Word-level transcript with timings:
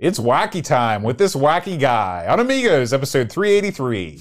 It's 0.00 0.20
wacky 0.20 0.62
time 0.62 1.02
with 1.02 1.18
this 1.18 1.34
wacky 1.34 1.76
guy 1.76 2.24
on 2.28 2.38
Amigos, 2.38 2.92
episode 2.92 3.32
383. 3.32 4.20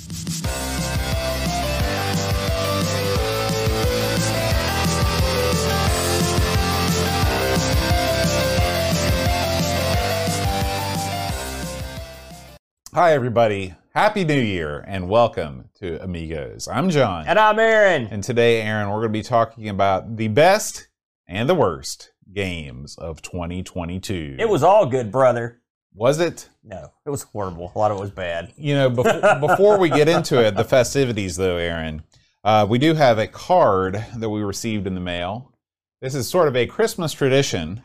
Hi, 12.96 13.14
everybody. 13.14 13.75
Happy 13.94 14.25
New 14.25 14.34
Year 14.34 14.84
and 14.88 15.07
welcome 15.07 15.70
to 15.75 16.04
Amigos. 16.04 16.68
I'm 16.68 16.89
John. 16.89 17.28
And 17.28 17.38
I'm 17.38 17.59
Aaron. 17.59 18.07
And 18.09 18.23
today, 18.23 18.64
Aaron, 18.64 18.89
we're 18.89 19.02
going 19.02 19.14
to 19.14 19.20
be 19.20 19.21
talking 19.21 19.70
about 19.70 20.18
the 20.18 20.30
best 20.30 20.88
and 21.28 21.48
the 21.48 21.54
worst 21.54 22.14
games 22.34 22.98
of 22.98 23.21
2022. 23.21 24.38
It 24.39 24.50
was 24.50 24.64
all 24.64 24.88
good, 24.88 25.12
brother. 25.12 25.62
Was 25.98 26.20
it? 26.20 26.48
No, 26.64 26.91
it 27.05 27.09
was 27.09 27.23
horrible. 27.23 27.71
A 27.74 27.79
lot 27.79 27.89
of 27.89 27.97
it 27.97 28.01
was 28.01 28.11
bad. 28.11 28.54
You 28.55 28.75
know, 28.75 28.89
before, 28.89 29.39
before 29.39 29.79
we 29.79 29.89
get 29.89 30.07
into 30.07 30.46
it, 30.46 30.55
the 30.55 30.64
festivities, 30.64 31.36
though, 31.36 31.57
Aaron, 31.57 32.03
uh, 32.43 32.67
we 32.69 32.77
do 32.77 32.93
have 32.93 33.17
a 33.17 33.25
card 33.25 34.05
that 34.15 34.29
we 34.29 34.41
received 34.43 34.85
in 34.85 34.93
the 34.93 35.02
mail. 35.02 35.52
This 35.99 36.13
is 36.13 36.29
sort 36.29 36.47
of 36.47 36.55
a 36.55 36.67
Christmas 36.67 37.13
tradition. 37.13 37.81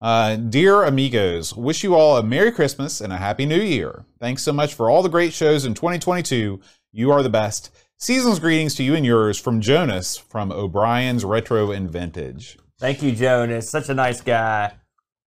Uh, 0.00 0.36
dear 0.36 0.84
amigos, 0.84 1.56
wish 1.56 1.82
you 1.82 1.96
all 1.96 2.16
a 2.16 2.22
Merry 2.22 2.52
Christmas 2.52 3.00
and 3.00 3.12
a 3.12 3.16
Happy 3.16 3.46
New 3.46 3.60
Year. 3.60 4.04
Thanks 4.20 4.44
so 4.44 4.52
much 4.52 4.74
for 4.74 4.88
all 4.88 5.02
the 5.02 5.08
great 5.08 5.32
shows 5.32 5.64
in 5.64 5.74
2022. 5.74 6.60
You 6.92 7.10
are 7.10 7.22
the 7.24 7.28
best. 7.28 7.70
Season's 7.98 8.38
greetings 8.38 8.76
to 8.76 8.84
you 8.84 8.94
and 8.94 9.04
yours 9.04 9.40
from 9.40 9.60
Jonas 9.60 10.16
from 10.16 10.52
O'Brien's 10.52 11.24
Retro 11.24 11.72
and 11.72 11.90
Vintage. 11.90 12.58
Thank 12.78 13.02
you, 13.02 13.10
Jonas. 13.10 13.68
Such 13.68 13.88
a 13.88 13.94
nice 13.94 14.20
guy. 14.20 14.74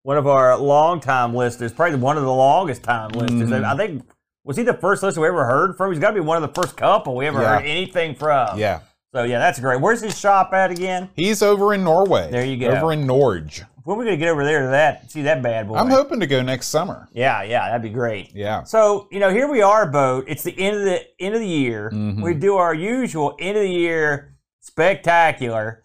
One 0.03 0.17
of 0.17 0.27
our 0.27 0.58
long-time 0.58 1.35
listeners, 1.35 1.73
probably 1.73 1.98
one 1.99 2.17
of 2.17 2.23
the 2.23 2.31
longest 2.34 2.84
time 2.84 3.09
listeners. 3.12 3.49
Mhm. 3.49 3.63
I 3.66 3.76
think 3.76 4.03
was 4.45 4.55
he 4.58 4.63
the 4.63 4.73
first 4.73 5.03
listener 5.03 5.22
we 5.23 5.27
ever 5.27 5.45
heard 5.45 5.75
from? 5.75 5.91
He's 5.91 6.00
got 6.00 6.09
to 6.09 6.14
be 6.16 6.19
one 6.22 6.42
of 6.42 6.53
the 6.53 6.61
first 6.61 6.78
couple 6.78 7.16
we 7.16 7.28
ever 7.28 7.42
Yeah. 7.42 7.55
heard 7.58 7.66
anything 7.66 8.16
from. 8.16 8.58
Yeah. 8.58 8.80
So 9.14 9.23
yeah, 9.23 9.39
that's 9.39 9.59
great. 9.59 9.81
Where's 9.81 10.02
his 10.02 10.17
shop 10.17 10.53
at 10.53 10.72
again? 10.72 11.09
He's 11.16 11.42
over 11.42 11.73
in 11.73 11.83
Norway. 11.83 12.30
There 12.31 12.45
you 12.45 12.58
go. 12.58 12.67
Over 12.70 12.94
in 12.94 13.05
Norge. 13.05 13.64
When 13.83 13.95
are 13.97 14.00
we 14.00 14.05
gonna 14.05 14.17
get 14.17 14.30
over 14.30 14.45
there 14.45 14.61
to 14.64 14.67
that? 14.70 15.09
See 15.11 15.23
that 15.23 15.42
bad 15.42 15.67
boy? 15.67 15.75
I'm 15.75 15.89
hoping 15.89 16.20
to 16.20 16.27
go 16.27 16.42
next 16.44 16.67
summer. 16.67 17.08
Yeah, 17.11 17.42
yeah, 17.42 17.67
that'd 17.67 17.81
be 17.81 17.89
great. 17.89 18.31
Yeah. 18.36 18.64
So 18.64 19.08
you 19.11 19.20
know, 19.20 19.31
here 19.31 19.47
we 19.52 19.61
are, 19.64 19.86
boat. 19.88 20.25
It's 20.27 20.44
the 20.44 20.58
end 20.59 20.77
of 20.77 20.83
the 20.83 21.02
end 21.20 21.33
of 21.33 21.42
the 21.42 21.47
year. 21.47 21.89
Mhm. 21.94 22.22
We 22.22 22.36
do 22.36 22.55
our 22.58 22.73
usual 22.73 23.36
end 23.39 23.58
of 23.58 23.64
the 23.64 23.70
year 23.70 24.36
spectacular. 24.61 25.81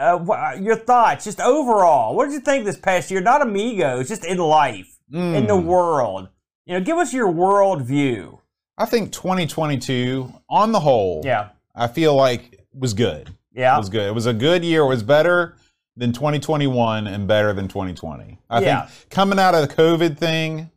Uh, 0.00 0.56
your 0.58 0.76
thoughts, 0.76 1.24
just 1.24 1.40
overall, 1.40 2.16
what 2.16 2.24
did 2.26 2.32
you 2.32 2.40
think 2.40 2.64
this 2.64 2.78
past 2.78 3.10
year? 3.10 3.20
Not 3.20 3.42
amigos, 3.42 4.08
just 4.08 4.24
in 4.24 4.38
life, 4.38 4.98
in 5.12 5.46
the 5.46 5.54
Mm. 5.54 5.64
world. 5.64 6.28
You 6.64 6.74
know, 6.78 6.80
give 6.84 6.96
us 6.96 7.12
your 7.12 7.30
world 7.30 7.82
view. 7.82 8.38
I 8.78 8.86
think 8.86 9.12
2022, 9.12 10.32
on 10.48 10.72
the 10.72 10.80
whole, 10.80 11.20
Yeah, 11.24 11.48
I 11.74 11.86
feel 11.86 12.14
like 12.14 12.64
was 12.74 12.94
good. 12.94 13.28
Yeah, 13.52 13.74
It 13.74 13.78
was 13.78 13.88
good. 13.90 14.06
It 14.08 14.14
was 14.14 14.26
a 14.26 14.32
good 14.32 14.64
year. 14.64 14.82
It 14.82 14.88
was 14.88 15.02
better 15.02 15.56
than 15.96 16.12
2021 16.12 17.06
and 17.06 17.26
better 17.26 17.52
than 17.52 17.68
2020. 17.68 18.38
I 18.48 18.60
Yeah. 18.60 18.86
think 18.86 19.10
coming 19.10 19.38
out 19.38 19.54
of 19.54 19.68
the 19.68 19.74
COVID 19.74 20.16
thing, 20.16 20.70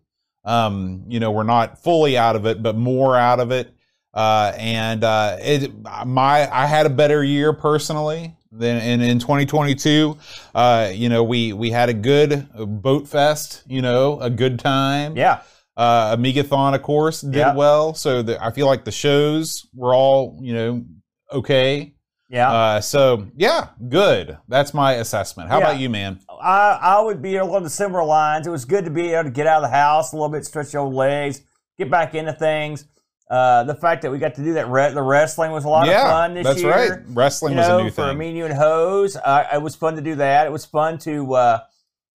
um, 0.44 1.04
you 1.08 1.20
know, 1.22 1.32
we're 1.32 1.44
not 1.44 1.78
fully 1.78 2.18
out 2.18 2.36
of 2.36 2.46
it, 2.46 2.62
but 2.62 2.76
more 2.76 3.16
out 3.16 3.40
of 3.40 3.52
it. 3.52 3.74
Uh, 4.14 4.52
and 4.58 5.04
uh, 5.04 5.38
it, 5.40 5.72
my, 6.06 6.50
I 6.52 6.66
had 6.66 6.86
a 6.86 6.90
better 6.90 7.24
year 7.24 7.54
personally 7.54 8.36
than 8.56 8.82
in, 8.82 9.02
in 9.02 9.20
2022. 9.20 10.18
Uh, 10.54 10.90
you 10.94 11.10
know, 11.10 11.24
we 11.24 11.54
we 11.54 11.70
had 11.72 11.90
a 11.90 11.94
good 11.94 12.48
boat 12.82 13.08
fest. 13.08 13.64
You 13.68 13.82
know, 13.82 14.20
a 14.22 14.30
good 14.30 14.60
time. 14.60 15.16
yeah, 15.18 15.42
Uh, 15.76 16.16
Amigathon, 16.16 16.76
of 16.76 16.82
course, 16.84 17.22
did 17.22 17.36
Yeah. 17.36 17.56
well. 17.56 17.94
So 17.94 18.22
the, 18.22 18.44
I 18.44 18.52
feel 18.52 18.68
like 18.68 18.86
the 18.86 18.92
shows 18.92 19.66
were 19.74 19.94
all, 19.94 20.38
you 20.42 20.54
know, 20.54 20.84
okay. 21.32 21.94
yeah. 22.30 22.52
Uh, 22.52 22.82
so 22.82 23.26
yeah, 23.36 23.70
good. 23.90 24.38
That's 24.48 24.74
my 24.74 24.94
assessment. 24.94 25.50
How 25.50 25.58
Yeah. 25.60 25.70
about 25.70 25.80
you, 25.80 25.90
man? 25.90 26.20
I 26.42 26.78
I 26.82 27.02
would 27.02 27.22
be 27.22 27.38
along 27.38 27.64
the 27.64 27.70
similar 27.70 28.04
lines. 28.04 28.46
It 28.48 28.52
was 28.52 28.66
good 28.66 28.86
to 28.86 28.92
be 28.92 29.14
able 29.14 29.24
to 29.26 29.30
get 29.32 29.48
out 29.48 29.64
of 29.64 29.70
the 29.70 29.76
house 29.76 30.14
a 30.14 30.16
little 30.16 30.30
bit, 30.30 30.46
stretch 30.46 30.74
your 30.74 30.88
legs, 30.88 31.42
get 31.78 31.90
back 31.90 32.14
into 32.16 32.34
things. 32.34 32.86
Uh, 33.34 33.64
the 33.64 33.74
fact 33.74 34.04
that 34.04 34.12
we 34.12 34.20
got 34.20 34.36
to 34.36 34.44
do 34.44 34.54
that, 34.54 34.70
re- 34.70 34.94
the 34.94 35.02
wrestling 35.02 35.52
was 35.52 35.66
a 35.66 35.68
lot 35.68 35.88
yeah, 35.88 36.04
of 36.04 36.08
fun 36.12 36.34
this 36.36 36.46
that's 36.46 36.62
year. 36.62 36.70
That's 36.72 36.92
right. 36.92 37.00
Wrestling 37.08 37.54
you 37.54 37.58
was 37.58 37.68
know, 37.68 37.80
a 37.80 37.84
new 37.86 37.90
for 37.90 38.10
thing. 38.10 38.18
me, 38.20 38.38
you 38.38 38.46
and 38.46 38.54
Hose. 38.54 39.16
Uh, 39.16 39.48
it 39.52 39.60
was 39.60 39.76
fun 39.76 39.96
to 39.96 40.04
do 40.04 40.14
that. 40.14 40.46
It 40.46 40.52
was 40.52 40.66
fun 40.66 41.00
to 41.00 41.34
uh, 41.34 41.60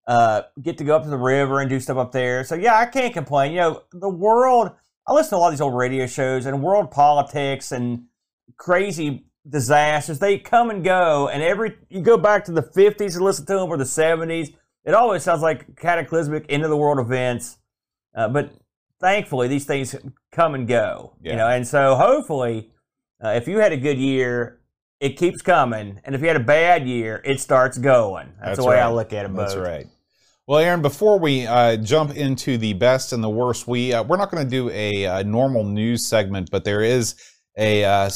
uh, 0.06 0.42
get 0.62 0.78
to 0.78 0.84
go 0.84 0.94
up 0.94 1.02
to 1.02 1.10
the 1.10 1.16
river 1.16 1.58
and 1.58 1.68
do 1.68 1.80
stuff 1.80 1.96
up 1.96 2.12
there. 2.12 2.44
So 2.44 2.54
yeah, 2.54 2.78
I 2.78 2.86
can't 2.86 3.12
complain. 3.12 3.50
You 3.50 3.58
know, 3.58 3.82
the 3.92 4.08
world. 4.08 4.70
I 5.08 5.12
listen 5.12 5.30
to 5.30 5.36
a 5.36 5.38
lot 5.38 5.48
of 5.48 5.54
these 5.54 5.60
old 5.60 5.74
radio 5.74 6.06
shows 6.06 6.46
and 6.46 6.62
world 6.62 6.92
politics 6.92 7.72
and 7.72 8.04
crazy 8.56 9.26
disasters. 9.48 10.20
They 10.20 10.38
come 10.38 10.70
and 10.70 10.84
go, 10.84 11.26
and 11.26 11.42
every 11.42 11.78
you 11.90 12.00
go 12.00 12.16
back 12.16 12.44
to 12.44 12.52
the 12.52 12.62
'50s 12.62 13.16
and 13.16 13.24
listen 13.24 13.44
to 13.46 13.54
them 13.54 13.70
or 13.70 13.76
the 13.76 13.82
'70s. 13.82 14.54
It 14.84 14.94
always 14.94 15.24
sounds 15.24 15.42
like 15.42 15.74
cataclysmic 15.74 16.46
end 16.48 16.62
of 16.62 16.70
the 16.70 16.76
world 16.76 17.00
events. 17.00 17.58
Uh, 18.14 18.28
but 18.28 18.52
thankfully, 19.00 19.48
these 19.48 19.64
things 19.64 19.94
come 20.32 20.54
and 20.54 20.66
go. 20.66 21.14
Yeah. 21.22 21.32
You 21.32 21.36
know, 21.38 21.48
and 21.48 21.66
so 21.66 21.94
hopefully, 21.96 22.70
uh, 23.22 23.30
if 23.30 23.48
you 23.48 23.58
had 23.58 23.72
a 23.72 23.76
good 23.76 23.98
year, 23.98 24.60
it 25.00 25.16
keeps 25.16 25.42
coming, 25.42 26.00
and 26.04 26.14
if 26.14 26.20
you 26.20 26.26
had 26.26 26.36
a 26.36 26.40
bad 26.40 26.86
year, 26.86 27.22
it 27.24 27.40
starts 27.40 27.78
going. 27.78 28.28
That's, 28.38 28.46
That's 28.46 28.58
the 28.58 28.66
way 28.66 28.80
I 28.80 28.90
look 28.90 29.12
at 29.12 29.24
it. 29.24 29.34
That's 29.34 29.54
right. 29.54 29.86
Well, 30.48 30.58
Aaron, 30.60 30.82
before 30.82 31.18
we 31.18 31.46
uh, 31.46 31.76
jump 31.76 32.16
into 32.16 32.56
the 32.56 32.72
best 32.72 33.12
and 33.12 33.22
the 33.22 33.28
worst, 33.28 33.68
we 33.68 33.92
uh, 33.92 34.02
we're 34.02 34.16
not 34.16 34.30
going 34.30 34.44
to 34.44 34.50
do 34.50 34.70
a, 34.70 35.06
uh 35.06 35.22
normal 35.22 35.62
news 35.62 36.08
segment, 36.08 36.50
but 36.50 36.64
there 36.64 36.82
is 36.82 37.14
a 37.58 37.84
uh, 37.84 38.10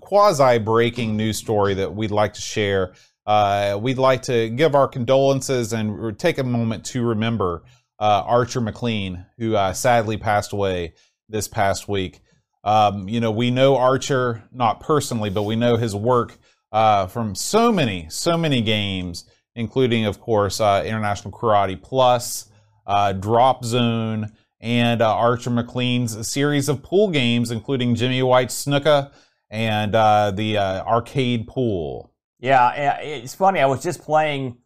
quasi 0.00 0.58
breaking 0.58 1.16
news 1.16 1.38
story 1.38 1.74
that 1.74 1.94
we'd 1.94 2.10
like 2.10 2.32
to 2.34 2.40
share. 2.40 2.94
Uh, 3.24 3.78
we'd 3.80 3.98
like 3.98 4.22
to 4.22 4.48
give 4.48 4.74
our 4.74 4.88
condolences 4.88 5.72
and 5.72 6.18
take 6.18 6.38
a 6.38 6.42
moment 6.42 6.84
to 6.86 7.06
remember 7.06 7.62
uh, 8.00 8.22
Archer 8.26 8.60
Maclean, 8.60 9.26
who 9.36 9.54
uh, 9.54 9.72
sadly 9.74 10.16
passed 10.16 10.52
away 10.52 10.94
this 11.28 11.46
past 11.46 11.86
week. 11.86 12.20
Um, 12.64 13.08
you 13.08 13.20
know, 13.20 13.30
we 13.30 13.50
know 13.50 13.76
Archer 13.76 14.42
not 14.52 14.80
personally, 14.80 15.30
but 15.30 15.42
we 15.42 15.54
know 15.54 15.76
his 15.76 15.94
work 15.94 16.38
uh, 16.72 17.06
from 17.06 17.34
so 17.34 17.70
many, 17.70 18.06
so 18.10 18.36
many 18.36 18.62
games, 18.62 19.24
including, 19.54 20.06
of 20.06 20.20
course, 20.20 20.60
uh, 20.60 20.82
International 20.86 21.32
Karate 21.32 21.80
Plus, 21.80 22.50
uh, 22.86 23.12
Drop 23.12 23.64
Zone, 23.64 24.32
and 24.60 25.02
uh, 25.02 25.14
Archer 25.14 25.50
Maclean's 25.50 26.26
series 26.28 26.68
of 26.68 26.82
pool 26.82 27.10
games, 27.10 27.50
including 27.50 27.94
Jimmy 27.94 28.22
White's 28.22 28.54
Snooker 28.54 29.10
and 29.50 29.94
uh, 29.94 30.30
the 30.30 30.58
arcade 30.58 31.46
pool. 31.46 32.12
Yeah, 32.38 32.96
it's 33.00 33.34
funny. 33.34 33.60
I 33.60 33.66
was 33.66 33.82
just 33.82 34.00
playing. 34.00 34.58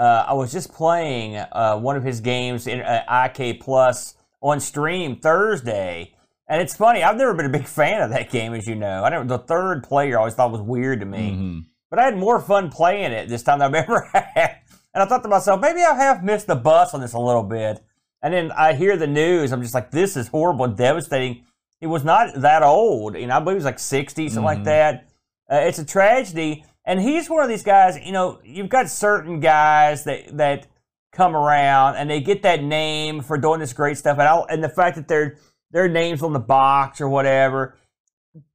Uh, 0.00 0.24
I 0.28 0.32
was 0.32 0.50
just 0.50 0.72
playing 0.72 1.36
uh, 1.36 1.76
one 1.78 1.94
of 1.94 2.02
his 2.02 2.20
games 2.20 2.66
in 2.66 2.80
uh, 2.80 3.02
IK 3.36 3.60
Plus 3.60 4.14
on 4.40 4.58
stream 4.58 5.16
Thursday, 5.16 6.14
and 6.48 6.62
it's 6.62 6.74
funny. 6.74 7.02
I've 7.02 7.18
never 7.18 7.34
been 7.34 7.44
a 7.44 7.50
big 7.50 7.66
fan 7.66 8.00
of 8.00 8.08
that 8.10 8.30
game, 8.30 8.54
as 8.54 8.66
you 8.66 8.74
know. 8.76 9.04
I 9.04 9.10
never, 9.10 9.24
the 9.26 9.38
third 9.38 9.84
player 9.84 10.16
I 10.16 10.20
always 10.20 10.34
thought 10.34 10.52
was 10.52 10.62
weird 10.62 11.00
to 11.00 11.06
me, 11.06 11.32
Mhm. 11.32 11.64
but 11.90 11.98
I 11.98 12.04
had 12.04 12.16
more 12.16 12.40
fun 12.40 12.70
playing 12.70 13.12
it 13.12 13.28
this 13.28 13.42
time 13.42 13.58
than 13.58 13.74
I've 13.74 13.84
ever 13.88 14.08
had. 14.14 14.56
And 14.94 15.02
I 15.02 15.06
thought 15.06 15.22
to 15.22 15.28
myself, 15.28 15.60
maybe 15.60 15.82
I 15.82 15.94
have 15.94 16.24
missed 16.24 16.46
the 16.46 16.56
bus 16.56 16.94
on 16.94 17.02
this 17.02 17.12
a 17.12 17.18
little 17.18 17.42
bit. 17.44 17.80
And 18.22 18.32
then 18.32 18.52
I 18.52 18.72
hear 18.72 18.96
the 18.96 19.06
news. 19.06 19.52
I'm 19.52 19.60
just 19.62 19.74
like, 19.74 19.90
this 19.90 20.16
is 20.16 20.28
horrible 20.28 20.64
and 20.64 20.76
devastating. 20.78 21.44
He 21.78 21.86
was 21.86 22.04
not 22.04 22.40
that 22.40 22.62
old. 22.62 23.16
You 23.16 23.26
know, 23.26 23.36
I 23.36 23.40
believe 23.40 23.54
he 23.56 23.58
was 23.58 23.64
like 23.66 23.78
60, 23.78 24.28
something 24.30 24.44
like 24.44 24.58
Mhm. 24.60 24.64
that. 24.64 25.04
Uh, 25.50 25.56
it's 25.56 25.78
a 25.78 25.84
tragedy. 25.84 26.64
And 26.90 27.00
he's 27.00 27.30
one 27.30 27.44
of 27.44 27.48
these 27.48 27.62
guys, 27.62 27.96
you 28.04 28.10
know, 28.10 28.40
you've 28.42 28.68
got 28.68 28.88
certain 28.90 29.38
guys 29.38 30.02
that, 30.04 30.36
that 30.36 30.66
come 31.12 31.36
around 31.36 31.94
and 31.94 32.10
they 32.10 32.20
get 32.20 32.42
that 32.42 32.64
name 32.64 33.20
for 33.20 33.38
doing 33.38 33.60
this 33.60 33.72
great 33.72 33.96
stuff. 33.96 34.18
And, 34.18 34.26
I, 34.26 34.40
and 34.50 34.64
the 34.64 34.68
fact 34.68 34.96
that 34.96 35.06
their, 35.06 35.36
their 35.70 35.88
name's 35.88 36.20
on 36.20 36.32
the 36.32 36.40
box 36.40 37.00
or 37.00 37.08
whatever, 37.08 37.76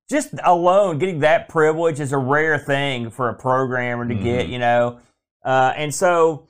just 0.09 0.33
alone 0.43 0.97
getting 0.97 1.19
that 1.19 1.47
privilege 1.47 2.01
is 2.01 2.11
a 2.11 2.17
rare 2.17 2.59
thing 2.59 3.09
for 3.09 3.29
a 3.29 3.33
programmer 3.33 4.05
to 4.05 4.15
get, 4.15 4.47
Mhm. 4.47 4.49
you 4.49 4.59
know. 4.59 4.99
Uh, 5.45 5.71
and 5.77 5.95
so 5.95 6.49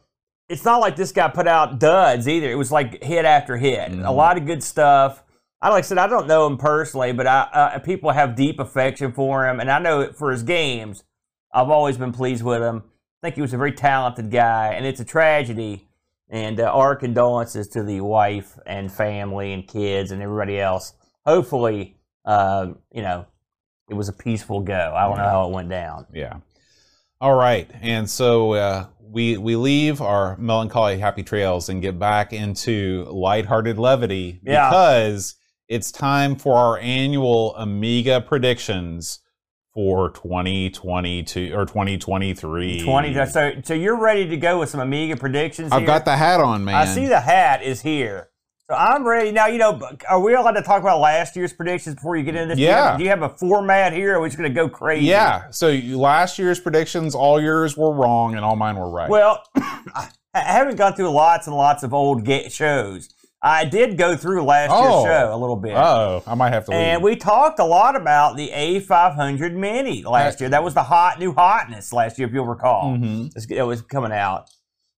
it's 0.50 0.66
not 0.66 0.82
like 0.82 0.96
this 0.96 1.12
guy 1.12 1.28
put 1.28 1.48
out 1.48 1.78
duds 1.78 2.28
either. 2.28 2.50
It 2.50 2.56
was 2.58 2.72
like 2.72 3.04
hit 3.04 3.26
after 3.26 3.58
hit. 3.58 3.92
A 3.92 3.96
Mhm. 3.96 4.16
lot 4.16 4.38
of 4.38 4.48
good 4.48 4.64
stuff. 4.64 5.24
I 5.62 5.70
like 5.70 5.84
I 5.84 5.88
said, 5.88 6.00
I 6.00 6.08
don't 6.08 6.26
know 6.26 6.48
him 6.48 6.58
personally, 6.58 7.12
but 7.14 7.28
I, 7.28 7.42
uh, 7.54 7.80
people 7.80 8.10
have 8.10 8.36
deep 8.36 8.60
affection 8.60 9.12
for 9.12 9.48
him, 9.48 9.60
and 9.60 9.70
I 9.70 9.78
know 9.78 10.12
for 10.14 10.32
his 10.32 10.42
games, 10.42 11.04
I've 11.56 11.70
always 11.70 11.98
been 11.98 12.12
pleased 12.12 12.44
with 12.44 12.62
him. 12.62 12.84
I 13.24 13.28
think 13.28 13.36
he 13.36 13.42
was 13.42 13.54
a 13.54 13.58
very 13.58 13.72
talented 13.72 14.30
guy, 14.30 14.74
and 14.74 14.86
it's 14.86 15.00
a 15.00 15.06
tragedy. 15.06 15.88
And 16.30 16.60
uh, 16.60 16.64
our 16.64 16.96
condolences 16.96 17.68
to 17.70 17.84
the 17.84 18.02
wife 18.02 18.58
and 18.66 18.92
family 18.92 19.54
and 19.54 19.68
kids 19.68 20.12
and 20.12 20.24
everybody 20.24 20.60
else. 20.60 20.94
Hopefully, 21.24 21.98
uh, 22.26 22.70
you 22.92 23.04
know, 23.04 23.28
it 23.90 23.94
was 23.94 24.10
a 24.10 24.14
peaceful 24.14 24.60
go. 24.62 24.94
I 24.96 25.08
don't 25.08 25.18
know 25.18 25.30
how 25.30 25.48
it 25.48 25.52
went 25.54 25.70
down. 25.70 26.08
Yeah. 26.12 26.38
All 27.22 27.36
right, 27.36 27.70
and 27.82 28.10
so 28.10 28.54
uh, 28.54 28.88
we 29.00 29.38
we 29.38 29.56
leave 29.56 30.02
our 30.02 30.36
melancholy 30.38 30.98
happy 30.98 31.24
trails 31.24 31.70
and 31.70 31.82
get 31.82 31.98
back 31.98 32.34
into 32.34 33.06
lighthearted 33.10 33.78
levity 33.78 34.42
Yeah. 34.44 34.70
because 34.70 35.36
it's 35.68 35.92
time 35.92 36.36
for 36.36 36.58
our 36.58 36.80
annual 36.80 37.56
Amiga 37.56 38.20
predictions 38.20 39.20
for 39.76 40.10
2022 40.12 41.54
or 41.54 41.66
2023. 41.66 42.84
20. 42.84 43.26
So, 43.26 43.52
so 43.62 43.74
you're 43.74 44.00
ready 44.00 44.26
to 44.28 44.38
go 44.38 44.60
with 44.60 44.70
some 44.70 44.80
Amiga 44.80 45.18
predictions? 45.18 45.72
I've 45.72 45.82
here? 45.82 45.88
got 45.88 46.06
the 46.06 46.16
hat 46.16 46.40
on, 46.40 46.64
man. 46.64 46.76
I 46.76 46.86
see 46.86 47.06
the 47.06 47.20
hat 47.20 47.62
is 47.62 47.82
here. 47.82 48.30
So 48.70 48.76
I'm 48.76 49.06
ready. 49.06 49.32
Now, 49.32 49.46
you 49.48 49.60
know, 49.60 49.80
are 50.10 50.20
we 50.20 50.34
allowed 50.34 50.54
to 50.54 50.64
talk 50.64 50.82
about 50.82 51.00
last 51.00 51.36
year's 51.36 51.54
predictions 51.54 51.96
before 51.96 52.16
you 52.16 52.24
get 52.24 52.36
into 52.36 52.56
this? 52.56 52.60
Yeah. 52.60 52.98
Do 52.98 53.04
you 53.04 53.10
have 53.10 53.22
a 53.22 53.30
format 53.30 53.94
here 53.94 54.14
or 54.14 54.16
are 54.16 54.22
we 54.22 54.30
just 54.30 54.40
going 54.40 54.50
to 54.50 54.56
go 54.56 54.68
crazy? 54.70 55.06
Yeah. 55.06 55.52
So 55.52 55.70
last 55.72 56.40
year's 56.40 56.60
predictions, 56.60 57.14
all 57.14 57.40
yours 57.40 57.78
were 57.78 57.94
wrong 57.94 58.36
and 58.36 58.44
all 58.44 58.56
mine 58.56 58.78
were 58.78 58.90
right. 58.90 59.10
Well, 59.10 59.44
I 59.56 60.10
haven't 60.34 60.78
gone 60.78 60.96
through 60.96 61.12
lots 61.12 61.48
and 61.48 61.56
lots 61.56 61.84
of 61.84 61.94
old 61.94 62.26
ga- 62.26 62.50
shows. 62.50 63.10
I 63.48 63.64
did 63.64 63.96
go 63.98 64.16
through 64.18 64.44
last 64.44 64.72
Oh. 64.74 65.04
year's 65.04 65.14
show 65.16 65.36
a 65.36 65.38
little 65.38 65.56
bit. 65.56 65.76
oh, 65.76 66.24
I 66.26 66.34
might 66.34 66.52
have 66.52 66.66
to 66.66 66.72
leave. 66.72 66.80
And 66.80 67.04
we 67.04 67.16
talked 67.16 67.60
a 67.60 67.64
lot 67.64 67.96
about 67.96 68.36
the 68.38 68.50
A500 68.50 69.54
Mini 69.54 70.02
last 70.04 70.40
year. 70.42 70.50
That 70.50 70.64
was 70.64 70.74
the 70.74 70.84
hot 70.84 71.20
new 71.20 71.32
hotness 71.34 71.94
last 71.94 72.18
year, 72.18 72.28
if 72.28 72.34
you'll 72.34 72.48
recall. 72.48 72.98
Mhm. 72.98 73.52
It 73.52 73.62
was 73.64 73.82
coming 73.84 74.12
out. 74.12 74.50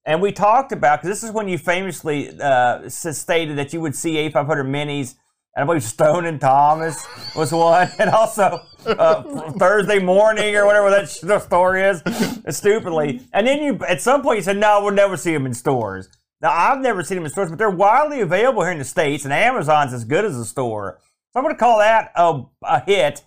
And 0.05 0.21
we 0.21 0.31
talked 0.31 0.71
about, 0.71 1.01
because 1.01 1.09
this 1.19 1.23
is 1.27 1.31
when 1.35 1.49
you 1.49 1.57
famously 1.57 2.39
uh, 2.41 2.87
stated 2.87 3.57
that 3.57 3.73
you 3.73 3.81
would 3.81 3.93
see 3.95 4.15
A500 4.29 4.65
Minis. 4.65 5.15
And 5.53 5.63
I 5.63 5.65
believe 5.65 5.83
Stone 5.83 6.25
and 6.25 6.39
Thomas 6.39 7.05
was 7.35 7.51
one. 7.51 7.89
And 7.99 8.09
also 8.11 8.61
uh, 8.85 9.23
Thursday 9.59 9.99
morning 9.99 10.55
or 10.55 10.65
whatever 10.65 10.89
that 10.91 11.09
sh- 11.09 11.19
the 11.19 11.39
story 11.39 11.81
is, 11.83 12.01
stupidly. 12.55 13.21
And 13.33 13.45
then 13.45 13.61
you, 13.61 13.79
at 13.87 14.01
some 14.01 14.21
point, 14.21 14.37
you 14.37 14.43
said, 14.43 14.57
no, 14.57 14.81
we'll 14.83 14.93
never 14.93 15.17
see 15.17 15.33
them 15.33 15.45
in 15.45 15.53
stores. 15.53 16.07
Now, 16.41 16.51
I've 16.51 16.79
never 16.79 17.03
seen 17.03 17.17
them 17.17 17.25
in 17.25 17.31
stores, 17.31 17.49
but 17.49 17.57
they're 17.57 17.69
widely 17.69 18.21
available 18.21 18.61
here 18.61 18.71
in 18.71 18.77
the 18.77 18.85
States, 18.85 19.23
and 19.23 19.33
Amazon's 19.33 19.93
as 19.93 20.05
good 20.05 20.23
as 20.23 20.37
a 20.37 20.45
store. 20.45 20.99
So 21.33 21.39
I'm 21.39 21.43
going 21.43 21.55
to 21.55 21.59
call 21.59 21.79
that 21.79 22.11
a, 22.15 22.43
a 22.63 22.79
hit. 22.81 23.23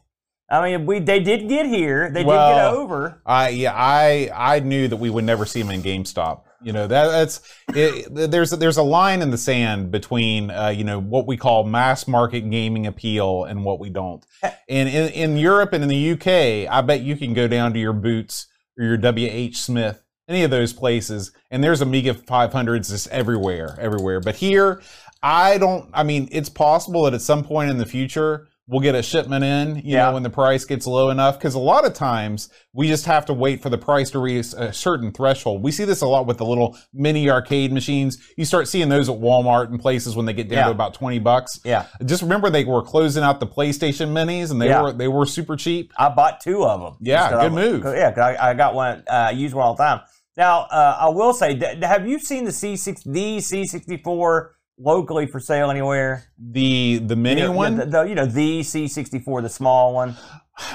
I 0.51 0.69
mean, 0.69 0.85
we 0.85 0.99
they 0.99 1.21
did 1.21 1.49
get 1.49 1.67
here. 1.67 2.11
They 2.11 2.25
did 2.25 2.29
get 2.29 2.65
over. 2.67 3.23
I 3.25 3.51
yeah, 3.51 3.73
I 3.73 4.31
I 4.35 4.61
knew 4.61 4.89
that 4.89 4.97
we 4.97 5.09
would 5.09 5.25
never 5.25 5.47
see 5.47 5.62
them 5.62 5.71
in 5.71 5.81
GameStop. 5.81 6.43
You 6.62 6.73
know 6.73 6.89
that 6.89 7.07
that's 7.07 7.41
it, 7.69 8.31
there's 8.31 8.51
there's 8.51 8.77
a 8.77 8.83
line 8.83 9.23
in 9.23 9.31
the 9.31 9.39
sand 9.39 9.93
between 9.93 10.51
uh, 10.51 10.69
you 10.69 10.83
know 10.83 11.01
what 11.01 11.29
we 11.29 11.37
call 11.37 11.62
mass 11.62 12.09
market 12.09 12.51
gaming 12.51 12.87
appeal 12.87 13.45
and 13.45 13.65
what 13.65 13.79
we 13.79 13.91
don't. 13.91 14.27
And 14.43 14.89
in, 14.89 15.09
in 15.12 15.37
Europe 15.37 15.73
and 15.73 15.85
in 15.85 15.89
the 15.89 16.12
UK, 16.12 16.69
I 16.71 16.81
bet 16.81 17.03
you 17.03 17.17
can 17.17 17.33
go 17.33 17.47
down 17.47 17.73
to 17.75 17.79
your 17.79 17.93
Boots 17.93 18.49
or 18.77 18.85
your 18.85 18.99
WH 18.99 19.55
Smith, 19.55 20.03
any 20.31 20.44
of 20.44 20.50
those 20.50 20.73
places, 20.73 21.32
and 21.50 21.62
there's 21.62 21.81
Amiga 21.82 22.15
500s 22.15 22.88
just 22.88 23.09
everywhere, 23.09 23.77
everywhere. 23.81 24.21
But 24.21 24.37
here, 24.37 24.81
I 25.23 25.59
don't. 25.59 25.91
I 25.93 26.05
mean, 26.05 26.29
it's 26.32 26.49
possible 26.49 27.03
that 27.05 27.15
at 27.15 27.21
some 27.21 27.44
point 27.44 27.71
in 27.71 27.77
the 27.79 27.87
future 27.87 28.47
we'll 28.73 28.81
get 28.81 28.94
a 28.94 29.03
shipment 29.03 29.43
in. 29.44 29.75
You 29.79 29.82
Yeah. 29.97 30.05
know, 30.06 30.12
when 30.15 30.23
the 30.23 30.31
price 30.31 30.65
gets 30.65 30.87
low 30.87 31.11
enough, 31.11 31.37
because 31.37 31.55
a 31.56 31.59
lot 31.59 31.85
of 31.85 31.93
times 31.93 32.49
we 32.73 32.87
just 32.87 33.05
have 33.06 33.27
to 33.27 33.35
wait 33.35 33.61
for 33.61 33.69
the 33.69 33.77
price 33.77 34.11
to 34.12 34.21
reach 34.21 34.53
a 34.56 34.73
certain 34.73 35.11
threshold. 35.11 35.61
We 35.65 35.73
see 35.73 35.85
this 35.85 36.03
a 36.03 36.06
lot 36.06 36.27
with 36.27 36.38
the 36.38 36.44
little 36.47 36.79
mini 36.94 37.29
arcade 37.29 37.73
machines. 37.73 38.19
You 38.37 38.44
start 38.44 38.69
seeing 38.69 38.88
those 38.88 39.09
at 39.09 39.17
Walmart 39.17 39.71
and 39.71 39.81
places 39.81 40.15
when 40.15 40.25
they 40.25 40.33
get 40.33 40.49
down 40.49 40.59
Yeah. 40.59 40.65
to 40.67 40.71
about 40.71 40.94
twenty 40.94 41.19
bucks. 41.19 41.59
Yeah. 41.65 41.87
Just 42.05 42.23
remember 42.23 42.49
they 42.49 42.65
were 42.65 42.83
closing 42.83 43.25
out 43.25 43.41
the 43.41 43.47
PlayStation 43.49 44.12
Minis, 44.12 44.53
and 44.53 44.62
they 44.62 44.69
Yeah. 44.69 44.83
were 44.83 44.93
they 44.93 45.09
were 45.09 45.26
super 45.26 45.56
cheap. 45.56 45.93
I 45.99 46.09
bought 46.09 46.38
two 46.41 46.65
of 46.65 46.81
them. 46.81 46.94
Yeah, 47.00 47.29
good 47.43 47.53
move. 47.53 47.83
Yeah, 47.85 48.15
I, 48.17 48.50
I 48.50 48.55
got 48.55 48.75
one. 48.76 49.03
Uh, 49.11 49.15
I 49.15 49.31
use 49.33 49.53
one 49.53 49.67
all 49.67 49.75
the 49.75 49.83
time. 49.83 50.00
Now, 50.40 50.60
uh, 50.70 50.96
I 50.98 51.08
will 51.10 51.34
say, 51.34 51.54
th- 51.54 51.84
have 51.84 52.08
you 52.08 52.19
seen 52.19 52.44
the 52.44 52.50
C6, 52.50 53.04
the 53.04 53.37
C64 53.37 54.48
locally 54.78 55.26
for 55.26 55.38
sale 55.38 55.70
anywhere? 55.70 56.25
The 56.38 56.98
the 57.04 57.14
mini 57.14 57.42
You 57.42 57.48
know, 57.48 57.52
one, 57.52 57.76
the, 57.76 57.84
the- 57.84 58.02
you 58.04 58.14
know, 58.14 58.25
the 58.25 58.60
C64, 58.60 59.42
the 59.42 59.50
small 59.50 59.92
one. 59.92 60.16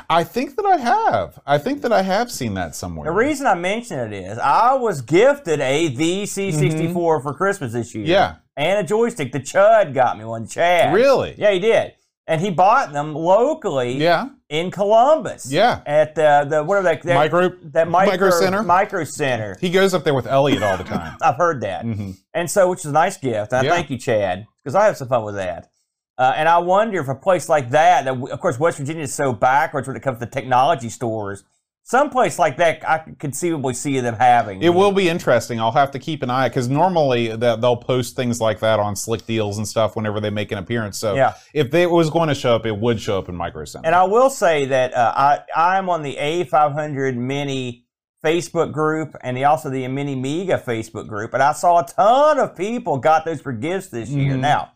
I 0.08 0.24
think 0.24 0.56
that 0.58 0.68
I 0.68 0.78
have. 0.78 1.40
I 1.48 1.58
think 1.58 1.82
that 1.82 1.92
I 1.92 2.04
have 2.04 2.32
seen 2.32 2.54
that 2.54 2.76
somewhere. 2.76 3.10
The 3.10 3.18
reason 3.18 3.48
I 3.48 3.56
mention 3.56 3.98
it 4.00 4.14
is 4.14 4.38
I 4.38 4.76
was 4.76 5.02
gifted 5.02 5.60
a 5.60 5.88
the 5.88 6.24
C64 6.24 6.94
for 7.24 7.34
Christmas 7.34 7.74
this 7.74 7.96
year. 7.96 8.04
Mm-hmm. 8.04 8.12
Yeah. 8.12 8.36
And 8.56 8.80
a 8.86 8.88
joystick. 8.88 9.32
The 9.32 9.40
Chud 9.40 9.96
got 9.96 10.16
me 10.18 10.26
one. 10.26 10.48
Chad. 10.48 10.94
Really? 10.94 11.34
Yeah, 11.40 11.52
he 11.52 11.60
did. 11.60 11.94
And 12.28 12.40
he 12.40 12.52
bought 12.52 12.94
them 12.94 13.14
locally 13.16 13.98
Yeah. 13.98 14.30
In 14.50 14.72
Columbus. 14.72 15.52
Yeah. 15.52 15.82
At 15.86 16.16
the, 16.16 16.46
the 16.50 16.64
whatever 16.64 16.84
that, 16.84 17.04
that 17.04 17.16
Micro 17.16 17.50
that 17.64 17.88
micro, 17.88 18.12
Micro 18.14 18.30
Center? 18.32 18.64
Micro 18.64 19.04
Center. 19.04 19.58
He 19.60 19.70
goes 19.70 19.94
up 19.94 20.04
there 20.04 20.14
with 20.14 20.28
Elliot 20.28 20.64
all 20.64 20.78
the 20.78 20.84
time. 20.84 21.18
I've 21.22 21.36
heard 21.36 21.62
that. 21.62 21.84
hmm 21.84 22.12
And 22.34 22.50
so, 22.50 22.70
which 22.70 22.80
is 22.80 22.86
a 22.86 22.92
nice 22.92 23.18
gift. 23.18 23.54
And 23.54 23.68
I 23.68 23.70
thank 23.70 23.90
you, 23.90 23.98
Chad, 23.98 24.46
because 24.64 24.76
I 24.76 24.86
have 24.86 24.98
some 24.98 25.08
fun 25.08 25.24
with 25.24 25.36
that. 25.36 25.72
Uh, 26.18 26.34
and 26.36 26.48
I 26.48 26.60
wonder 26.60 27.02
if 27.02 27.10
a 27.10 27.16
place 27.16 27.50
like 27.50 27.72
that, 27.72 28.06
that 28.06 28.16
of 28.16 28.40
course 28.40 28.58
West 28.58 28.78
Virginia 28.78 29.04
is 29.04 29.14
so 29.14 29.34
backwards 29.34 29.88
when 29.88 29.98
it 29.98 30.04
comes 30.04 30.20
to 30.20 30.26
technology 30.26 30.88
stores, 30.90 31.44
some 31.88 32.10
place 32.10 32.40
like 32.40 32.58
that 32.58 32.82
I 32.90 32.98
could 32.98 33.20
conceivably 33.20 33.76
see 33.76 34.00
them 34.00 34.16
having. 34.16 34.64
It 34.64 34.74
will 34.74 34.92
be 34.92 35.08
interesting. 35.08 35.60
I'll 35.60 35.72
have 35.72 35.92
to 35.92 36.00
keep 36.00 36.24
an 36.24 36.32
eye 36.32 36.50
because 36.50 36.68
normally 36.68 37.28
that 37.36 37.62
they'll 37.62 37.78
post 37.78 38.16
things 38.16 38.42
like 38.42 38.60
that 38.62 38.80
on 38.80 38.96
Slick 38.96 39.24
Deals 39.28 39.60
and 39.60 39.68
stuff 39.68 39.96
whenever 39.96 40.20
they 40.20 40.32
make 40.32 40.52
an 40.52 40.58
appearance. 40.58 40.98
So 40.98 41.14
Yeah. 41.14 41.36
if 41.54 41.72
it 41.76 41.86
was 41.92 42.10
going 42.10 42.30
to 42.30 42.34
show 42.36 42.56
up, 42.56 42.66
it 42.66 42.76
would 42.76 43.00
show 43.00 43.20
up 43.20 43.30
in 43.30 43.36
Micro 43.36 43.66
Center. 43.66 43.86
And 43.86 43.94
I 43.96 44.04
will 44.04 44.32
say 44.32 44.66
that 44.66 44.96
uh, 44.96 45.14
I 45.16 45.40
I'm 45.56 45.88
on 45.90 46.02
the 46.02 46.16
A500 46.16 47.16
Mini 47.18 47.86
Facebook 48.24 48.72
group 48.74 49.16
and 49.22 49.38
the, 49.38 49.44
also 49.44 49.70
the 49.70 49.88
Mini 49.88 50.16
Mega 50.16 50.58
Facebook 50.58 51.08
group, 51.08 51.36
and 51.36 51.44
I 51.44 51.54
saw 51.54 51.82
a 51.82 51.86
ton 51.86 52.40
of 52.40 52.56
people 52.58 52.98
got 52.98 53.26
those 53.26 53.42
for 53.42 53.54
gifts 53.54 53.90
this 53.90 54.10
year. 54.10 54.34
Mhm. 54.34 54.40
Now, 54.40 54.72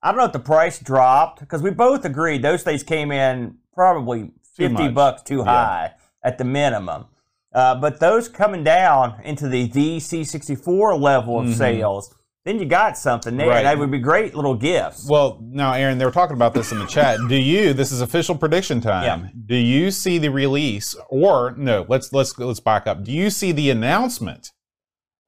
I 0.00 0.10
don't 0.12 0.18
know 0.18 0.26
if 0.26 0.32
the 0.32 0.38
price 0.38 0.78
dropped 0.78 1.40
because 1.40 1.60
we 1.60 1.70
both 1.70 2.04
agreed 2.04 2.42
those 2.42 2.62
things 2.62 2.84
came 2.84 3.10
in 3.10 3.56
probably 3.74 4.30
fifty 4.56 4.86
bucks 4.88 5.22
too 5.22 5.38
Yeah. 5.44 5.90
At 6.26 6.38
the 6.38 6.44
minimum. 6.44 7.06
Uh, 7.54 7.74
but 7.76 8.00
those 8.00 8.28
coming 8.28 8.62
down 8.64 9.14
into 9.24 9.48
the 9.48 9.68
VC64 9.68 11.00
level 11.00 11.38
of 11.40 11.46
Mhm. 11.46 11.54
sales, 11.54 12.12
then 12.44 12.58
you 12.58 12.66
got 12.66 12.98
something 12.98 13.36
there. 13.36 13.48
Right. 13.48 13.62
That 13.62 13.78
would 13.78 13.90
be 13.90 13.98
great 13.98 14.34
little 14.34 14.54
gifts. 14.54 15.08
well, 15.08 15.38
now, 15.40 15.72
Aaron, 15.72 15.98
they 15.98 16.04
were 16.04 16.10
talking 16.10 16.36
about 16.36 16.52
this 16.52 16.70
in 16.72 16.78
the 16.78 16.86
chat. 16.86 17.18
Do 17.28 17.36
you? 17.36 17.72
This 17.72 17.92
is 17.92 18.00
official 18.02 18.34
prediction 18.36 18.80
time. 18.80 19.04
Yeah. 19.04 19.28
Do 19.46 19.56
you 19.56 19.90
see 19.90 20.18
the 20.18 20.28
release, 20.30 20.94
or 21.08 21.54
no? 21.56 21.86
Let's 21.88 22.12
let's 22.12 22.36
let's 22.38 22.60
back 22.60 22.86
up. 22.86 23.02
Do 23.04 23.12
you 23.12 23.30
see 23.30 23.52
the 23.52 23.70
announcement 23.70 24.52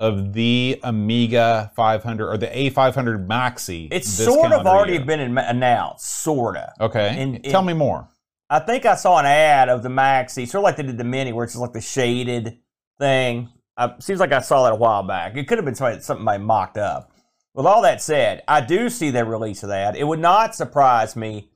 of 0.00 0.32
the 0.32 0.78
Amiga 0.84 1.72
500 1.74 2.28
or 2.28 2.36
the 2.36 2.46
A500 2.48 3.26
Maxi? 3.26 3.88
It's 3.90 4.16
this 4.16 4.26
sort 4.26 4.52
of 4.52 4.66
already 4.66 4.92
year? 4.94 5.04
been 5.04 5.38
announced, 5.38 6.22
sorta. 6.22 6.72
Okay. 6.80 7.20
in- 7.20 7.42
Tell 7.42 7.60
in- 7.62 7.66
me 7.66 7.72
more. 7.72 8.08
I 8.50 8.60
think 8.60 8.86
I 8.86 8.94
saw 8.94 9.18
an 9.18 9.26
ad 9.26 9.68
of 9.68 9.82
the 9.82 9.88
Maxi, 9.88 10.48
sort 10.48 10.60
of 10.60 10.64
like 10.64 10.76
they 10.76 10.82
did 10.82 10.98
the 10.98 11.04
Mini, 11.04 11.32
where 11.32 11.44
it's 11.44 11.52
just 11.52 11.60
like 11.60 11.72
the 11.72 11.80
shaded 11.80 12.58
thing. 12.98 13.50
Uh, 13.76 13.90
seems 14.00 14.20
like 14.20 14.32
I 14.32 14.40
saw 14.40 14.64
that 14.64 14.72
a 14.72 14.76
while 14.76 15.02
back. 15.02 15.36
It 15.36 15.46
could 15.46 15.58
have 15.58 15.64
been 15.64 15.74
something, 15.74 16.00
something 16.00 16.26
I 16.26 16.38
mocked 16.38 16.78
up. 16.78 17.12
With 17.54 17.66
all 17.66 17.82
that 17.82 18.00
said, 18.00 18.42
I 18.48 18.60
do 18.60 18.88
see 18.88 19.10
the 19.10 19.24
release 19.24 19.62
of 19.62 19.68
that. 19.68 19.96
It 19.96 20.04
would 20.04 20.20
not 20.20 20.54
surprise 20.54 21.16
me 21.16 21.50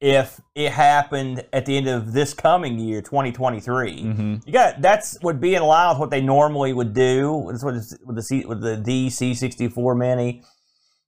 if 0.00 0.40
it 0.54 0.72
happened 0.72 1.44
at 1.52 1.66
the 1.66 1.76
end 1.76 1.88
of 1.88 2.12
this 2.12 2.32
coming 2.34 2.78
year, 2.78 3.02
2023. 3.02 4.02
hmm 4.02 4.36
You 4.46 4.52
got 4.52 4.80
that's 4.80 5.18
would 5.22 5.40
be 5.40 5.54
in 5.54 5.62
line 5.62 5.90
with 5.90 5.98
what 5.98 6.10
they 6.10 6.20
normally 6.20 6.72
would 6.72 6.94
do. 6.94 7.48
That's 7.50 7.64
what 7.64 7.74
with 7.74 8.16
the 8.16 8.22
C, 8.22 8.44
with 8.44 8.60
the 8.60 8.76
DC64 8.76 9.98
Mini. 9.98 10.42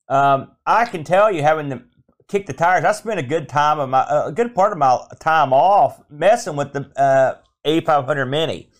Um, 0.09 0.51
I 0.67 0.87
can 0.87 1.05
tell 1.05 1.31
you, 1.31 1.43
having 1.43 1.71
to 1.71 1.83
kick 2.31 2.47
the 2.47 2.53
tires, 2.53 2.85
I 2.85 2.93
spent 2.93 3.19
a 3.19 3.25
good 3.25 3.49
time 3.49 3.81
of 3.81 3.89
my 3.89 4.07
a 4.09 4.33
good 4.33 4.55
part 4.55 4.73
of 4.73 4.79
my 4.79 4.99
time 5.19 5.53
off 5.53 6.01
messing 6.09 6.57
with 6.57 6.73
the 6.73 6.91
uh, 6.97 7.39
A500 7.67 8.29
Mini, 8.29 8.71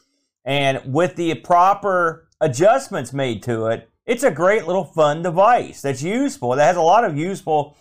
and 0.45 0.81
with 0.87 1.17
the 1.17 1.35
proper 1.35 2.29
adjustments 2.41 3.13
made 3.13 3.43
to 3.43 3.67
it, 3.67 3.91
it's 4.07 4.23
a 4.23 4.31
great 4.31 4.67
little 4.67 4.85
fun 4.85 5.23
device 5.23 5.83
that's 5.83 6.03
useful. 6.03 6.51
That 6.53 6.65
has 6.67 6.77
a 6.77 6.81
lot 6.83 7.05
of 7.05 7.19
useful 7.19 7.77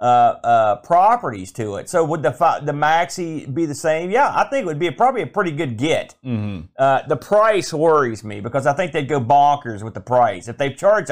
uh, 0.00 0.04
uh, 0.42 0.76
properties 0.76 1.52
to 1.52 1.76
it. 1.76 1.88
So 1.88 2.04
would 2.04 2.24
the 2.24 2.30
the 2.64 2.72
Maxi 2.72 3.52
be 3.52 3.64
the 3.66 3.74
same? 3.74 4.10
Yeah, 4.10 4.32
I 4.34 4.48
think 4.50 4.64
it 4.64 4.66
would 4.66 4.80
be 4.80 4.88
a, 4.88 4.92
probably 4.92 5.22
a 5.22 5.26
pretty 5.28 5.52
good 5.52 5.76
get. 5.76 6.16
hmm 6.24 6.62
Uh, 6.76 7.06
the 7.06 7.16
price 7.16 7.72
worries 7.72 8.24
me 8.24 8.40
because 8.40 8.66
I 8.66 8.72
think 8.72 8.92
they'd 8.92 9.08
go 9.08 9.20
bonkers 9.20 9.84
with 9.84 9.94
the 9.94 10.00
price. 10.00 10.48
If 10.48 10.58
they 10.58 10.70
charge 10.74 11.06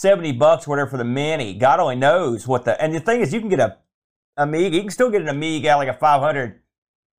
170 0.00 0.38
bucks, 0.38 0.68
whatever, 0.68 0.90
for 0.90 0.96
the 0.96 1.04
Mini, 1.04 1.54
God 1.54 1.80
only 1.80 1.96
knows 1.96 2.46
what 2.46 2.64
the. 2.64 2.80
And 2.80 2.94
the 2.94 3.00
thing 3.00 3.20
is, 3.20 3.32
you 3.32 3.40
can 3.40 3.48
get 3.48 3.58
a 3.58 3.78
Amiga. 4.36 4.76
You 4.76 4.82
can 4.82 4.90
still 4.90 5.10
get 5.10 5.22
an 5.22 5.28
Amiga 5.28 5.76
like 5.76 5.88
a 5.88 5.92
500 5.92 6.60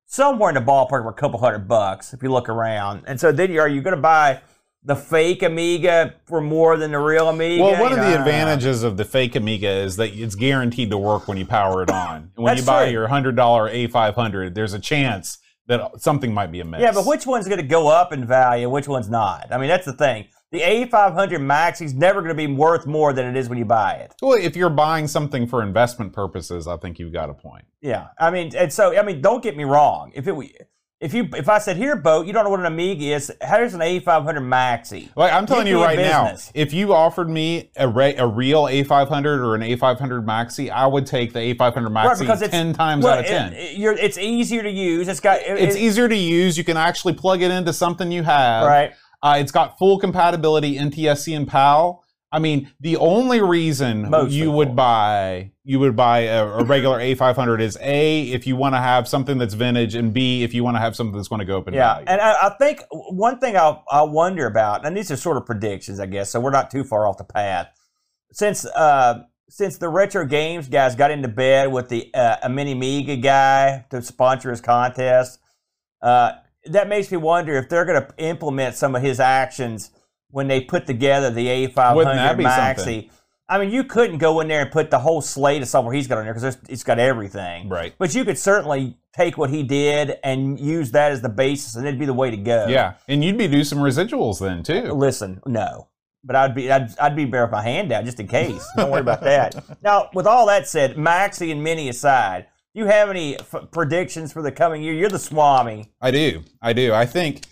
somewhere 0.06 0.48
in 0.48 0.54
the 0.54 0.62
ballpark 0.62 1.00
of 1.00 1.06
a 1.06 1.12
couple 1.12 1.38
hundred 1.38 1.68
bucks 1.68 2.14
if 2.14 2.22
you 2.22 2.30
look 2.30 2.48
around. 2.48 3.04
And 3.06 3.20
so 3.20 3.32
then 3.32 3.52
you 3.52 3.60
are 3.60 3.68
you 3.68 3.82
going 3.82 3.94
to 3.94 4.00
buy 4.00 4.40
the 4.82 4.96
fake 4.96 5.42
Amiga 5.42 6.14
for 6.24 6.40
more 6.40 6.78
than 6.78 6.92
the 6.92 6.98
real 6.98 7.28
Amiga? 7.28 7.62
Well, 7.62 7.82
one 7.82 7.92
You 7.92 7.98
of 7.98 8.04
the 8.06 8.18
advantages 8.18 8.82
of 8.82 8.96
the 8.96 9.04
fake 9.04 9.36
Amiga 9.36 9.68
is 9.68 9.96
that 9.96 10.14
it's 10.14 10.34
guaranteed 10.34 10.90
to 10.90 10.96
work 10.96 11.28
when 11.28 11.36
you 11.36 11.44
power 11.44 11.82
it 11.82 11.90
on. 11.90 12.30
When 12.36 12.56
you 12.56 12.62
buy 12.62 12.84
true. 12.84 12.92
your 12.92 13.08
hundred 13.08 13.36
dollar 13.36 13.70
A500, 13.70 14.54
there's 14.54 14.72
a 14.72 14.80
chance 14.80 15.36
that 15.66 16.00
something 16.00 16.32
might 16.32 16.50
be 16.50 16.60
amiss. 16.60 16.80
Yeah, 16.80 16.92
but 16.92 17.04
which 17.04 17.26
one's 17.26 17.46
going 17.46 17.60
to 17.60 17.66
go 17.66 17.88
up 17.88 18.12
in 18.14 18.26
value? 18.26 18.70
Which 18.70 18.88
one's 18.88 19.10
not? 19.10 19.48
I 19.52 19.58
mean, 19.58 19.68
that's 19.68 19.84
the 19.84 19.92
thing. 19.92 20.28
The 20.52 20.60
A500 20.60 21.38
Maxi's 21.38 21.94
never 21.94 22.20
going 22.20 22.30
to 22.30 22.34
be 22.34 22.48
worth 22.48 22.84
more 22.84 23.12
than 23.12 23.26
it 23.26 23.36
is 23.36 23.48
when 23.48 23.56
you 23.56 23.64
buy 23.64 23.92
it. 23.94 24.14
Well, 24.20 24.36
if 24.36 24.56
you're 24.56 24.68
buying 24.68 25.06
something 25.06 25.46
for 25.46 25.62
investment 25.62 26.12
purposes, 26.12 26.66
I 26.66 26.76
think 26.76 26.98
you've 26.98 27.12
got 27.12 27.30
a 27.30 27.34
point. 27.34 27.66
Yeah, 27.80 28.08
I 28.18 28.30
mean, 28.30 28.54
and 28.56 28.72
so 28.72 28.98
I 28.98 29.02
mean, 29.02 29.20
don't 29.20 29.42
get 29.42 29.56
me 29.56 29.62
wrong. 29.64 30.10
If 30.14 30.26
it 30.26 30.34
if 31.00 31.14
you 31.14 31.28
if 31.34 31.48
I 31.48 31.58
said 31.58 31.76
here, 31.76 31.96
boat, 31.96 32.26
you 32.26 32.32
don't 32.32 32.44
know 32.44 32.50
what 32.50 32.60
an 32.60 32.66
Amiga 32.66 33.14
is. 33.14 33.32
Here's 33.42 33.74
an 33.74 33.80
A500 33.80 34.24
Maxi. 34.38 35.08
Like 35.16 35.32
I'm 35.32 35.46
telling 35.46 35.64
Give 35.64 35.78
you 35.78 35.82
right 35.82 35.98
now, 35.98 36.36
if 36.52 36.74
you 36.74 36.92
offered 36.92 37.30
me 37.30 37.70
a, 37.76 37.88
re- 37.88 38.16
a 38.16 38.26
real 38.26 38.64
A500 38.64 39.24
or 39.24 39.54
an 39.54 39.62
A500 39.62 40.24
Maxi, 40.26 40.68
I 40.68 40.86
would 40.86 41.06
take 41.06 41.32
the 41.32 41.38
A500 41.54 41.94
Right, 41.94 42.06
Maxi 42.06 42.18
because 42.18 42.42
it's 42.42 42.50
ten 42.50 42.74
times 42.74 43.04
well, 43.04 43.14
out 43.14 43.20
of 43.20 43.26
ten. 43.26 43.54
It, 43.54 43.78
it's 43.78 44.18
easier 44.18 44.62
to 44.62 44.70
use. 44.70 45.08
It's 45.08 45.20
got 45.20 45.40
it, 45.40 45.58
it's 45.58 45.76
it- 45.76 45.80
easier 45.80 46.08
to 46.08 46.16
use. 46.16 46.58
You 46.58 46.64
can 46.64 46.76
actually 46.76 47.14
plug 47.14 47.40
it 47.40 47.50
into 47.50 47.72
something 47.72 48.12
you 48.12 48.24
have. 48.24 48.66
right. 48.66 48.92
Uh, 49.22 49.36
it's 49.38 49.52
got 49.52 49.78
full 49.78 49.98
compatibility 49.98 50.76
NTSC 50.76 51.36
and 51.36 51.46
PAL. 51.46 52.02
I 52.32 52.38
mean, 52.38 52.70
the 52.78 52.96
only 52.96 53.40
reason 53.42 54.08
Mostly 54.08 54.36
you 54.36 54.52
would 54.52 54.76
buy 54.76 55.50
you 55.64 55.80
would 55.80 55.96
buy 55.96 56.20
a, 56.20 56.46
a 56.46 56.64
regular 56.64 56.98
A500 57.00 57.60
is 57.60 57.76
a 57.80 58.22
if 58.22 58.46
you 58.46 58.54
want 58.54 58.76
to 58.76 58.78
have 58.80 59.08
something 59.08 59.36
that's 59.36 59.54
vintage, 59.54 59.96
and 59.96 60.12
b 60.12 60.44
if 60.44 60.54
you 60.54 60.62
want 60.62 60.76
to 60.76 60.80
have 60.80 60.94
something 60.94 61.16
that's 61.16 61.26
going 61.28 61.40
to 61.40 61.44
go 61.44 61.58
up 61.58 61.66
in 61.66 61.74
Yeah, 61.74 61.94
value. 61.94 62.06
and 62.08 62.20
I, 62.20 62.46
I 62.46 62.50
think 62.50 62.82
one 62.90 63.40
thing 63.40 63.56
I 63.56 63.80
I 63.90 64.02
wonder 64.02 64.46
about, 64.46 64.86
and 64.86 64.96
these 64.96 65.10
are 65.10 65.16
sort 65.16 65.38
of 65.38 65.44
predictions, 65.44 65.98
I 65.98 66.06
guess, 66.06 66.30
so 66.30 66.38
we're 66.38 66.50
not 66.52 66.70
too 66.70 66.84
far 66.84 67.06
off 67.08 67.18
the 67.18 67.24
path. 67.24 67.68
Since 68.32 68.64
uh, 68.64 69.24
since 69.48 69.78
the 69.78 69.88
retro 69.88 70.24
games 70.24 70.68
guys 70.68 70.94
got 70.94 71.10
into 71.10 71.26
bed 71.26 71.72
with 71.72 71.88
the 71.88 72.14
uh, 72.14 72.36
a 72.44 72.48
mini 72.48 72.74
Mega 72.74 73.16
guy 73.16 73.86
to 73.90 74.00
sponsor 74.02 74.50
his 74.50 74.60
contest, 74.60 75.40
uh, 76.00 76.32
that 76.66 76.88
makes 76.88 77.10
me 77.10 77.16
wonder 77.16 77.54
if 77.56 77.68
they're 77.68 77.84
going 77.84 78.02
to 78.02 78.08
implement 78.18 78.76
some 78.76 78.94
of 78.94 79.02
his 79.02 79.20
actions 79.20 79.90
when 80.30 80.48
they 80.48 80.60
put 80.60 80.86
together 80.86 81.30
the 81.30 81.46
A500 81.46 81.96
Wouldn't 81.96 82.16
that 82.16 82.36
be 82.36 82.44
Maxi. 82.44 82.76
something? 82.76 83.10
I 83.48 83.58
mean, 83.58 83.70
you 83.70 83.82
couldn't 83.82 84.18
go 84.18 84.38
in 84.40 84.46
there 84.46 84.60
and 84.62 84.70
put 84.70 84.90
the 84.92 85.00
whole 85.00 85.20
slate 85.20 85.60
of 85.60 85.66
somewhere 85.66 85.92
he's 85.92 86.06
got 86.06 86.18
on 86.18 86.24
there 86.24 86.34
because 86.34 86.56
it's 86.68 86.84
got 86.84 87.00
everything. 87.00 87.68
right. 87.68 87.92
But 87.98 88.14
you 88.14 88.24
could 88.24 88.38
certainly 88.38 88.96
take 89.12 89.36
what 89.36 89.50
he 89.50 89.64
did 89.64 90.18
and 90.22 90.60
use 90.60 90.92
that 90.92 91.10
as 91.10 91.20
the 91.20 91.28
basis, 91.28 91.74
and 91.74 91.84
it'd 91.84 91.98
be 91.98 92.06
the 92.06 92.14
way 92.14 92.30
to 92.30 92.36
go. 92.36 92.66
Yeah, 92.68 92.94
and 93.08 93.24
you'd 93.24 93.36
be 93.36 93.48
do 93.48 93.64
some 93.64 93.78
residuals 93.78 94.38
then 94.38 94.62
too. 94.62 94.90
Uh, 94.90 94.94
listen, 94.94 95.40
no, 95.46 95.88
but 96.22 96.36
I'd 96.36 96.54
be 96.54 96.70
I'd, 96.70 96.96
I'd 97.00 97.16
be 97.16 97.24
better 97.24 97.46
with 97.46 97.50
my 97.50 97.62
hand 97.62 97.90
out 97.90 98.04
just 98.04 98.20
in 98.20 98.28
case. 98.28 98.64
Don't 98.76 98.88
worry 98.92 99.00
about 99.00 99.22
that. 99.22 99.56
Now, 99.82 100.10
with 100.14 100.28
all 100.28 100.46
that 100.46 100.68
said, 100.68 100.94
Maxi 100.94 101.50
and 101.50 101.64
Mini 101.64 101.88
aside, 101.88 102.46
do 102.74 102.80
you 102.80 102.86
have 102.86 103.10
any 103.10 103.38
f- 103.38 103.70
predictions 103.70 104.32
for 104.32 104.42
the 104.42 104.52
coming 104.52 104.82
year? 104.82 104.94
You're 104.94 105.08
the 105.08 105.18
Swami. 105.18 105.90
I 106.00 106.10
do. 106.10 106.42
I 106.62 106.72
do. 106.72 106.92
I 106.92 107.06
think 107.06 107.46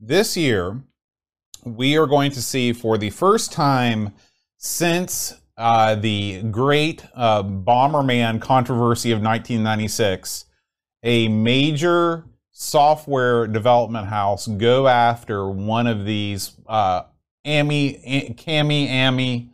this 0.00 0.36
year 0.36 0.82
we 1.64 1.96
are 1.96 2.06
going 2.06 2.32
to 2.32 2.42
see 2.42 2.72
for 2.72 2.98
the 2.98 3.10
first 3.10 3.52
time 3.52 4.12
since 4.56 5.34
uh, 5.56 5.94
the 5.94 6.42
great 6.50 7.04
uh, 7.14 7.42
Bomberman 7.42 8.40
controversy 8.40 9.12
of 9.12 9.20
1996 9.20 10.46
a 11.02 11.28
major 11.28 12.24
software 12.52 13.46
development 13.46 14.06
house 14.06 14.46
go 14.46 14.86
after 14.86 15.48
one 15.48 15.86
of 15.86 16.04
these 16.04 16.52
uh, 16.66 17.02
Amy, 17.44 18.34
Cami, 18.38 18.86
Amy, 18.86 19.50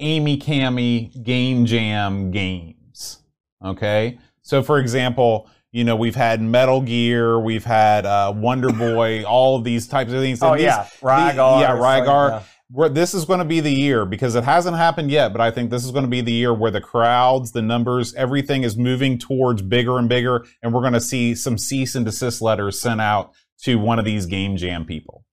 Amy 0.00 0.38
Cami 0.38 1.22
Game 1.22 1.66
Jam 1.66 2.30
games. 2.30 3.18
Okay, 3.62 4.18
so 4.50 4.64
for 4.64 4.80
example, 4.80 5.48
you 5.70 5.84
know 5.84 5.94
we've 5.94 6.16
had 6.16 6.42
Metal 6.42 6.80
Gear, 6.80 7.38
we've 7.38 7.64
had 7.64 8.04
uh, 8.04 8.32
Wonder 8.36 8.72
Boy, 8.86 9.22
all 9.24 9.56
of 9.56 9.62
these 9.62 9.86
types 9.86 10.12
of 10.12 10.18
things. 10.18 10.42
Oh 10.42 10.54
these- 10.54 10.64
yeah, 10.64 10.88
the- 11.00 11.06
Rygar. 11.06 11.60
yeah, 11.60 11.72
or 11.74 11.76
Rygar. 11.76 12.30
something, 12.30 12.48
Where 12.72 12.88
this 12.88 13.14
is 13.14 13.24
going 13.24 13.38
to 13.38 13.44
be 13.44 13.60
the 13.60 13.70
year 13.70 14.04
because 14.04 14.34
it 14.34 14.42
hasn't 14.42 14.76
happened 14.76 15.08
yet, 15.12 15.30
but 15.32 15.40
I 15.40 15.52
think 15.52 15.70
this 15.70 15.84
is 15.84 15.92
going 15.92 16.02
to 16.04 16.10
be 16.10 16.20
the 16.20 16.32
year 16.32 16.52
where 16.52 16.72
the 16.72 16.80
crowds, 16.80 17.52
the 17.52 17.62
numbers, 17.62 18.12
everything 18.14 18.64
is 18.64 18.76
moving 18.76 19.18
towards 19.18 19.62
bigger 19.62 19.98
and 19.98 20.08
bigger, 20.08 20.44
and 20.64 20.74
we're 20.74 20.80
going 20.80 20.94
to 20.94 21.00
see 21.00 21.36
some 21.36 21.56
cease 21.56 21.94
and 21.94 22.04
desist 22.04 22.42
letters 22.42 22.80
sent 22.80 23.00
out 23.00 23.30
to 23.62 23.76
one 23.76 24.00
of 24.00 24.04
these 24.04 24.26
game 24.26 24.56
jam 24.56 24.84
people. 24.84 25.24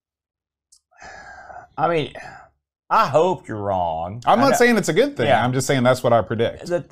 I 1.77 1.87
mean, 1.89 2.13
I 2.89 3.07
hope 3.07 3.47
you're 3.47 3.61
wrong. 3.61 4.21
I'm 4.27 4.39
not 4.39 4.55
saying 4.57 4.77
it's 4.77 4.89
a 4.89 4.93
good 4.93 5.17
thing. 5.17 5.25
Yeah. 5.27 5.43
I'm 5.43 5.53
just 5.53 5.65
saying 5.67 5.81
that's 5.83 6.03
what 6.03 6.13
I 6.13 6.21
predict. 6.21 6.67
the 6.67 6.85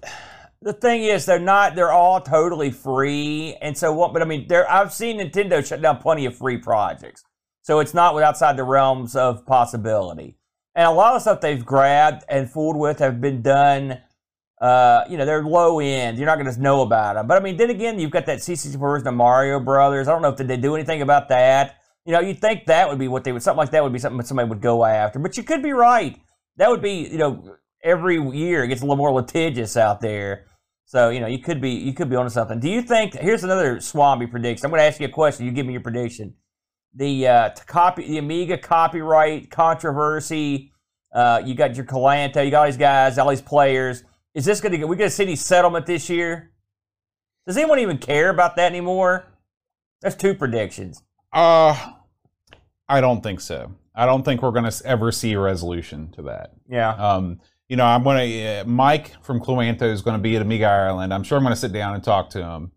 the 0.62 0.74
thing 0.74 1.04
is 1.04 1.26
they're 1.26 1.40
not 1.40 1.76
they're 1.76 1.92
all 1.92 2.22
totally 2.22 2.72
free. 2.72 3.56
And 3.62 3.78
so 3.78 3.94
what 3.94 4.14
but 4.14 4.22
i 4.22 4.26
mean 4.26 4.48
there 4.48 4.70
i've 4.70 4.94
seen 4.94 5.20
nintendo 5.20 5.66
shut 5.66 5.82
down 5.82 6.00
plenty 6.00 6.26
of 6.26 6.36
free 6.36 6.58
projects. 6.58 7.24
So 7.62 7.80
it's 7.80 7.94
not 7.94 8.20
outside 8.22 8.58
the 8.58 8.64
realms 8.64 9.16
of 9.16 9.46
possibility. 9.46 10.38
And 10.76 10.88
a 10.88 10.92
lot 10.92 11.16
of 11.16 11.22
stuff 11.22 11.42
they've 11.42 11.66
grabbed 11.66 12.24
and 12.30 12.50
fooled 12.50 12.78
with 12.78 13.00
have 13.00 13.22
been 13.22 13.42
done 13.42 14.02
uh, 14.62 15.04
you 15.10 15.18
know 15.18 15.26
they're 15.26 15.44
low 15.44 15.80
end. 15.80 16.18
You're 16.18 16.28
not 16.28 16.40
going 16.40 16.54
to 16.54 16.62
know 16.62 16.82
about 16.82 17.16
them 17.16 17.28
but 17.28 17.38
i 17.38 17.42
mean 17.42 17.58
then 17.58 17.70
again 17.70 18.00
you've 18.00 18.12
got 18.12 18.26
that 18.26 18.40
cc 18.40 18.76
version 18.76 19.08
of 19.08 19.14
mario 19.14 19.60
brothers. 19.60 20.08
I 20.08 20.12
don't 20.12 20.22
know 20.22 20.30
if 20.30 20.38
they 20.38 20.58
do 20.58 20.76
anything 20.76 21.02
about 21.02 21.30
that? 21.30 21.76
You 22.06 22.14
know 22.14 22.22
you'd 22.22 22.40
think 22.40 22.66
that 22.68 22.88
would 22.88 23.00
be 23.00 23.08
what 23.08 23.24
they 23.24 23.32
would 23.32 23.44
something 23.44 23.58
like 23.58 23.72
that 23.72 23.84
would 23.84 23.94
be 23.94 24.00
something 24.00 24.18
that 24.18 24.28
somebody 24.28 24.50
would 24.50 24.62
go 24.62 24.86
after. 24.86 25.20
But 25.20 25.38
you 25.38 25.44
could 25.44 25.62
be 25.62 25.74
right. 25.74 26.18
That 26.58 26.70
would 26.70 26.82
be 26.82 27.08
you 27.08 27.18
know 27.18 27.58
every 27.86 28.20
year 28.20 28.64
it 28.64 28.68
gets 28.68 28.82
a 28.82 28.84
little 28.84 28.98
more 28.98 29.14
litigious 29.14 29.78
out 29.78 30.02
there. 30.02 30.48
So 30.86 31.10
you 31.10 31.20
know 31.20 31.28
you 31.28 31.40
could 31.40 31.62
be 31.62 31.72
you 31.72 31.94
could 31.94 32.10
be 32.10 32.16
onto 32.16 32.30
something. 32.30 32.60
Do 32.60 32.70
you 32.70 32.82
think? 32.82 33.14
Here's 33.14 33.44
another 33.44 33.80
Swami 33.80 34.28
prediction. 34.28 34.66
I'm 34.66 34.72
going 34.72 34.82
to 34.82 34.86
ask 34.86 35.00
you 35.00 35.08
a 35.08 35.10
question. 35.10 35.46
You 35.46 35.52
give 35.52 35.66
me 35.66 35.74
your 35.74 35.82
prediction. 35.82 36.36
The 36.94 37.28
uh, 37.28 37.50
to 37.50 37.66
copy 37.66 38.08
the 38.08 38.18
Amiga 38.18 38.58
copyright 38.58 39.50
controversy. 39.50 40.72
Uh, 41.14 41.42
you 41.46 41.56
got 41.56 41.76
your 41.76 41.86
Cloanto. 41.86 42.44
You 42.44 42.52
got 42.52 42.60
all 42.60 42.66
these 42.66 42.78
guys, 42.78 43.18
all 43.18 43.30
these 43.30 43.42
players. 43.42 44.04
Is 44.34 44.46
this 44.46 44.60
going 44.60 44.80
to? 44.80 44.86
We 44.86 44.96
going 44.96 45.10
to 45.10 45.16
see 45.16 45.24
any 45.24 45.36
settlement 45.36 45.86
this 45.86 46.10
year? 46.10 46.52
Does 47.48 47.58
anyone 47.58 47.80
even 47.80 47.98
care 47.98 48.30
about 48.30 48.56
that 48.58 48.72
anymore? 48.72 49.28
That's 50.02 50.16
two 50.16 50.34
predictions. 50.34 51.04
Uh, 51.32 51.94
I 52.88 53.02
don't 53.02 53.22
think 53.22 53.40
so. 53.40 53.72
I 53.96 54.06
don't 54.06 54.24
think 54.24 54.42
we're 54.42 54.52
going 54.52 54.70
to 54.70 54.86
ever 54.86 55.12
see 55.12 55.34
a 55.34 55.40
resolution 55.40 56.12
to 56.12 56.24
that. 56.24 56.52
Yeah. 56.68 56.90
Um, 56.90 57.40
you 57.68 57.76
know, 57.76 57.86
I'm 57.86 58.04
going 58.04 58.18
to, 58.18 58.46
uh, 58.46 58.64
Mike 58.66 59.12
from 59.24 59.40
Cloanto 59.40 59.84
is 59.84 60.02
going 60.02 60.18
to 60.18 60.22
be 60.22 60.36
at 60.36 60.42
Amiga 60.42 60.66
Ireland. 60.66 61.14
I'm 61.14 61.24
sure 61.24 61.38
I'm 61.38 61.44
going 61.44 61.56
to 61.56 61.60
sit 61.60 61.74
down 61.74 61.96
and 61.96 62.04
talk 62.04 62.30
to 62.32 62.44
him. 62.44 62.72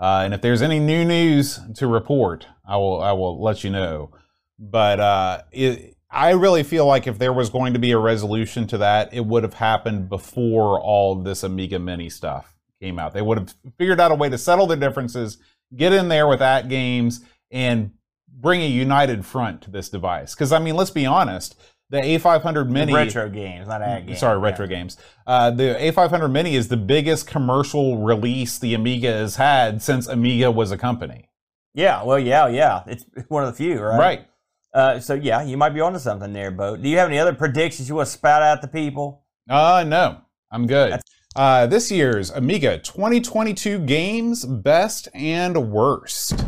Uh, 0.00 0.22
and 0.24 0.34
if 0.34 0.40
there's 0.40 0.62
any 0.62 0.80
new 0.80 1.04
news 1.04 1.60
to 1.76 1.86
report, 1.86 2.46
I 2.66 2.76
will, 2.76 3.00
I 3.00 3.12
will 3.12 3.40
let 3.40 3.62
you 3.62 3.70
know. 3.70 4.10
But 4.58 4.98
uh, 4.98 5.42
it, 5.52 5.96
I 6.10 6.30
really 6.30 6.62
feel 6.62 6.86
like 6.86 7.06
if 7.06 7.18
there 7.18 7.32
was 7.32 7.50
going 7.50 7.72
to 7.72 7.78
be 7.78 7.92
a 7.92 7.98
resolution 7.98 8.66
to 8.68 8.78
that, 8.78 9.14
it 9.14 9.24
would 9.24 9.44
have 9.44 9.54
happened 9.54 10.08
before 10.08 10.80
all 10.80 11.16
of 11.16 11.24
this 11.24 11.42
Amiga 11.44 11.78
Mini 11.78 12.10
stuff 12.10 12.54
came 12.80 12.98
out. 12.98 13.14
They 13.14 13.22
would 13.22 13.38
have 13.38 13.54
figured 13.78 14.00
out 14.00 14.10
a 14.10 14.16
way 14.16 14.28
to 14.28 14.36
settle 14.36 14.66
the 14.66 14.76
differences, 14.76 15.38
get 15.74 15.92
in 15.92 16.08
there 16.08 16.26
with 16.26 16.42
at 16.42 16.68
games, 16.68 17.24
and 17.50 17.92
bring 18.28 18.60
a 18.60 18.66
united 18.66 19.24
front 19.24 19.62
to 19.62 19.70
this 19.70 19.88
device. 19.88 20.34
Because 20.34 20.52
I 20.52 20.58
mean, 20.58 20.74
let's 20.74 20.90
be 20.90 21.06
honest, 21.06 21.56
the 21.92 21.98
A500 22.00 22.70
Mini, 22.70 22.94
retro 22.94 23.28
games, 23.28 23.68
not 23.68 23.82
ad 23.82 24.06
games. 24.06 24.18
sorry, 24.18 24.38
retro 24.38 24.66
games. 24.66 24.96
Uh, 25.26 25.50
the 25.50 25.76
A500 25.78 26.32
Mini 26.32 26.56
is 26.56 26.68
the 26.68 26.76
biggest 26.78 27.26
commercial 27.26 27.98
release 27.98 28.58
the 28.58 28.72
Amiga 28.72 29.12
has 29.12 29.36
had 29.36 29.82
since 29.82 30.08
Amiga 30.08 30.50
was 30.50 30.72
a 30.72 30.78
company. 30.78 31.28
Yeah. 31.74 32.02
Well, 32.02 32.18
yeah, 32.18 32.48
yeah. 32.48 32.82
It's 32.86 33.04
one 33.28 33.44
of 33.44 33.50
the 33.50 33.56
few, 33.56 33.78
right? 33.78 33.98
Right. 33.98 34.28
Uh, 34.72 35.00
so 35.00 35.12
yeah, 35.12 35.42
you 35.42 35.58
might 35.58 35.74
be 35.74 35.80
onto 35.80 35.98
something 35.98 36.32
there, 36.32 36.50
Bo. 36.50 36.78
Do 36.78 36.88
you 36.88 36.96
have 36.96 37.08
any 37.08 37.18
other 37.18 37.34
predictions 37.34 37.90
you 37.90 37.94
want 37.96 38.06
to 38.06 38.12
spout 38.12 38.42
out 38.42 38.62
to 38.62 38.68
people? 38.68 39.24
Uh, 39.50 39.84
no, 39.86 40.22
I'm 40.50 40.66
good. 40.66 40.98
Uh, 41.36 41.66
this 41.66 41.90
year's 41.90 42.30
Amiga 42.30 42.78
2022 42.78 43.80
games, 43.80 44.46
best 44.46 45.08
and 45.12 45.70
worst. 45.70 46.42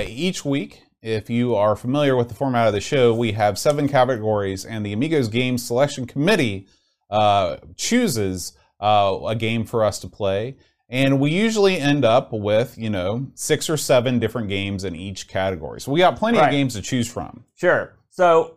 Uh, 0.00 0.04
each 0.08 0.44
week, 0.46 0.82
if 1.02 1.28
you 1.28 1.54
are 1.54 1.76
familiar 1.76 2.16
with 2.16 2.28
the 2.28 2.34
format 2.34 2.66
of 2.66 2.72
the 2.72 2.80
show, 2.80 3.14
we 3.14 3.32
have 3.32 3.58
seven 3.58 3.86
categories, 3.86 4.64
and 4.64 4.84
the 4.84 4.92
Amigos 4.94 5.28
Game 5.28 5.58
Selection 5.58 6.06
Committee 6.06 6.66
uh, 7.10 7.56
chooses 7.76 8.54
uh, 8.80 9.18
a 9.26 9.34
game 9.34 9.64
for 9.64 9.84
us 9.84 9.98
to 10.00 10.08
play. 10.08 10.56
And 10.88 11.20
we 11.20 11.30
usually 11.30 11.78
end 11.78 12.04
up 12.04 12.32
with, 12.32 12.78
you 12.78 12.88
know, 12.90 13.26
six 13.34 13.68
or 13.68 13.76
seven 13.76 14.18
different 14.18 14.48
games 14.48 14.84
in 14.84 14.96
each 14.96 15.28
category. 15.28 15.80
So 15.82 15.92
we 15.92 16.00
got 16.00 16.16
plenty 16.16 16.38
Right. 16.38 16.46
of 16.46 16.50
games 16.50 16.74
to 16.74 16.82
choose 16.82 17.06
from. 17.10 17.44
Sure. 17.54 17.94
So, 18.08 18.56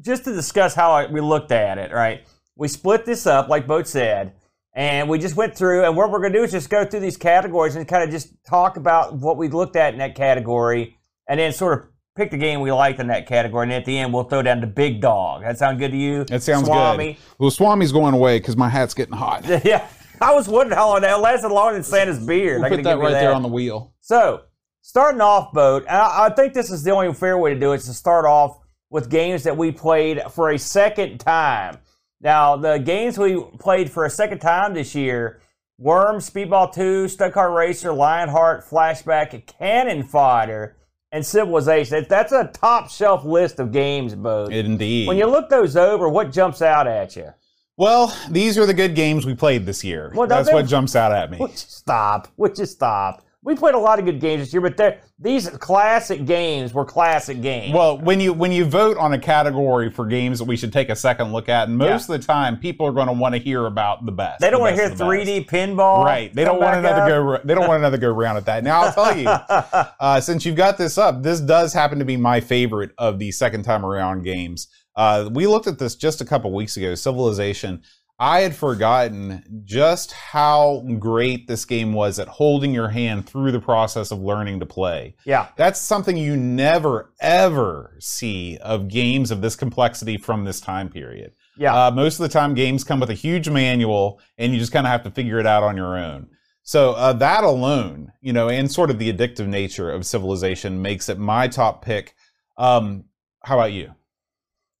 just 0.00 0.24
to 0.24 0.34
discuss 0.34 0.74
how 0.74 0.90
I, 0.90 1.06
we 1.06 1.20
looked 1.20 1.52
at 1.52 1.78
it, 1.78 1.92
right? 1.92 2.22
We 2.56 2.66
split 2.66 3.06
this 3.06 3.26
up, 3.28 3.48
like 3.48 3.66
Boat 3.68 3.86
said, 3.86 4.32
and 4.74 5.08
we 5.08 5.18
just 5.18 5.36
went 5.36 5.56
through. 5.56 5.84
And 5.84 5.96
what 5.96 6.10
we're 6.10 6.18
going 6.18 6.32
to 6.32 6.38
do 6.38 6.44
is 6.44 6.50
just 6.50 6.68
go 6.68 6.84
through 6.84 7.00
these 7.00 7.16
categories 7.16 7.76
and 7.76 7.86
kind 7.86 8.02
of 8.02 8.10
just 8.10 8.34
talk 8.44 8.76
about 8.76 9.14
what 9.14 9.36
we 9.36 9.48
looked 9.48 9.76
at 9.76 9.92
in 9.92 9.98
that 10.00 10.14
category, 10.14 10.98
and 11.28 11.38
then 11.38 11.52
sort 11.52 11.78
of 11.78 11.88
pick 12.16 12.30
the 12.30 12.36
game 12.36 12.60
we 12.60 12.70
liked 12.72 13.00
in 13.00 13.08
that 13.08 13.26
category, 13.26 13.64
and 13.64 13.72
at 13.72 13.84
the 13.84 13.98
end 13.98 14.12
we'll 14.12 14.24
throw 14.24 14.42
down 14.42 14.60
the 14.60 14.66
big 14.66 15.00
dog. 15.00 15.42
That 15.42 15.58
sound 15.58 15.78
good 15.78 15.92
to 15.92 15.96
you? 15.96 16.24
That 16.24 16.42
sounds 16.42 16.66
Swami? 16.66 17.14
good. 17.14 17.22
Well, 17.38 17.50
Swami's 17.50 17.92
going 17.92 18.14
away 18.14 18.38
because 18.38 18.56
my 18.56 18.68
hat's 18.68 18.94
getting 18.94 19.16
hot. 19.16 19.44
yeah. 19.64 19.86
I 20.20 20.32
was 20.32 20.48
wondering 20.48 20.76
how 20.76 20.90
long 20.90 21.00
that 21.00 21.20
lasted 21.20 21.48
longer 21.48 21.74
than 21.74 21.82
Santa's 21.82 22.24
beard. 22.24 22.60
We'll 22.60 22.72
I 22.72 22.76
put 22.76 22.84
that 22.84 22.98
right 22.98 23.12
there 23.12 23.32
on 23.32 23.42
the 23.42 23.48
wheel. 23.48 23.92
So, 24.00 24.42
starting 24.80 25.20
off, 25.20 25.52
boat. 25.52 25.82
and 25.88 25.96
I, 25.96 26.26
I 26.26 26.30
think 26.30 26.54
this 26.54 26.70
is 26.70 26.84
the 26.84 26.92
only 26.92 27.12
fair 27.12 27.36
way 27.36 27.52
to 27.52 27.58
do 27.58 27.72
it. 27.72 27.76
Is 27.76 27.86
to 27.86 27.92
start 27.92 28.24
off 28.24 28.58
with 28.90 29.10
games 29.10 29.42
that 29.42 29.56
we 29.56 29.72
played 29.72 30.22
for 30.30 30.50
a 30.50 30.58
second 30.58 31.18
time. 31.18 31.78
Now, 32.24 32.56
the 32.56 32.78
games 32.78 33.18
we 33.18 33.38
played 33.58 33.90
for 33.90 34.06
a 34.06 34.10
second 34.10 34.38
time 34.38 34.72
this 34.72 34.94
year: 34.94 35.40
Worm, 35.78 36.16
Speedball 36.16 36.72
Two, 36.74 37.06
Stunt 37.06 37.34
Car 37.34 37.52
Racer, 37.52 37.92
Lionheart, 37.92 38.64
Flashback, 38.68 39.46
Cannon 39.46 40.02
Fodder, 40.02 40.76
and 41.12 41.24
Civilization. 41.24 42.06
That's 42.08 42.32
a 42.32 42.50
top 42.52 42.88
shelf 42.90 43.24
list 43.26 43.60
of 43.60 43.72
games, 43.72 44.14
boat. 44.14 44.52
Indeed. 44.52 45.06
When 45.06 45.18
you 45.18 45.26
look 45.26 45.50
those 45.50 45.76
over, 45.76 46.08
what 46.08 46.32
jumps 46.32 46.62
out 46.62 46.86
at 46.86 47.14
you? 47.14 47.28
well, 47.76 48.16
these 48.30 48.56
are 48.56 48.66
the 48.66 48.74
good 48.74 48.94
games 48.94 49.26
we 49.26 49.34
played 49.34 49.66
this 49.66 49.82
year. 49.84 50.12
Well, 50.14 50.28
That's 50.28 50.48
they- 50.48 50.54
what 50.54 50.66
jumps 50.66 50.94
out 50.96 51.12
at 51.12 51.30
me. 51.30 51.38
Would 51.40 51.50
you 51.50 51.56
stop? 51.56 52.28
Would 52.36 52.56
you 52.58 52.66
stop? 52.66 53.23
We 53.44 53.54
played 53.54 53.74
a 53.74 53.78
lot 53.78 53.98
of 53.98 54.06
good 54.06 54.20
games 54.20 54.40
this 54.40 54.54
year, 54.54 54.62
but 54.62 55.02
these 55.18 55.50
classic 55.50 56.24
games 56.24 56.72
were 56.72 56.86
classic 56.86 57.42
games. 57.42 57.74
Well, 57.74 57.98
when 57.98 58.18
you 58.18 58.32
when 58.32 58.52
you 58.52 58.64
vote 58.64 58.96
on 58.96 59.12
a 59.12 59.18
category 59.18 59.90
for 59.90 60.06
games 60.06 60.38
that 60.38 60.46
we 60.46 60.56
should 60.56 60.72
take 60.72 60.88
a 60.88 60.96
second 60.96 61.30
look 61.30 61.50
at, 61.50 61.68
and 61.68 61.76
most 61.76 62.08
of 62.08 62.18
the 62.18 62.26
time 62.26 62.58
people 62.58 62.86
are 62.86 62.92
going 62.92 63.06
to 63.06 63.12
want 63.12 63.34
to 63.34 63.38
hear 63.38 63.66
about 63.66 64.06
the 64.06 64.12
best. 64.12 64.40
they 64.40 64.48
don't 64.48 64.60
the 64.60 64.62
want 64.62 64.76
to 64.76 64.80
hear 64.80 64.88
best 64.88 65.02
of 65.02 65.08
the 65.08 65.16
best. 65.16 65.28
3D 65.28 65.46
pinball. 65.46 66.02
Right. 66.02 66.34
They 66.34 66.42
don't 66.42 66.58
want 66.58 66.78
another 66.78 67.02
up. 67.02 67.42
go. 67.42 67.46
They 67.46 67.54
don't 67.54 67.68
want 67.68 67.80
another 67.80 67.98
go 67.98 68.10
round 68.10 68.38
at 68.38 68.46
that. 68.46 68.64
Now 68.64 68.80
I'll 68.80 68.92
tell 68.94 69.14
you, 69.14 69.28
uh, 70.00 70.20
since 70.22 70.46
you've 70.46 70.56
got 70.56 70.78
this 70.78 70.96
up, 70.96 71.22
this 71.22 71.40
does 71.40 71.74
happen 71.74 71.98
to 71.98 72.06
be 72.06 72.16
my 72.16 72.40
favorite 72.40 72.92
of 72.96 73.18
the 73.18 73.30
second 73.30 73.64
time 73.64 73.84
around 73.84 74.22
games. 74.22 74.68
Uh, 74.96 75.28
we 75.30 75.46
looked 75.46 75.66
at 75.66 75.78
this 75.78 75.96
just 75.96 76.22
a 76.22 76.24
couple 76.24 76.50
weeks 76.54 76.78
ago. 76.78 76.94
Civilization. 76.94 77.82
I 78.18 78.40
had 78.40 78.54
forgotten 78.54 79.62
just 79.64 80.12
how 80.12 80.84
great 81.00 81.48
this 81.48 81.64
game 81.64 81.92
was 81.92 82.20
at 82.20 82.28
holding 82.28 82.72
your 82.72 82.88
hand 82.88 83.28
through 83.28 83.50
the 83.50 83.60
process 83.60 84.12
of 84.12 84.20
learning 84.20 84.60
to 84.60 84.66
play. 84.66 85.16
Yeah. 85.24 85.48
That's 85.56 85.80
something 85.80 86.16
you 86.16 86.36
never 86.36 87.12
ever 87.20 87.96
see 87.98 88.56
of 88.58 88.88
games 88.88 89.32
of 89.32 89.40
this 89.40 89.56
complexity 89.56 90.16
from 90.16 90.44
this 90.44 90.60
time 90.60 90.90
period. 90.90 91.32
Yeah. 91.56 91.86
Uh, 91.86 91.90
most 91.90 92.20
of 92.20 92.22
the 92.22 92.28
time, 92.28 92.54
games 92.54 92.84
come 92.84 93.00
with 93.00 93.10
a 93.10 93.14
huge 93.14 93.48
manual, 93.48 94.20
and 94.38 94.52
you 94.52 94.60
just 94.60 94.72
kind 94.72 94.86
of 94.86 94.92
have 94.92 95.02
to 95.04 95.10
figure 95.10 95.40
it 95.40 95.46
out 95.46 95.62
on 95.62 95.76
your 95.76 95.96
own. 95.96 96.28
So 96.62 96.92
uh, 96.92 97.12
that 97.14 97.44
alone, 97.44 98.12
you 98.20 98.32
know, 98.32 98.48
and 98.48 98.70
sort 98.70 98.90
of 98.90 98.98
the 98.98 99.12
addictive 99.12 99.48
nature 99.48 99.90
of 99.90 100.06
Civilization 100.06 100.80
makes 100.80 101.08
it 101.08 101.18
my 101.18 101.48
top 101.48 101.84
pick. 101.84 102.14
Um, 102.56 103.04
how 103.42 103.58
about 103.58 103.72
you? 103.72 103.92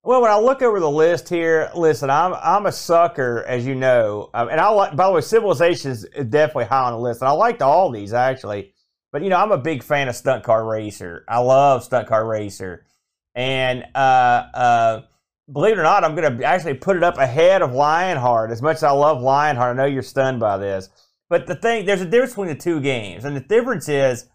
Well, 0.06 0.20
when 0.20 0.30
I 0.30 0.38
look 0.38 0.60
over 0.60 0.80
the 0.80 0.90
list 0.90 1.30
here, 1.30 1.70
listen, 1.74 2.10
I'm 2.10 2.34
I'm 2.34 2.66
a 2.66 2.72
sucker, 2.72 3.42
as 3.48 3.64
you 3.64 3.74
know, 3.74 4.28
um, 4.34 4.50
and 4.50 4.60
I 4.60 4.68
like. 4.68 4.94
By 4.94 5.06
the 5.06 5.12
way, 5.12 5.22
Civilization 5.22 5.92
is 5.92 6.06
definitely 6.28 6.66
high 6.66 6.84
on 6.84 6.92
the 6.92 6.98
list, 6.98 7.22
and 7.22 7.28
I 7.28 7.32
liked 7.32 7.62
all 7.62 7.90
these 7.90 8.12
actually. 8.12 8.74
But 9.12 9.22
you 9.22 9.30
know, 9.30 9.38
I'm 9.38 9.50
a 9.50 9.56
big 9.56 9.82
fan 9.82 10.08
of 10.08 10.14
Stunt 10.14 10.44
Car 10.44 10.66
Racer. 10.66 11.24
I 11.26 11.38
love 11.38 11.84
Stunt 11.84 12.06
Car 12.06 12.26
Racer, 12.26 12.84
and 13.34 13.86
uh, 13.94 14.44
uh, 14.52 15.02
believe 15.50 15.78
it 15.78 15.80
or 15.80 15.84
not, 15.84 16.04
I'm 16.04 16.14
going 16.14 16.36
to 16.36 16.44
actually 16.44 16.74
put 16.74 16.98
it 16.98 17.02
up 17.02 17.16
ahead 17.16 17.62
of 17.62 17.72
Lionheart. 17.72 18.50
As 18.50 18.60
much 18.60 18.76
as 18.76 18.82
I 18.82 18.90
love 18.90 19.22
Lionheart, 19.22 19.74
I 19.74 19.82
know 19.82 19.86
you're 19.86 20.02
stunned 20.02 20.38
by 20.38 20.58
this, 20.58 20.90
but 21.30 21.46
the 21.46 21.54
thing 21.54 21.86
there's 21.86 22.02
a 22.02 22.04
difference 22.04 22.32
between 22.32 22.48
the 22.48 22.56
two 22.56 22.78
games, 22.82 23.24
and 23.24 23.34
the 23.34 23.40
difference 23.40 23.88
is 23.88 24.26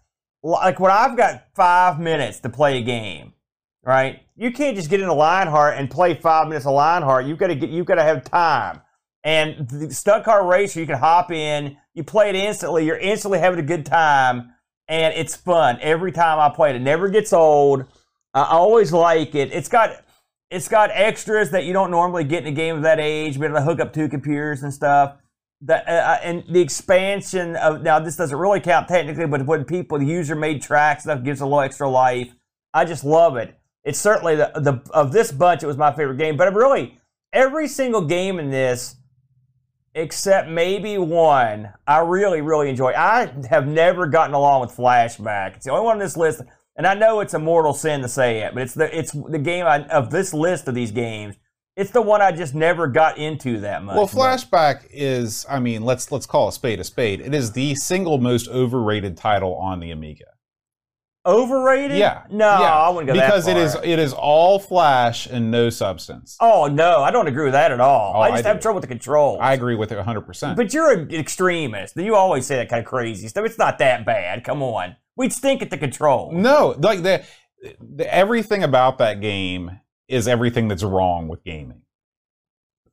like 0.42 0.80
when 0.80 0.90
I've 0.90 1.16
got 1.16 1.44
five 1.54 2.00
minutes 2.00 2.40
to 2.40 2.48
play 2.48 2.78
a 2.78 2.82
game 2.82 3.34
right? 3.82 4.20
You 4.40 4.50
can't 4.50 4.74
just 4.74 4.88
get 4.88 5.00
into 5.00 5.12
Lionheart 5.12 5.76
and 5.76 5.90
play 5.90 6.14
five 6.14 6.48
minutes 6.48 6.64
of 6.64 6.72
Lionheart. 6.72 7.26
You've 7.26 7.36
got 7.36 7.48
to 7.48 7.54
get, 7.54 7.68
you've 7.68 7.84
got 7.84 7.96
to 7.96 8.02
have 8.02 8.24
time. 8.24 8.80
And 9.22 9.68
the 9.68 9.92
stunt 9.92 10.24
car 10.24 10.46
racer, 10.46 10.80
you 10.80 10.86
can 10.86 10.96
hop 10.96 11.30
in, 11.30 11.76
you 11.92 12.04
play 12.04 12.30
it 12.30 12.34
instantly. 12.34 12.86
You're 12.86 12.96
instantly 12.96 13.38
having 13.38 13.58
a 13.58 13.62
good 13.62 13.84
time, 13.84 14.54
and 14.88 15.12
it's 15.12 15.36
fun 15.36 15.76
every 15.82 16.10
time 16.10 16.38
I 16.38 16.48
play 16.48 16.70
it. 16.70 16.76
It 16.76 16.80
never 16.80 17.10
gets 17.10 17.34
old. 17.34 17.84
I 18.32 18.44
always 18.44 18.94
like 18.94 19.34
it. 19.34 19.52
It's 19.52 19.68
got 19.68 20.04
it's 20.50 20.68
got 20.68 20.90
extras 20.94 21.50
that 21.50 21.66
you 21.66 21.74
don't 21.74 21.90
normally 21.90 22.24
get 22.24 22.42
in 22.42 22.48
a 22.48 22.56
game 22.56 22.76
of 22.76 22.82
that 22.82 22.98
age. 22.98 23.38
Be 23.38 23.44
able 23.44 23.56
to 23.56 23.62
hook 23.62 23.78
up 23.78 23.92
two 23.92 24.08
computers 24.08 24.62
and 24.62 24.72
stuff. 24.72 25.18
The, 25.60 25.76
uh, 25.86 26.18
and 26.22 26.44
the 26.48 26.60
expansion 26.60 27.56
of 27.56 27.82
now 27.82 27.98
this 27.98 28.16
doesn't 28.16 28.38
really 28.38 28.60
count 28.60 28.88
technically, 28.88 29.26
but 29.26 29.44
when 29.44 29.66
people 29.66 29.98
the 29.98 30.06
user 30.06 30.34
made 30.34 30.62
tracks 30.62 31.02
stuff 31.02 31.22
gives 31.24 31.42
a 31.42 31.44
little 31.44 31.60
extra 31.60 31.90
life. 31.90 32.34
I 32.72 32.86
just 32.86 33.04
love 33.04 33.36
it. 33.36 33.59
It's 33.84 33.98
certainly 33.98 34.36
the, 34.36 34.52
the 34.54 34.80
of 34.92 35.12
this 35.12 35.32
bunch. 35.32 35.62
It 35.62 35.66
was 35.66 35.76
my 35.76 35.92
favorite 35.92 36.18
game, 36.18 36.36
but 36.36 36.52
really 36.54 36.98
every 37.32 37.68
single 37.68 38.02
game 38.02 38.38
in 38.38 38.50
this, 38.50 38.96
except 39.94 40.48
maybe 40.48 40.98
one, 40.98 41.72
I 41.86 41.98
really 41.98 42.40
really 42.40 42.68
enjoy. 42.68 42.92
I 42.92 43.32
have 43.48 43.66
never 43.66 44.06
gotten 44.06 44.34
along 44.34 44.60
with 44.60 44.76
Flashback. 44.76 45.56
It's 45.56 45.64
the 45.64 45.72
only 45.72 45.84
one 45.84 45.94
on 45.94 45.98
this 45.98 46.16
list, 46.16 46.42
and 46.76 46.86
I 46.86 46.94
know 46.94 47.20
it's 47.20 47.34
a 47.34 47.38
mortal 47.38 47.72
sin 47.72 48.02
to 48.02 48.08
say 48.08 48.40
it, 48.40 48.52
but 48.54 48.62
it's 48.62 48.74
the 48.74 48.96
it's 48.96 49.12
the 49.12 49.38
game 49.38 49.66
I, 49.66 49.86
of 49.86 50.10
this 50.10 50.34
list 50.34 50.68
of 50.68 50.74
these 50.74 50.92
games. 50.92 51.36
It's 51.76 51.92
the 51.92 52.02
one 52.02 52.20
I 52.20 52.32
just 52.32 52.54
never 52.54 52.88
got 52.88 53.16
into 53.16 53.60
that 53.60 53.82
much. 53.82 53.96
Well, 53.96 54.06
but- 54.06 54.14
Flashback 54.14 54.86
is, 54.90 55.46
I 55.48 55.60
mean, 55.60 55.82
let's 55.82 56.12
let's 56.12 56.26
call 56.26 56.48
a 56.48 56.52
spade 56.52 56.80
a 56.80 56.84
spade. 56.84 57.20
It 57.22 57.32
is 57.32 57.52
the 57.52 57.74
single 57.76 58.18
most 58.18 58.48
overrated 58.48 59.16
title 59.16 59.54
on 59.54 59.80
the 59.80 59.90
Amiga. 59.90 60.26
Overrated? 61.26 61.96
Yeah, 61.98 62.22
no, 62.30 62.46
yeah. 62.60 62.72
I 62.74 62.88
wouldn't 62.90 63.08
go 63.08 63.12
because 63.14 63.46
that 63.46 63.56
it 63.56 63.60
is 63.60 63.76
it 63.82 63.98
is 63.98 64.12
all 64.12 64.58
flash 64.58 65.26
and 65.26 65.50
no 65.50 65.70
substance. 65.70 66.36
Oh 66.40 66.66
no, 66.66 67.02
I 67.02 67.10
don't 67.10 67.26
agree 67.28 67.44
with 67.44 67.52
that 67.52 67.72
at 67.72 67.80
all. 67.80 68.14
Oh, 68.16 68.20
I 68.20 68.30
just 68.30 68.44
I 68.44 68.48
have 68.48 68.58
do. 68.58 68.62
trouble 68.62 68.76
with 68.76 68.88
the 68.88 68.94
controls. 68.94 69.38
I 69.40 69.54
agree 69.54 69.74
with 69.74 69.92
it 69.92 69.96
100. 69.96 70.20
percent 70.22 70.56
But 70.56 70.72
you're 70.72 70.92
an 70.92 71.10
extremist. 71.14 71.96
You 71.96 72.14
always 72.16 72.46
say 72.46 72.56
that 72.56 72.68
kind 72.68 72.80
of 72.80 72.86
crazy 72.86 73.28
stuff. 73.28 73.44
It's 73.44 73.58
not 73.58 73.78
that 73.78 74.04
bad. 74.04 74.44
Come 74.44 74.62
on. 74.62 74.96
We'd 75.16 75.32
stink 75.32 75.60
at 75.62 75.70
the 75.70 75.78
control. 75.78 76.32
No, 76.32 76.74
like 76.78 77.02
the, 77.02 77.24
the 77.80 78.12
everything 78.14 78.62
about 78.62 78.98
that 78.98 79.20
game 79.20 79.80
is 80.08 80.26
everything 80.26 80.68
that's 80.68 80.82
wrong 80.82 81.28
with 81.28 81.44
gaming. 81.44 81.82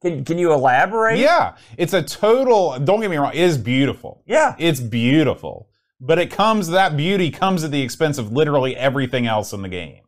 Can, 0.02 0.24
can 0.24 0.38
you 0.38 0.54
elaborate? 0.54 1.18
Yeah, 1.18 1.56
it's 1.78 1.94
a 1.94 2.04
total. 2.04 2.78
Don't 2.80 3.02
get 3.02 3.10
me 3.10 3.18
wrong. 3.18 3.32
It 3.34 3.40
is 3.40 3.58
beautiful. 3.58 4.22
Yeah. 4.28 4.56
It's 4.60 4.80
beautiful, 4.80 5.70
but 6.00 6.20
it 6.20 6.30
comes 6.32 6.68
that 6.70 6.96
beauty 6.98 7.32
comes 7.32 7.64
at 7.64 7.72
the 7.72 7.82
expense 7.82 8.18
of 8.18 8.32
literally 8.32 8.76
everything 8.76 9.26
else 9.28 9.54
in 9.54 9.62
the 9.62 9.70
game. 9.70 10.02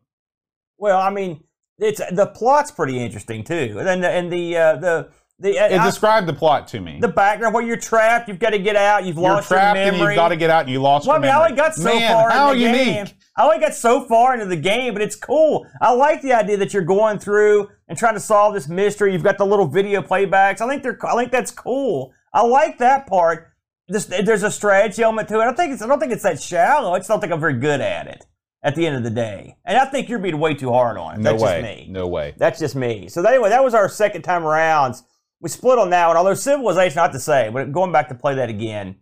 Well, 0.78 0.98
I 1.00 1.10
mean, 1.10 1.42
it's 1.78 2.00
the 2.12 2.26
plot's 2.26 2.70
pretty 2.70 2.98
interesting 3.02 3.44
too. 3.44 3.76
And 3.80 4.02
the, 4.02 4.08
and 4.10 4.32
the 4.32 4.56
uh, 4.56 4.76
the 4.76 5.08
the 5.38 5.58
uh, 5.58 5.66
It 5.68 5.80
I- 5.80 5.84
described 5.86 6.26
the 6.26 6.32
plot 6.34 6.68
to 6.68 6.80
me. 6.80 6.98
the 7.00 7.08
background 7.08 7.54
where 7.54 7.62
you're 7.64 7.76
trapped. 7.78 8.28
You've 8.28 8.38
got 8.38 8.50
to 8.50 8.58
get 8.58 8.76
out. 8.76 9.04
You've 9.06 9.16
You're 9.16 9.24
lost 9.32 9.48
trapped 9.48 9.76
your 9.78 9.86
and 9.88 9.96
memory. 9.96 10.12
you've 10.14 10.18
got 10.18 10.28
to 10.28 10.36
get 10.36 10.50
out 10.50 10.62
and 10.64 10.70
you 10.70 10.80
lost 10.82 11.06
Well, 11.06 11.16
I 11.16 11.18
mean, 11.18 11.30
I 11.30 11.42
only 11.42 11.56
got 11.56 11.74
so 11.74 11.84
Man, 11.84 12.12
far 12.12 12.30
how 12.30 12.52
in 12.52 12.58
the 12.58 12.64
unique. 12.66 12.84
game. 12.84 13.06
I 13.36 13.44
only 13.44 13.58
got 13.58 13.74
so 13.74 14.04
far 14.04 14.34
into 14.34 14.44
the 14.44 14.56
game, 14.56 14.92
but 14.92 15.00
it's 15.02 15.16
cool. 15.16 15.66
I 15.80 15.92
like 15.94 16.20
the 16.20 16.34
idea 16.34 16.58
that 16.58 16.74
you're 16.74 16.82
going 16.84 17.18
through 17.18 17.70
and 17.88 17.96
trying 17.96 18.12
to 18.14 18.20
solve 18.20 18.52
this 18.52 18.68
mystery. 18.68 19.12
You've 19.14 19.22
got 19.22 19.38
the 19.38 19.46
little 19.46 19.66
video 19.66 20.02
playbacks. 20.02 20.60
I 20.60 20.68
think 20.68 20.82
they're. 20.82 20.98
I 21.06 21.16
think 21.16 21.32
that's 21.32 21.50
cool. 21.50 22.12
I 22.34 22.42
like 22.42 22.76
that 22.78 23.06
part. 23.06 23.49
This, 23.90 24.06
there's 24.06 24.42
a 24.42 24.50
strategy 24.50 25.02
element 25.02 25.28
to 25.28 25.40
it. 25.40 25.44
I 25.44 25.52
think 25.52 25.72
it's. 25.72 25.82
I 25.82 25.86
don't 25.86 25.98
think 25.98 26.12
it's 26.12 26.22
that 26.22 26.40
shallow. 26.40 26.94
I 26.94 26.98
just 26.98 27.08
don't 27.08 27.20
think 27.20 27.32
I'm 27.32 27.40
very 27.40 27.58
good 27.58 27.80
at 27.80 28.06
it. 28.06 28.26
At 28.62 28.74
the 28.74 28.86
end 28.86 28.94
of 28.94 29.02
the 29.02 29.10
day, 29.10 29.56
and 29.64 29.78
I 29.78 29.86
think 29.86 30.10
you're 30.10 30.18
being 30.18 30.38
way 30.38 30.52
too 30.52 30.70
hard 30.70 30.98
on 30.98 31.14
it. 31.14 31.20
No 31.20 31.30
That's 31.30 31.42
way. 31.42 31.62
just 31.62 31.78
me. 31.78 31.86
No 31.90 32.06
way. 32.06 32.34
That's 32.36 32.58
just 32.58 32.76
me. 32.76 33.08
So 33.08 33.22
anyway, 33.24 33.48
that 33.48 33.64
was 33.64 33.72
our 33.72 33.88
second 33.88 34.20
time 34.20 34.44
around. 34.44 34.96
We 35.40 35.48
split 35.48 35.78
on 35.78 35.88
that 35.90 36.08
one. 36.08 36.18
Although 36.18 36.34
Civilization, 36.34 36.96
not 36.96 37.12
to 37.12 37.20
say, 37.20 37.48
but 37.50 37.72
going 37.72 37.90
back 37.90 38.10
to 38.10 38.14
play 38.14 38.34
that 38.34 38.50
again, 38.50 38.96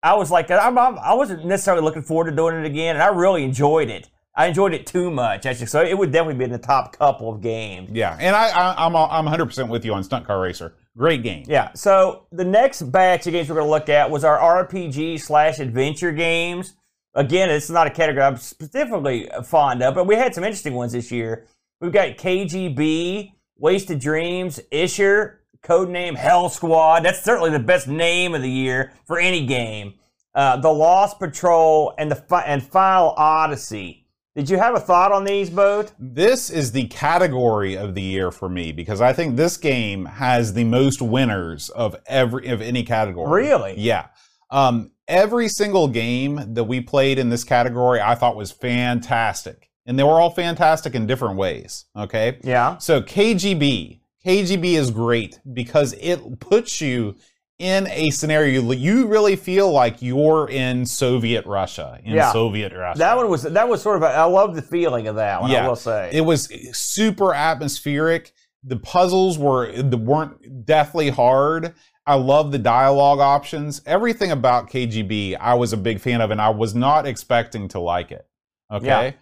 I 0.00 0.14
was 0.14 0.30
like, 0.30 0.48
I'm, 0.48 0.78
I'm, 0.78 0.96
I 1.00 1.14
wasn't 1.14 1.44
necessarily 1.44 1.82
looking 1.82 2.02
forward 2.02 2.30
to 2.30 2.36
doing 2.36 2.54
it 2.54 2.66
again, 2.66 2.94
and 2.94 3.02
I 3.02 3.08
really 3.08 3.42
enjoyed 3.42 3.90
it. 3.90 4.10
I 4.36 4.46
enjoyed 4.46 4.74
it 4.74 4.86
too 4.86 5.10
much, 5.10 5.44
actually. 5.44 5.66
So 5.66 5.82
it 5.82 5.98
would 5.98 6.12
definitely 6.12 6.38
be 6.38 6.44
in 6.44 6.52
the 6.52 6.58
top 6.58 6.96
couple 6.96 7.32
of 7.32 7.40
games. 7.40 7.90
Yeah, 7.92 8.16
and 8.20 8.36
I, 8.36 8.48
I 8.50 8.86
I'm 8.86 8.94
I'm 8.94 9.24
100 9.24 9.46
percent 9.46 9.70
with 9.70 9.84
you 9.84 9.92
on 9.92 10.04
Stunt 10.04 10.24
Car 10.24 10.40
Racer. 10.40 10.76
Great 10.96 11.22
game. 11.22 11.44
Yeah. 11.48 11.72
So 11.74 12.26
the 12.30 12.44
next 12.44 12.82
batch 12.82 13.26
of 13.26 13.32
games 13.32 13.48
we're 13.48 13.56
going 13.56 13.66
to 13.66 13.70
look 13.70 13.88
at 13.88 14.10
was 14.10 14.22
our 14.24 14.66
RPG 14.66 15.20
slash 15.20 15.58
adventure 15.58 16.12
games. 16.12 16.74
Again, 17.14 17.50
it's 17.50 17.70
not 17.70 17.86
a 17.86 17.90
category 17.90 18.24
I'm 18.24 18.36
specifically 18.36 19.28
fond 19.44 19.82
of, 19.82 19.94
but 19.94 20.06
we 20.06 20.14
had 20.14 20.34
some 20.34 20.44
interesting 20.44 20.74
ones 20.74 20.92
this 20.92 21.10
year. 21.10 21.46
We've 21.80 21.92
got 21.92 22.16
KGB, 22.16 23.32
Wasted 23.56 23.98
Dreams, 23.98 24.60
Ishar, 24.72 25.36
codename 25.64 26.16
Hell 26.16 26.48
Squad. 26.48 27.04
That's 27.04 27.22
certainly 27.22 27.50
the 27.50 27.58
best 27.58 27.88
name 27.88 28.34
of 28.34 28.42
the 28.42 28.50
year 28.50 28.92
for 29.06 29.18
any 29.18 29.46
game. 29.46 29.94
Uh, 30.34 30.56
the 30.56 30.70
Lost 30.70 31.18
Patrol 31.18 31.94
and 31.98 32.10
the 32.10 32.16
fi- 32.16 32.42
and 32.42 32.62
Final 32.62 33.10
Odyssey. 33.16 34.03
Did 34.36 34.50
you 34.50 34.58
have 34.58 34.74
a 34.74 34.80
thought 34.80 35.12
on 35.12 35.24
these 35.24 35.48
both? 35.48 35.94
This 35.98 36.50
is 36.50 36.72
the 36.72 36.88
category 36.88 37.76
of 37.76 37.94
the 37.94 38.02
year 38.02 38.32
for 38.32 38.48
me 38.48 38.72
because 38.72 39.00
I 39.00 39.12
think 39.12 39.36
this 39.36 39.56
game 39.56 40.06
has 40.06 40.54
the 40.54 40.64
most 40.64 41.00
winners 41.00 41.70
of 41.70 41.94
every 42.06 42.48
of 42.48 42.60
any 42.60 42.82
category. 42.82 43.44
Really? 43.44 43.74
Yeah. 43.78 44.06
Um, 44.50 44.90
every 45.06 45.48
single 45.48 45.86
game 45.86 46.54
that 46.54 46.64
we 46.64 46.80
played 46.80 47.18
in 47.18 47.28
this 47.28 47.44
category, 47.44 48.00
I 48.00 48.16
thought 48.16 48.34
was 48.36 48.50
fantastic. 48.50 49.70
and 49.86 49.98
they 49.98 50.02
were 50.02 50.18
all 50.20 50.30
fantastic 50.30 50.94
in 50.94 51.06
different 51.06 51.36
ways. 51.36 51.84
Okay. 51.96 52.38
Yeah. 52.42 52.78
So 52.78 53.02
KGB, 53.02 54.00
KGB 54.26 54.64
is 54.74 54.90
great 54.90 55.38
because 55.52 55.92
it 56.00 56.40
puts 56.40 56.80
you 56.80 57.14
in 57.58 57.86
a 57.88 58.10
scenario 58.10 58.60
you 58.72 59.06
really 59.06 59.36
feel 59.36 59.70
like 59.70 60.02
you're 60.02 60.48
in 60.50 60.84
Soviet 60.84 61.46
Russia, 61.46 61.98
in 62.02 62.14
Yeah. 62.14 62.32
Soviet 62.32 62.72
Russia. 62.72 62.98
That 62.98 63.16
one 63.16 63.28
was 63.28 63.42
that 63.44 63.68
was 63.68 63.80
sort 63.80 63.96
of 63.96 64.02
a, 64.02 64.06
I 64.06 64.24
love 64.24 64.54
the 64.56 64.62
feeling 64.62 65.06
of 65.06 65.16
that 65.16 65.40
one. 65.40 65.50
Yeah. 65.50 65.58
I 65.58 65.62
Yeah. 65.62 65.68
will 65.68 65.76
say. 65.76 66.10
It 66.12 66.22
was 66.22 66.48
super 66.76 67.32
atmospheric. 67.32 68.32
The 68.64 68.76
puzzles 68.76 69.38
were 69.38 69.72
weren't 69.96 70.66
deathly 70.66 71.10
hard. 71.10 71.74
I 72.06 72.14
love 72.16 72.52
the 72.52 72.58
dialogue 72.58 73.20
options. 73.20 73.80
Everything 73.86 74.30
about 74.30 74.68
KGB, 74.68 75.36
I 75.40 75.54
was 75.54 75.72
a 75.72 75.76
big 75.76 76.00
fan 76.00 76.20
of, 76.20 76.30
and 76.30 76.40
I 76.40 76.50
was 76.50 76.74
not 76.74 77.06
expecting 77.06 77.68
to 77.68 77.78
like 77.80 78.10
it. 78.10 78.26
Okay. 78.70 79.14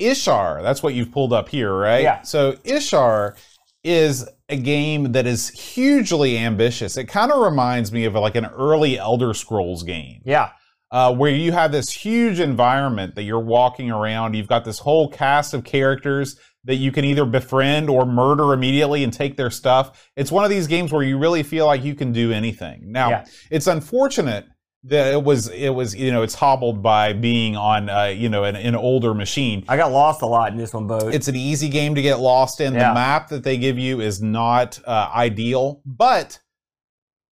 Ishar, 0.00 0.62
that's 0.62 0.82
what 0.82 0.94
you've 0.94 1.10
pulled 1.12 1.32
up 1.32 1.48
here, 1.48 1.72
right? 1.72 2.02
Yeah. 2.02 2.22
So 2.22 2.52
Ishar 2.64 3.36
is 3.84 4.28
a 4.48 4.56
game 4.56 5.12
that 5.12 5.26
is 5.26 5.48
hugely 5.50 6.38
ambitious. 6.38 6.96
It 6.96 7.04
kind 7.04 7.32
of 7.32 7.40
reminds 7.42 7.92
me 7.92 8.04
of 8.04 8.14
like 8.14 8.36
an 8.36 8.46
early 8.46 8.98
Elder 8.98 9.34
Scrolls 9.34 9.82
game 9.82 10.20
yeah. 10.24 10.50
uh, 10.90 11.14
where 11.14 11.32
you 11.32 11.52
have 11.52 11.72
this 11.72 11.90
huge 11.90 12.38
environment 12.38 13.14
that 13.16 13.22
you're 13.22 13.40
walking 13.40 13.90
around. 13.90 14.34
You've 14.34 14.48
got 14.48 14.64
this 14.64 14.78
whole 14.78 15.08
cast 15.08 15.54
of 15.54 15.64
characters 15.64 16.36
that 16.64 16.76
you 16.76 16.92
can 16.92 17.04
either 17.04 17.24
befriend 17.24 17.90
or 17.90 18.06
murder 18.06 18.52
immediately 18.52 19.02
and 19.02 19.12
take 19.12 19.36
their 19.36 19.50
stuff. 19.50 20.08
It's 20.16 20.30
one 20.30 20.44
of 20.44 20.50
these 20.50 20.68
games 20.68 20.92
where 20.92 21.02
you 21.02 21.18
really 21.18 21.42
feel 21.42 21.66
like 21.66 21.82
you 21.82 21.96
can 21.96 22.12
do 22.12 22.30
anything. 22.30 22.92
Now, 22.92 23.10
Yeah. 23.10 23.24
it's 23.50 23.66
unfortunate 23.66 24.46
it 24.88 25.22
was 25.22 25.48
it 25.48 25.70
was 25.70 25.94
you 25.94 26.10
know 26.10 26.22
it's 26.22 26.34
hobbled 26.34 26.82
by 26.82 27.12
being 27.12 27.56
on 27.56 27.88
uh, 27.88 28.04
you 28.04 28.28
know 28.28 28.44
an, 28.44 28.56
an 28.56 28.74
older 28.74 29.14
machine. 29.14 29.64
I 29.68 29.76
got 29.76 29.92
lost 29.92 30.22
a 30.22 30.26
lot 30.26 30.52
in 30.52 30.58
this 30.58 30.74
one, 30.74 30.86
boat. 30.86 31.14
It's 31.14 31.28
an 31.28 31.36
easy 31.36 31.68
game 31.68 31.94
to 31.94 32.02
get 32.02 32.18
lost 32.18 32.60
in. 32.60 32.74
Yeah. 32.74 32.88
The 32.88 32.94
map 32.94 33.28
that 33.28 33.44
they 33.44 33.56
give 33.56 33.78
you 33.78 34.00
is 34.00 34.20
not 34.20 34.80
uh, 34.84 35.10
ideal, 35.14 35.80
but 35.86 36.40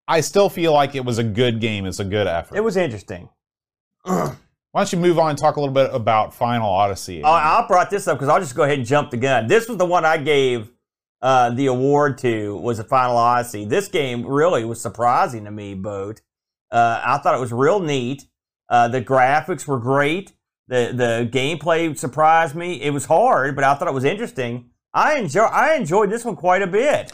I 0.07 0.21
still 0.21 0.49
feel 0.49 0.73
like 0.73 0.95
it 0.95 1.05
was 1.05 1.19
a 1.19 1.25
good 1.25 1.61
game. 1.61 1.87
It's 1.87 2.01
a 2.01 2.05
good 2.05 2.27
effort. 2.27 2.57
it 2.57 2.61
was 2.61 2.77
interesting. 2.77 3.29
Why 4.73 4.83
don't 4.83 4.93
you 4.93 4.99
move 4.99 5.19
on 5.19 5.31
and 5.31 5.39
talk 5.39 5.57
a 5.57 5.61
little 5.61 5.75
bit 5.75 5.91
about 5.93 6.33
Final 6.33 6.69
Odyssey? 6.69 7.25
I, 7.25 7.59
I 7.59 7.67
brought 7.67 7.91
this 7.91 8.07
up 8.07 8.19
because 8.19 8.29
I'll 8.29 8.39
just 8.39 8.55
go 8.55 8.63
ahead 8.63 8.79
and 8.79 8.87
jump 8.87 9.11
the 9.11 9.17
gun. 9.17 9.49
This 9.49 9.69
was 9.69 9.79
the 9.79 9.85
one 9.85 10.05
I 10.05 10.17
gave 10.17 10.71
uh, 11.21 11.51
the 11.51 11.67
award 11.67 12.19
to 12.19 12.57
was 12.57 12.79
a 12.79 12.85
Final 12.85 13.17
Odyssey. 13.17 13.65
This 13.65 13.89
game 13.89 14.25
really 14.25 14.65
was 14.65 14.81
surprising 14.81 15.45
to 15.45 15.51
me, 15.51 15.75
Boat. 15.75 16.21
Uh, 16.71 17.01
I 17.05 17.19
thought 17.19 17.35
it 17.35 17.41
was 17.41 17.53
real 17.53 17.81
neat. 17.81 18.25
Uh, 18.69 18.89
the 18.89 19.03
graphics 19.03 19.67
were 19.67 19.79
great. 19.79 20.33
The 20.69 20.93
the 20.95 21.29
gameplay 21.31 21.99
surprised 21.99 22.55
me. 22.55 22.81
It 22.81 22.91
was 22.91 23.07
hard, 23.07 23.57
but 23.57 23.65
I 23.65 23.75
thought 23.75 23.89
it 23.89 23.95
was 23.95 24.05
interesting. 24.05 24.71
I 24.95 25.19
enjoy 25.19 25.43
I 25.43 25.75
enjoyed 25.75 26.11
this 26.11 26.25
one 26.25 26.37
quite 26.37 26.63
a 26.63 26.67
bit. 26.67 27.13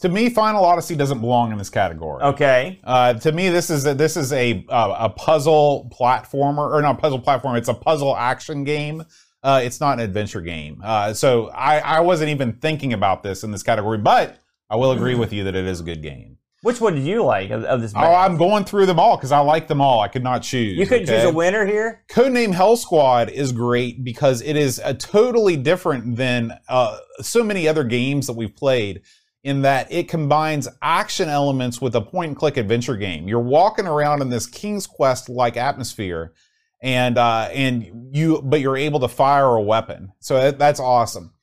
to 0.00 0.08
me, 0.08 0.30
Final 0.30 0.64
Odyssey 0.64 0.96
doesn't 0.96 1.20
belong 1.20 1.52
in 1.52 1.58
this 1.58 1.70
category. 1.70 2.22
Okay. 2.22 2.80
Uh, 2.84 3.14
to 3.14 3.32
me, 3.32 3.48
this 3.50 3.68
is 3.70 3.86
a, 3.86 3.94
this 3.94 4.16
is 4.16 4.32
a 4.32 4.64
uh, 4.70 4.96
a 5.00 5.10
puzzle 5.10 5.90
platformer 5.98 6.72
or 6.72 6.80
not 6.80 6.98
puzzle 6.98 7.18
platform. 7.18 7.56
It's 7.56 7.68
a 7.68 7.74
puzzle 7.74 8.16
action 8.16 8.64
game. 8.64 9.04
Uh, 9.42 9.60
it's 9.62 9.80
not 9.80 9.98
an 9.98 10.00
adventure 10.04 10.40
game. 10.40 10.80
Uh, 10.82 11.12
so 11.12 11.48
I, 11.50 11.78
I 11.78 12.00
wasn't 12.00 12.30
even 12.30 12.54
thinking 12.54 12.92
about 12.92 13.22
this 13.22 13.44
in 13.44 13.52
this 13.52 13.62
category, 13.62 13.98
but 13.98 14.38
I 14.68 14.76
will 14.76 14.90
agree 14.92 15.14
with 15.14 15.32
you 15.32 15.44
that 15.44 15.54
it 15.54 15.64
is 15.64 15.80
a 15.80 15.84
good 15.84 16.02
game. 16.02 16.37
Which 16.62 16.80
one 16.80 16.96
did 16.96 17.06
you 17.06 17.22
like 17.22 17.50
of, 17.50 17.62
of 17.64 17.80
this? 17.80 17.92
Oh. 17.94 18.00
I'm 18.00 18.36
going 18.36 18.64
through 18.64 18.86
them 18.86 18.98
all 18.98 19.16
because 19.16 19.30
I 19.30 19.38
like 19.38 19.68
them 19.68 19.80
all. 19.80 20.00
I 20.00 20.08
could 20.08 20.24
not 20.24 20.42
choose. 20.42 20.76
you 20.76 20.86
couldn't 20.86 21.08
okay? 21.08 21.22
choose 21.22 21.30
a 21.30 21.32
winner 21.32 21.64
here. 21.64 22.04
Codename 22.10 22.52
Hell 22.52 22.76
Squad 22.76 23.30
is 23.30 23.52
great 23.52 24.02
because 24.02 24.42
it 24.42 24.56
is 24.56 24.80
a 24.84 24.92
totally 24.92 25.56
different 25.56 26.16
than 26.16 26.52
uh, 26.68 26.98
so 27.20 27.44
many 27.44 27.68
other 27.68 27.84
games 27.84 28.26
that 28.26 28.32
we've 28.32 28.54
played 28.56 29.02
in 29.44 29.62
that 29.62 29.90
it 29.92 30.08
combines 30.08 30.66
action 30.82 31.28
elements 31.28 31.80
with 31.80 31.94
a 31.94 32.00
point 32.00 32.30
and 32.30 32.36
click 32.36 32.56
adventure 32.56 32.96
game. 32.96 33.28
You're 33.28 33.38
walking 33.38 33.86
around 33.86 34.20
in 34.20 34.28
this 34.28 34.46
King's 34.46 34.86
Quest 34.86 35.28
like 35.28 35.56
atmosphere 35.56 36.32
and 36.82 37.18
uh, 37.18 37.48
and 37.52 38.10
you 38.12 38.42
but 38.42 38.60
you're 38.60 38.76
able 38.76 39.00
to 39.00 39.08
fire 39.08 39.46
a 39.46 39.62
weapon. 39.62 40.12
So 40.20 40.50
that's 40.50 40.80
awesome. 40.80 41.34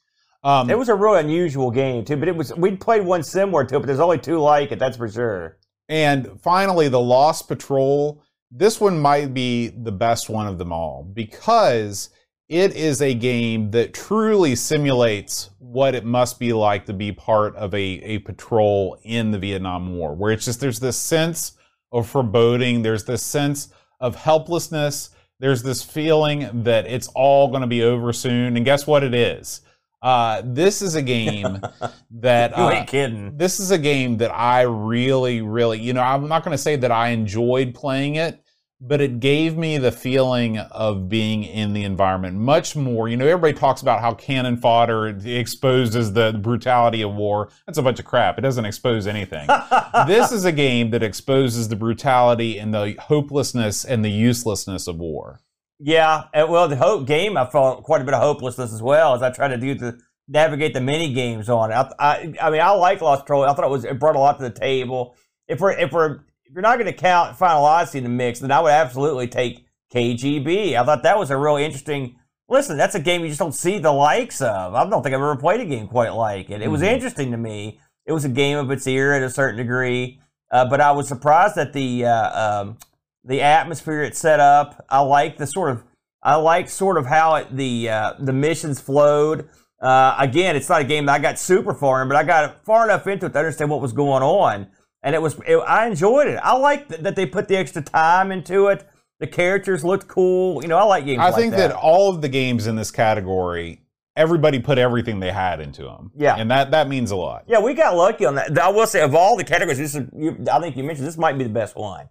Um, 0.45 0.69
It 0.69 0.77
was 0.77 0.89
a 0.89 0.95
real 0.95 1.15
unusual 1.15 1.71
game 1.71 2.05
too, 2.05 2.15
but 2.15 2.27
it 2.27 2.35
was 2.37 2.55
we'd 2.55 2.79
played 2.79 3.03
one 3.03 3.23
similar 3.23 3.65
to 3.65 3.75
it, 3.75 3.79
but 3.79 3.87
there's 3.87 3.99
only 3.99 4.19
two 4.19 4.39
like 4.39 4.71
it. 4.71 4.79
That's 4.79 4.95
for 4.95 5.09
sure. 5.09 5.57
And 5.89 6.39
finally, 6.41 6.87
the 6.87 7.01
Lost 7.01 7.47
Patrol. 7.47 8.21
This 8.51 8.79
one 8.79 8.99
might 8.99 9.33
be 9.33 9.69
the 9.69 9.91
best 9.91 10.29
one 10.29 10.47
of 10.47 10.59
them 10.59 10.71
all 10.71 11.03
because 11.13 12.09
it 12.47 12.75
is 12.75 13.01
a 13.01 13.13
game 13.15 13.71
that 13.71 13.93
truly 13.93 14.55
simulates 14.55 15.49
what 15.57 15.95
it 15.95 16.05
must 16.05 16.39
be 16.39 16.53
like 16.53 16.85
to 16.85 16.93
be 16.93 17.11
part 17.11 17.55
of 17.55 17.73
a, 17.73 17.77
a 17.77 18.19
patrol 18.19 18.99
in 19.03 19.31
the 19.31 19.39
Vietnam 19.39 19.97
War, 19.97 20.13
where 20.13 20.31
it's 20.31 20.45
just 20.45 20.59
there's 20.59 20.79
this 20.79 20.95
sense 20.95 21.53
of 21.91 22.07
foreboding, 22.07 22.83
there's 22.83 23.05
this 23.05 23.23
sense 23.23 23.69
of 23.99 24.15
helplessness, 24.15 25.09
there's 25.39 25.63
this 25.63 25.81
feeling 25.81 26.63
that 26.63 26.85
it's 26.85 27.07
all 27.15 27.47
going 27.47 27.61
to 27.61 27.67
be 27.67 27.81
over 27.81 28.13
soon. 28.13 28.55
And 28.55 28.63
guess 28.63 28.85
what 28.85 29.03
it 29.03 29.15
is? 29.15 29.61
Uh, 30.05 30.43
this 30.45 30.83
is 30.83 30.93
a 30.93 31.01
game 31.01 31.59
that 32.11 32.55
You 32.55 32.63
uh, 32.63 32.69
ain't 32.69 32.87
kidding. 32.87 33.35
this 33.37 33.59
is 33.59 33.71
a 33.71 33.77
game 33.79 34.17
that 34.17 34.29
I 34.31 34.61
really, 34.61 35.41
really, 35.41 35.79
you 35.79 35.93
know, 35.93 36.03
I'm 36.03 36.27
not 36.27 36.43
going 36.43 36.51
to 36.51 36.61
say 36.61 36.75
that 36.75 36.91
I 36.91 37.07
enjoyed 37.07 37.73
playing 37.73 38.13
it, 38.13 38.39
but 38.79 39.01
it 39.01 39.19
gave 39.19 39.57
me 39.57 39.79
the 39.79 39.91
feeling 39.91 40.59
of 40.59 41.09
being 41.09 41.43
in 41.43 41.73
the 41.73 41.83
environment 41.83 42.37
much 42.37 42.75
more. 42.75 43.09
You 43.09 43.17
know, 43.17 43.25
everybody 43.25 43.53
talks 43.53 43.81
about 43.81 43.99
how 43.99 44.13
cannon 44.13 44.57
fodder 44.57 45.07
exposes 45.25 46.13
the 46.13 46.39
brutality 46.39 47.01
of 47.01 47.15
war. 47.15 47.49
That's 47.65 47.79
a 47.79 47.81
bunch 47.81 47.97
of 47.97 48.05
crap. 48.05 48.37
It 48.37 48.41
doesn't 48.41 48.65
expose 48.65 49.07
anything. 49.07 49.47
this 50.05 50.31
is 50.31 50.45
a 50.45 50.51
game 50.51 50.91
that 50.91 51.01
exposes 51.01 51.67
the 51.67 51.75
brutality 51.75 52.59
and 52.59 52.71
the 52.71 52.95
hopelessness 52.99 53.83
and 53.83 54.05
the 54.05 54.11
uselessness 54.11 54.85
of 54.85 54.97
war. 54.97 55.39
Yeah, 55.79 56.23
well, 56.33 56.67
the 56.67 56.75
hope 56.77 57.05
game, 57.05 57.35
I 57.35 57.45
felt 57.45 57.83
quite 57.83 58.01
a 58.01 58.05
bit 58.05 58.13
of 58.13 58.21
hopelessness 58.21 58.73
as 58.73 58.81
well 58.81 59.13
as 59.13 59.21
I 59.21 59.29
tried 59.29 59.49
to 59.49 59.57
do 59.57 59.75
the 59.75 59.99
navigate 60.27 60.73
the 60.73 60.81
mini 60.81 61.13
games 61.13 61.49
on 61.49 61.71
it. 61.71 61.75
I, 61.75 61.89
I, 61.99 62.33
I 62.41 62.49
mean, 62.49 62.61
I 62.61 62.69
like 62.71 63.01
Lost 63.01 63.23
Patrol. 63.23 63.43
I 63.43 63.53
thought 63.53 63.65
it 63.65 63.69
was 63.69 63.83
it 63.83 63.99
brought 63.99 64.15
a 64.15 64.19
lot 64.19 64.37
to 64.37 64.43
the 64.43 64.49
table. 64.57 65.15
If 65.47 65.59
we're 65.59 65.73
if 65.73 65.91
we're 65.91 66.21
if 66.45 66.53
you're 66.53 66.61
not 66.61 66.77
going 66.79 66.91
to 66.91 66.97
count 66.97 67.37
Final 67.37 67.65
Odyssey 67.65 67.97
in 67.99 68.03
the 68.05 68.09
mix, 68.09 68.39
then 68.39 68.51
I 68.51 68.61
would 68.61 68.71
absolutely 68.71 69.27
take 69.27 69.65
KGB. 69.93 70.75
I 70.75 70.83
thought 70.85 71.03
that 71.03 71.17
was 71.17 71.29
a 71.29 71.37
really 71.37 71.65
interesting. 71.65 72.15
Listen, 72.47 72.77
that's 72.77 72.95
a 72.95 72.99
game 72.99 73.21
you 73.21 73.27
just 73.27 73.39
don't 73.39 73.53
see 73.53 73.79
the 73.79 73.91
likes 73.91 74.39
of. 74.41 74.75
I 74.75 74.87
don't 74.89 75.01
think 75.03 75.15
I've 75.15 75.21
ever 75.21 75.35
played 75.35 75.61
a 75.61 75.65
game 75.65 75.87
quite 75.87 76.13
like 76.13 76.49
it. 76.51 76.61
It 76.61 76.69
was 76.69 76.81
Mhm. 76.81 76.93
interesting 76.93 77.31
to 77.31 77.37
me. 77.37 77.79
It 78.05 78.11
was 78.13 78.23
a 78.23 78.29
game 78.29 78.57
of 78.59 78.69
its 78.69 78.85
era 78.85 79.17
at 79.17 79.23
a 79.23 79.31
certain 79.31 79.57
degree, 79.57 80.19
uh, 80.51 80.65
but 80.69 80.79
I 80.79 80.91
was 80.91 81.07
surprised 81.07 81.55
that 81.55 81.73
the 81.73 82.05
uh, 82.05 82.61
um, 82.61 82.77
the 83.25 83.41
atmosphere 83.41 84.03
it's 84.03 84.19
set 84.19 84.39
up. 84.39 84.85
I 84.89 84.99
like 84.99 85.37
the 85.37 85.47
sort 85.47 85.71
of 85.71 85.83
I 86.23 86.35
like 86.35 86.69
sort 86.69 86.97
of 86.97 87.05
how 87.05 87.35
it, 87.35 87.55
the 87.55 87.89
uh, 87.89 88.13
the 88.19 88.33
missions 88.33 88.79
flowed. 88.79 89.49
Uh, 89.81 90.15
again, 90.17 90.55
it's 90.55 90.69
not 90.69 90.81
a 90.81 90.85
game 90.85 91.05
that 91.05 91.13
I 91.13 91.19
got 91.19 91.37
super 91.37 91.73
far 91.73 92.01
in, 92.01 92.07
but 92.07 92.17
I 92.17 92.23
got 92.23 92.65
far 92.65 92.85
enough 92.85 93.05
into 93.07 93.27
it 93.27 93.33
to 93.33 93.39
understand 93.39 93.69
what 93.69 93.81
was 93.81 93.93
going 93.93 94.23
on, 94.23 94.67
and 95.03 95.13
it 95.13 95.21
was 95.21 95.39
it, 95.45 95.57
I 95.57 95.87
enjoyed 95.87 96.27
it. 96.27 96.39
I 96.41 96.55
like 96.57 96.87
th- 96.89 97.01
that 97.01 97.15
they 97.15 97.25
put 97.25 97.47
the 97.47 97.57
extra 97.57 97.81
time 97.81 98.31
into 98.31 98.67
it. 98.67 98.87
The 99.19 99.27
characters 99.27 99.83
looked 99.83 100.07
cool. 100.07 100.61
You 100.61 100.67
know, 100.67 100.77
I 100.77 100.83
like 100.83 101.05
games. 101.05 101.19
I 101.19 101.29
like 101.29 101.35
think 101.35 101.53
that. 101.53 101.71
all 101.71 102.09
of 102.09 102.21
the 102.21 102.29
games 102.29 102.67
in 102.67 102.75
this 102.75 102.91
category, 102.91 103.81
everybody 104.15 104.59
put 104.59 104.77
everything 104.77 105.19
they 105.19 105.31
had 105.31 105.59
into 105.59 105.83
them. 105.83 106.11
Yeah. 106.15 106.35
And 106.35 106.51
that, 106.51 106.71
that 106.71 106.89
means 106.89 107.11
a 107.11 107.15
lot. 107.15 107.45
Yeah, 107.47 107.59
we 107.59 107.73
got 107.73 107.95
lucky 107.95 108.25
on 108.25 108.35
that. 108.35 108.57
I 108.59 108.69
will 108.69 108.87
say, 108.87 109.01
of 109.01 109.15
all 109.15 109.37
the 109.37 109.43
categories, 109.43 109.77
this 109.77 109.95
is, 109.95 110.03
you, 110.13 110.37
I 110.51 110.59
think 110.59 110.75
you 110.75 110.83
mentioned 110.83 111.07
this 111.07 111.17
might 111.17 111.37
be 111.37 111.43
the 111.43 111.49
best 111.49 111.75
one. 111.75 112.09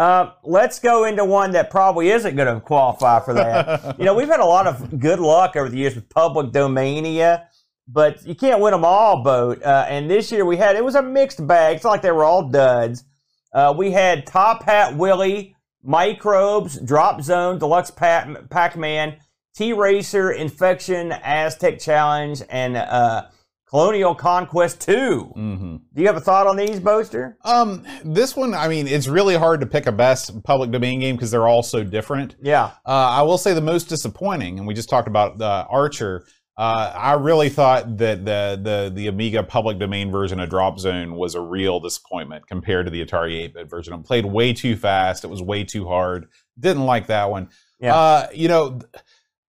Uh, 0.00 0.32
let's 0.44 0.78
go 0.78 1.04
into 1.04 1.22
one 1.22 1.50
that 1.50 1.68
probably 1.68 2.08
isn't 2.08 2.34
going 2.34 2.54
to 2.54 2.58
qualify 2.58 3.20
for 3.20 3.34
that. 3.34 3.94
you 3.98 4.06
know, 4.06 4.14
we've 4.14 4.28
had 4.28 4.40
a 4.40 4.44
lot 4.46 4.66
of 4.66 4.98
good 4.98 5.20
luck 5.20 5.56
over 5.56 5.68
the 5.68 5.76
years 5.76 5.94
with 5.94 6.08
public 6.08 6.52
domania, 6.52 7.44
but 7.86 8.24
you 8.26 8.34
can't 8.34 8.62
win 8.62 8.72
them 8.72 8.82
all, 8.82 9.22
boat. 9.22 9.62
Uh, 9.62 9.84
and 9.90 10.10
this 10.10 10.32
year 10.32 10.46
we 10.46 10.56
had 10.56 10.74
it 10.74 10.82
was 10.82 10.94
a 10.94 11.02
mixed 11.02 11.46
bag. 11.46 11.76
It's 11.76 11.84
not 11.84 11.90
like 11.90 12.00
they 12.00 12.12
were 12.12 12.24
all 12.24 12.48
duds. 12.48 13.04
Uh, 13.52 13.74
we 13.76 13.90
had 13.90 14.26
Top 14.26 14.62
Hat 14.62 14.96
Willie, 14.96 15.54
Microbes, 15.82 16.80
Drop 16.80 17.20
Zone, 17.20 17.58
Deluxe 17.58 17.90
Pac 17.90 18.78
Man, 18.78 19.18
T 19.54 19.74
Racer, 19.74 20.30
Infection, 20.30 21.12
Aztec 21.12 21.78
Challenge, 21.78 22.40
and 22.48 22.78
uh, 22.78 23.26
Colonial 23.70 24.16
Conquest 24.16 24.80
2. 24.80 25.20
hmm 25.20 25.76
Do 25.94 26.00
you 26.02 26.08
have 26.08 26.16
a 26.16 26.20
thought 26.20 26.48
on 26.48 26.56
these, 26.56 26.80
Boaster? 26.80 27.38
Um, 27.44 27.86
this 28.04 28.34
one, 28.34 28.52
I 28.52 28.66
mean, 28.66 28.88
it's 28.88 29.06
really 29.06 29.36
hard 29.36 29.60
to 29.60 29.66
pick 29.66 29.86
a 29.86 29.92
best 29.92 30.42
public 30.42 30.72
domain 30.72 30.98
game 30.98 31.14
because 31.14 31.30
they're 31.30 31.46
all 31.46 31.62
so 31.62 31.84
different. 31.84 32.34
Yeah. 32.42 32.72
Uh, 32.84 32.90
I 32.90 33.22
will 33.22 33.38
say 33.38 33.54
the 33.54 33.60
most 33.60 33.84
disappointing, 33.84 34.58
and 34.58 34.66
we 34.66 34.74
just 34.74 34.88
talked 34.88 35.06
about 35.06 35.40
uh, 35.40 35.66
Archer. 35.70 36.26
Uh, 36.58 36.92
I 36.94 37.12
really 37.12 37.48
thought 37.48 37.96
that 37.98 38.24
the, 38.24 38.60
the 38.60 38.92
the 38.92 39.06
Amiga 39.06 39.44
public 39.44 39.78
domain 39.78 40.10
version 40.10 40.40
of 40.40 40.50
Drop 40.50 40.80
Zone 40.80 41.14
was 41.14 41.36
a 41.36 41.40
real 41.40 41.78
disappointment 41.78 42.48
compared 42.48 42.86
to 42.86 42.90
the 42.90 43.06
Atari 43.06 43.48
8-bit 43.50 43.70
version. 43.70 43.94
It 43.94 44.04
played 44.04 44.26
way 44.26 44.52
too 44.52 44.74
fast. 44.76 45.22
It 45.24 45.28
was 45.28 45.40
way 45.40 45.62
too 45.62 45.86
hard. 45.86 46.26
Didn't 46.58 46.84
like 46.84 47.06
that 47.06 47.30
one. 47.30 47.50
Yeah. 47.78 47.94
Uh, 47.94 48.26
you 48.34 48.48
know, 48.48 48.80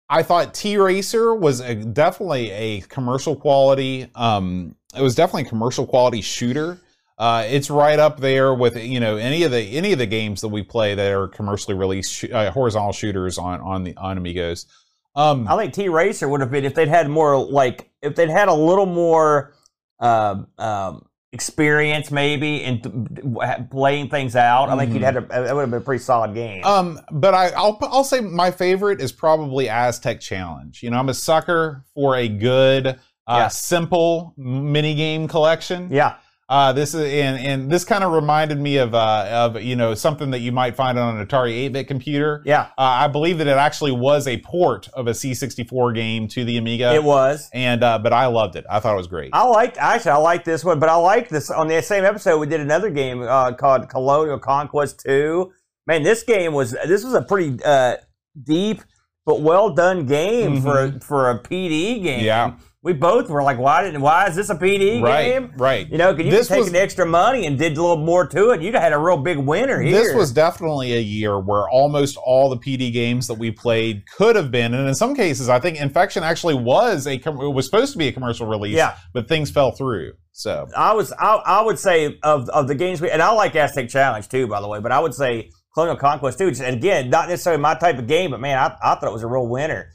I 0.09 0.23
thought 0.23 0.53
T 0.53 0.77
Racer 0.77 1.33
was 1.35 1.59
a, 1.59 1.75
definitely 1.75 2.51
a 2.51 2.81
commercial 2.81 3.35
quality. 3.35 4.09
Um, 4.15 4.75
it 4.95 5.01
was 5.01 5.15
definitely 5.15 5.43
a 5.43 5.49
commercial 5.49 5.85
quality 5.85 6.21
shooter. 6.21 6.79
Uh, 7.17 7.45
it's 7.47 7.69
right 7.69 7.97
up 7.97 8.19
there 8.19 8.53
with 8.53 8.77
you 8.77 8.99
know 8.99 9.17
any 9.17 9.43
of 9.43 9.51
the 9.51 9.59
any 9.59 9.91
of 9.91 9.99
the 9.99 10.05
games 10.05 10.41
that 10.41 10.49
we 10.49 10.61
play 10.63 10.93
that 10.95 11.11
are 11.11 11.27
commercially 11.27 11.75
released 11.75 12.13
sh- 12.13 12.31
uh, 12.31 12.51
horizontal 12.51 12.93
shooters 12.93 13.37
on 13.37 13.59
on 13.61 13.83
the 13.83 13.95
on 13.97 14.17
Amigos. 14.17 14.67
Um, 15.15 15.47
I 15.47 15.57
think 15.57 15.73
T 15.73 15.89
Racer 15.89 16.29
would 16.29 16.41
have 16.41 16.51
been 16.51 16.63
if 16.63 16.75
they'd 16.75 16.87
had 16.87 17.09
more 17.09 17.43
like 17.43 17.89
if 18.03 18.15
they'd 18.15 18.29
had 18.29 18.49
a 18.49 18.53
little 18.53 18.85
more 18.85 19.55
uh, 19.99 20.43
um, 20.59 21.06
experience 21.33 22.09
maybe 22.09 22.63
in 22.63 22.81
th- 22.81 23.69
playing 23.69 24.09
things 24.09 24.35
out. 24.35 24.69
I 24.69 24.77
think 24.77 24.93
you'd 24.93 25.03
had 25.03 25.17
a, 25.17 25.19
it 25.49 25.53
would 25.53 25.61
have 25.61 25.71
been 25.71 25.81
a 25.81 25.83
pretty 25.83 26.01
solid 26.03 26.33
game. 26.33 26.63
Um, 26.63 26.99
but 27.11 27.33
I, 27.33 27.49
I'll 27.49 27.77
I'll 27.81 28.03
say 28.03 28.21
my 28.21 28.49
favorite 28.51 29.01
is 29.01 29.11
probably 29.11 29.67
Aztec 29.69 30.19
Challenge. 30.21 30.81
You 30.81 30.89
know, 30.89 30.97
I'm 30.97 31.09
a 31.09 31.13
sucker 31.13 31.83
for 31.93 32.15
a 32.15 32.27
good, 32.27 32.87
uh, 32.87 32.93
Yeah. 33.27 33.47
simple 33.49 34.33
mini 34.37 34.95
game 34.95 35.27
collection. 35.27 35.89
yeah, 35.91 36.15
Uh, 36.49 36.71
this 36.71 36.93
is 36.93 37.01
and 37.01 37.37
and 37.45 37.69
this 37.69 37.83
kind 37.83 38.05
of 38.05 38.13
reminded 38.13 38.57
me 38.57 38.77
of 38.77 38.95
uh 38.95 39.27
of 39.29 39.61
you 39.61 39.75
know 39.75 39.93
something 39.93 40.31
that 40.31 40.39
you 40.39 40.51
might 40.53 40.77
find 40.77 40.97
on 40.97 41.17
an 41.19 41.27
Atari 41.27 41.67
8-bit 41.69 41.87
computer. 41.89 42.41
yeah, 42.45 42.67
Uh, 42.77 43.03
I 43.03 43.07
believe 43.09 43.37
that 43.39 43.47
it 43.47 43.57
actually 43.57 43.91
was 43.91 44.27
a 44.27 44.37
port 44.39 44.87
of 44.93 45.07
a 45.07 45.11
C64 45.11 45.93
game 45.93 46.27
to 46.29 46.45
the 46.45 46.57
Amiga. 46.57 46.93
it 46.93 47.03
was. 47.03 47.49
and 47.53 47.83
uh, 47.83 47.99
but 47.99 48.13
I 48.13 48.27
loved 48.27 48.55
it. 48.55 48.65
I 48.69 48.79
thought 48.79 48.93
it 48.93 48.97
was 48.97 49.07
great. 49.07 49.31
I 49.33 49.43
liked 49.43 49.77
actually 49.77 50.11
I 50.11 50.17
liked 50.17 50.45
this 50.45 50.63
one, 50.63 50.79
but 50.79 50.87
I 50.87 50.95
liked 50.95 51.29
this 51.29 51.49
on 51.51 51.67
the 51.67 51.81
same 51.81 52.05
episode. 52.05 52.37
We 52.39 52.47
did 52.47 52.61
another 52.61 52.89
game 52.91 53.21
uh, 53.23 53.51
called 53.53 53.89
Colonial 53.89 54.39
Conquest 54.39 55.01
Two. 55.05 55.51
Man, 55.85 56.03
this 56.03 56.23
game 56.23 56.53
was 56.53 56.71
this 56.71 57.03
was 57.03 57.13
a 57.13 57.21
pretty 57.23 57.61
uh, 57.65 57.95
deep 58.41 58.83
but 59.27 59.41
well 59.41 59.69
done 59.69 60.07
game 60.07 60.61
for 60.61 60.85
a, 60.85 60.99
for 61.01 61.29
a 61.29 61.37
PD 61.39 62.01
game. 62.01 62.17
Mm-hmm. 62.19 62.25
Yeah. 62.25 62.53
we 62.81 62.93
both 62.93 63.29
were 63.29 63.43
like, 63.43 63.57
why 63.57 63.83
didn't 63.83 63.99
why 64.01 64.25
is 64.27 64.35
this 64.37 64.49
a 64.49 64.55
PD 64.55 65.01
right, 65.01 65.23
game? 65.25 65.51
right. 65.57 65.89
You 65.89 65.97
know, 65.97 66.13
because 66.13 66.25
you 66.31 66.31
This 66.37 66.47
take 66.47 66.59
was- 66.59 66.71
the 66.71 66.81
extra 66.81 67.05
money 67.05 67.45
and 67.45 67.59
did 67.59 67.77
a 67.77 67.81
little 67.81 67.97
more 68.03 68.25
to 68.25 68.51
it. 68.51 68.61
You'd 68.61 68.73
have 68.75 68.83
had 68.83 68.93
a 68.93 68.97
real 68.97 69.17
big 69.17 69.37
winner 69.37 69.81
here. 69.81 69.91
This 69.91 70.15
was 70.15 70.31
definitely 70.31 70.93
a 70.93 71.01
year 71.01 71.37
where 71.39 71.67
almost 71.69 72.15
all 72.25 72.49
the 72.49 72.57
PD 72.57 72.93
games 72.93 73.27
that 73.27 73.33
we 73.33 73.51
played 73.51 74.03
could 74.17 74.37
have 74.37 74.49
been, 74.49 74.73
and 74.73 74.87
in 74.87 74.95
some 74.95 75.13
cases, 75.13 75.49
I 75.49 75.59
think 75.59 75.77
Infection 75.77 76.23
actually 76.23 76.55
was 76.55 77.05
a 77.05 77.15
it 77.15 77.25
was 77.53 77.65
supposed 77.65 77.91
to 77.91 77.97
be 77.97 78.07
a 78.07 78.13
commercial 78.13 78.47
release, 78.47 78.77
Yeah. 78.77 78.95
but 79.13 79.27
things 79.27 79.51
fell 79.51 79.71
through. 79.71 80.13
So 80.31 80.67
I 80.77 80.93
was 80.93 81.11
I, 81.19 81.41
I 81.45 81.61
would 81.63 81.79
say 81.79 82.17
of 82.23 82.47
of 82.49 82.67
the 82.69 82.75
games 82.75 83.01
we 83.01 83.09
and 83.11 83.21
I 83.21 83.31
like 83.31 83.55
Aztec 83.55 83.89
Challenge 83.89 84.29
too, 84.29 84.47
by 84.47 84.61
the 84.61 84.67
way, 84.69 84.79
but 84.79 84.91
I 84.93 84.99
would 84.99 85.13
say 85.13 85.49
Colonial 85.77 85.95
Conquest 85.95 86.39
too. 86.39 86.47
And 86.47 86.75
again, 86.75 87.11
not 87.11 87.29
necessarily 87.29 87.61
my 87.61 87.75
type 87.75 87.99
of 87.99 88.07
game, 88.07 88.31
but 88.31 88.39
man, 88.39 88.57
I, 88.57 88.75
I 88.81 88.95
thought 88.95 89.03
it 89.03 89.13
was 89.13 89.21
a 89.21 89.27
real 89.27 89.47
winner. 89.47 89.91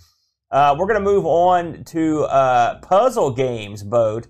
Uh, 0.48 0.76
we're 0.78 0.86
gonna 0.86 1.00
move 1.00 1.26
on 1.26 1.82
to 1.82 2.22
uh, 2.26 2.78
puzzle 2.78 3.32
games, 3.32 3.82
boat. 3.82 4.28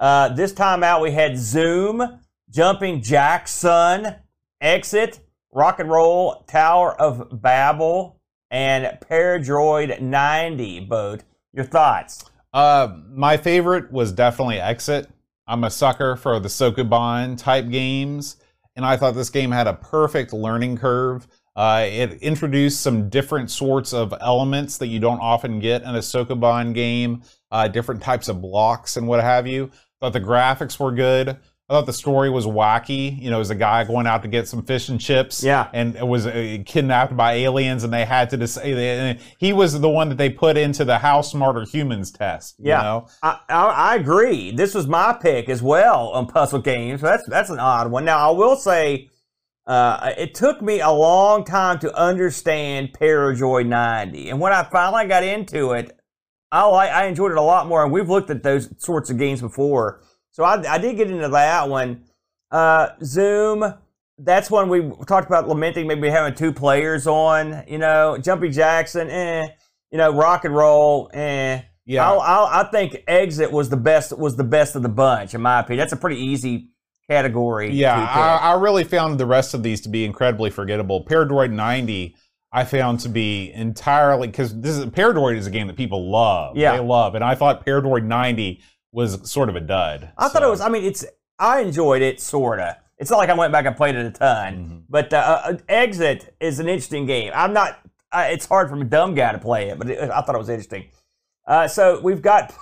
Uh, 0.00 0.30
this 0.30 0.52
time 0.52 0.82
out, 0.82 1.00
we 1.00 1.12
had 1.12 1.38
Zoom, 1.38 2.18
Jumping 2.50 3.00
Jackson, 3.00 4.16
Exit, 4.60 5.20
Rock 5.52 5.78
and 5.78 5.88
Roll, 5.88 6.42
Tower 6.48 7.00
of 7.00 7.40
Babel, 7.42 8.20
and 8.50 8.98
Paradroid 9.08 10.00
90. 10.00 10.80
Boat. 10.80 11.22
Your 11.52 11.64
thoughts? 11.64 12.28
Uh, 12.52 12.88
my 13.10 13.36
favorite 13.36 13.92
was 13.92 14.10
definitely 14.10 14.58
Exit. 14.58 15.08
I'm 15.46 15.62
a 15.62 15.70
sucker 15.70 16.16
for 16.16 16.40
the 16.40 16.48
Sokoban 16.48 17.38
type 17.38 17.68
games, 17.68 18.36
and 18.78 18.86
I 18.86 18.96
thought 18.96 19.16
this 19.16 19.28
game 19.28 19.50
had 19.50 19.66
a 19.66 19.74
perfect 19.74 20.32
learning 20.32 20.78
curve. 20.78 21.26
Uh, 21.56 21.84
it 21.90 22.12
introduced 22.22 22.80
some 22.80 23.08
different 23.08 23.50
sorts 23.50 23.92
of 23.92 24.14
elements 24.20 24.78
that 24.78 24.86
you 24.86 25.00
don't 25.00 25.18
often 25.18 25.58
get 25.58 25.82
in 25.82 25.96
a 25.96 25.98
Sokoban 25.98 26.72
game, 26.72 27.22
uh, 27.50 27.66
different 27.66 28.00
types 28.00 28.28
of 28.28 28.40
blocks 28.40 28.96
and 28.96 29.08
what 29.08 29.20
have 29.20 29.48
you. 29.48 29.72
Thought 30.00 30.12
the 30.12 30.20
graphics 30.20 30.78
were 30.78 30.92
good. 30.92 31.38
I 31.70 31.74
thought 31.74 31.84
the 31.86 31.92
story 31.92 32.30
was 32.30 32.46
wacky. 32.46 33.20
You 33.20 33.28
know, 33.30 33.36
it 33.36 33.40
was 33.40 33.50
a 33.50 33.54
guy 33.54 33.84
going 33.84 34.06
out 34.06 34.22
to 34.22 34.28
get 34.28 34.48
some 34.48 34.62
fish 34.62 34.88
and 34.88 34.98
chips. 34.98 35.42
Yeah. 35.42 35.68
And 35.74 35.96
it 35.96 36.06
was 36.06 36.26
uh, 36.26 36.58
kidnapped 36.64 37.14
by 37.14 37.34
aliens, 37.34 37.84
and 37.84 37.92
they 37.92 38.06
had 38.06 38.30
to 38.30 38.38
decide. 38.38 39.20
He 39.36 39.52
was 39.52 39.78
the 39.78 39.88
one 39.90 40.08
that 40.08 40.16
they 40.16 40.30
put 40.30 40.56
into 40.56 40.86
the 40.86 40.96
How 40.98 41.20
Smarter 41.20 41.66
Humans 41.66 42.12
test. 42.12 42.58
You 42.58 42.68
Yeah. 42.70 42.82
know? 42.82 43.06
I, 43.22 43.40
I, 43.50 43.64
I 43.66 43.94
agree. 43.96 44.50
This 44.50 44.74
was 44.74 44.86
my 44.86 45.12
pick 45.20 45.50
as 45.50 45.60
well 45.60 46.08
on 46.08 46.26
puzzle 46.26 46.60
games. 46.62 47.02
That's 47.02 47.26
that's 47.28 47.50
an 47.50 47.58
odd 47.58 47.90
one. 47.90 48.06
Now 48.06 48.30
I 48.30 48.34
will 48.34 48.56
say, 48.56 49.10
uh, 49.66 50.12
it 50.16 50.34
took 50.34 50.62
me 50.62 50.80
a 50.80 50.90
long 50.90 51.44
time 51.44 51.78
to 51.80 51.94
understand 51.94 52.96
Paradroid 52.98 53.66
90, 53.66 54.30
and 54.30 54.40
when 54.40 54.54
I 54.54 54.62
finally 54.64 55.06
got 55.06 55.22
into 55.22 55.72
it, 55.72 55.94
I 56.50 56.62
I 56.62 57.04
enjoyed 57.08 57.32
it 57.32 57.36
a 57.36 57.42
lot 57.42 57.66
more. 57.66 57.82
And 57.84 57.92
we've 57.92 58.08
looked 58.08 58.30
at 58.30 58.42
those 58.42 58.70
sorts 58.82 59.10
of 59.10 59.18
games 59.18 59.42
before, 59.42 60.00
so 60.38 60.44
I, 60.44 60.74
I 60.74 60.78
did 60.78 60.96
get 60.96 61.10
into 61.10 61.28
that 61.28 61.68
one. 61.68 62.04
Uh, 62.50 62.90
Zoom. 63.02 63.74
That's 64.20 64.50
one 64.50 64.68
we 64.68 64.88
talked 65.04 65.26
about 65.26 65.48
lamenting 65.48 65.88
maybe 65.88 66.08
having 66.08 66.34
two 66.34 66.52
players 66.52 67.08
on. 67.08 67.64
You 67.66 67.78
know, 67.78 68.16
Jumpy 68.18 68.48
Jackson, 68.48 69.10
eh. 69.10 69.48
You 69.90 69.98
know, 69.98 70.12
rock 70.12 70.44
and 70.44 70.54
roll, 70.54 71.10
eh. 71.12 71.62
Yeah. 71.86 72.08
I'll, 72.08 72.20
I'll, 72.20 72.46
I 72.46 72.70
think 72.70 73.02
Exit 73.08 73.50
was 73.50 73.68
the 73.68 73.76
best 73.76 74.16
was 74.16 74.36
the 74.36 74.44
best 74.44 74.76
of 74.76 74.82
the 74.82 74.88
bunch 74.88 75.34
in 75.34 75.40
my 75.40 75.60
opinion. 75.60 75.78
That's 75.78 75.92
a 75.92 75.96
pretty 75.96 76.20
easy 76.20 76.68
category. 77.10 77.72
Yeah. 77.72 77.96
I, 77.98 78.52
I 78.52 78.60
really 78.60 78.84
found 78.84 79.18
the 79.18 79.26
rest 79.26 79.54
of 79.54 79.64
these 79.64 79.80
to 79.82 79.88
be 79.88 80.04
incredibly 80.04 80.50
forgettable. 80.50 81.04
Paradroid 81.04 81.50
90, 81.50 82.14
I 82.52 82.64
found 82.64 83.00
to 83.00 83.08
be 83.08 83.50
entirely 83.52 84.28
because 84.28 84.60
this 84.60 84.76
is 84.76 84.84
Paradroid 84.86 85.36
is 85.36 85.48
a 85.48 85.50
game 85.50 85.66
that 85.66 85.76
people 85.76 86.08
love. 86.08 86.56
Yeah. 86.56 86.76
they 86.76 86.82
love, 86.84 87.16
and 87.16 87.24
I 87.24 87.34
thought 87.34 87.66
Paradroid 87.66 88.04
90 88.04 88.60
was 88.92 89.30
sort 89.30 89.48
of 89.48 89.56
a 89.56 89.60
dud. 89.60 90.10
I 90.16 90.28
thought 90.28 90.42
it 90.42 90.48
was. 90.48 90.60
I 90.60 90.68
mean, 90.68 90.84
it's. 90.84 91.04
I 91.38 91.60
enjoyed 91.60 92.02
it 92.02 92.20
sorta. 92.20 92.78
It's 92.98 93.10
not 93.10 93.18
like 93.18 93.28
I 93.30 93.34
went 93.34 93.52
back 93.52 93.64
and 93.64 93.76
played 93.76 93.94
it 93.94 94.06
a 94.06 94.10
ton, 94.10 94.54
Mhm. 94.56 94.82
but 94.88 95.12
uh, 95.12 95.40
uh, 95.44 95.56
Exit 95.68 96.34
is 96.40 96.58
an 96.58 96.68
interesting 96.68 97.06
game. 97.06 97.30
I'm 97.34 97.52
not. 97.52 97.78
Uh, 98.10 98.26
it's 98.30 98.46
hard 98.46 98.68
for 98.70 98.76
a 98.76 98.84
dumb 98.84 99.14
guy 99.14 99.32
to 99.32 99.38
play 99.38 99.68
it, 99.68 99.78
but 99.78 99.88
it, 99.90 100.10
I 100.10 100.20
thought 100.22 100.34
it 100.34 100.38
was 100.38 100.48
interesting. 100.48 100.86
Uh, 101.46 101.68
so 101.68 102.00
we've 102.00 102.22
got 102.22 102.52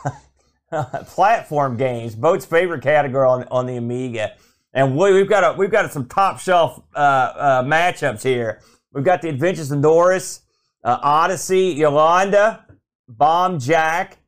platform 1.07 1.77
games, 1.77 2.15
Boat's 2.15 2.45
favorite 2.45 2.83
category 2.83 3.27
on, 3.27 3.45
on 3.51 3.67
the 3.67 3.77
Amiga, 3.77 4.33
and 4.73 4.97
we, 4.97 5.13
we've 5.13 5.29
got 5.29 5.55
a, 5.55 5.57
we've 5.57 5.71
got 5.71 5.91
some 5.93 6.07
top 6.07 6.39
shelf 6.41 6.83
uh, 6.95 6.99
uh, 6.99 7.63
matchups 7.63 8.23
here. 8.23 8.61
We've 8.93 9.05
got 9.05 9.23
the 9.23 9.29
Adventures 9.29 9.71
of 9.71 9.81
Doris, 9.83 10.43
uh, 10.85 10.99
Odyssey, 11.03 11.69
Yolanda, 11.69 12.65
Bomb 13.09 13.59
Jack, 13.59 14.19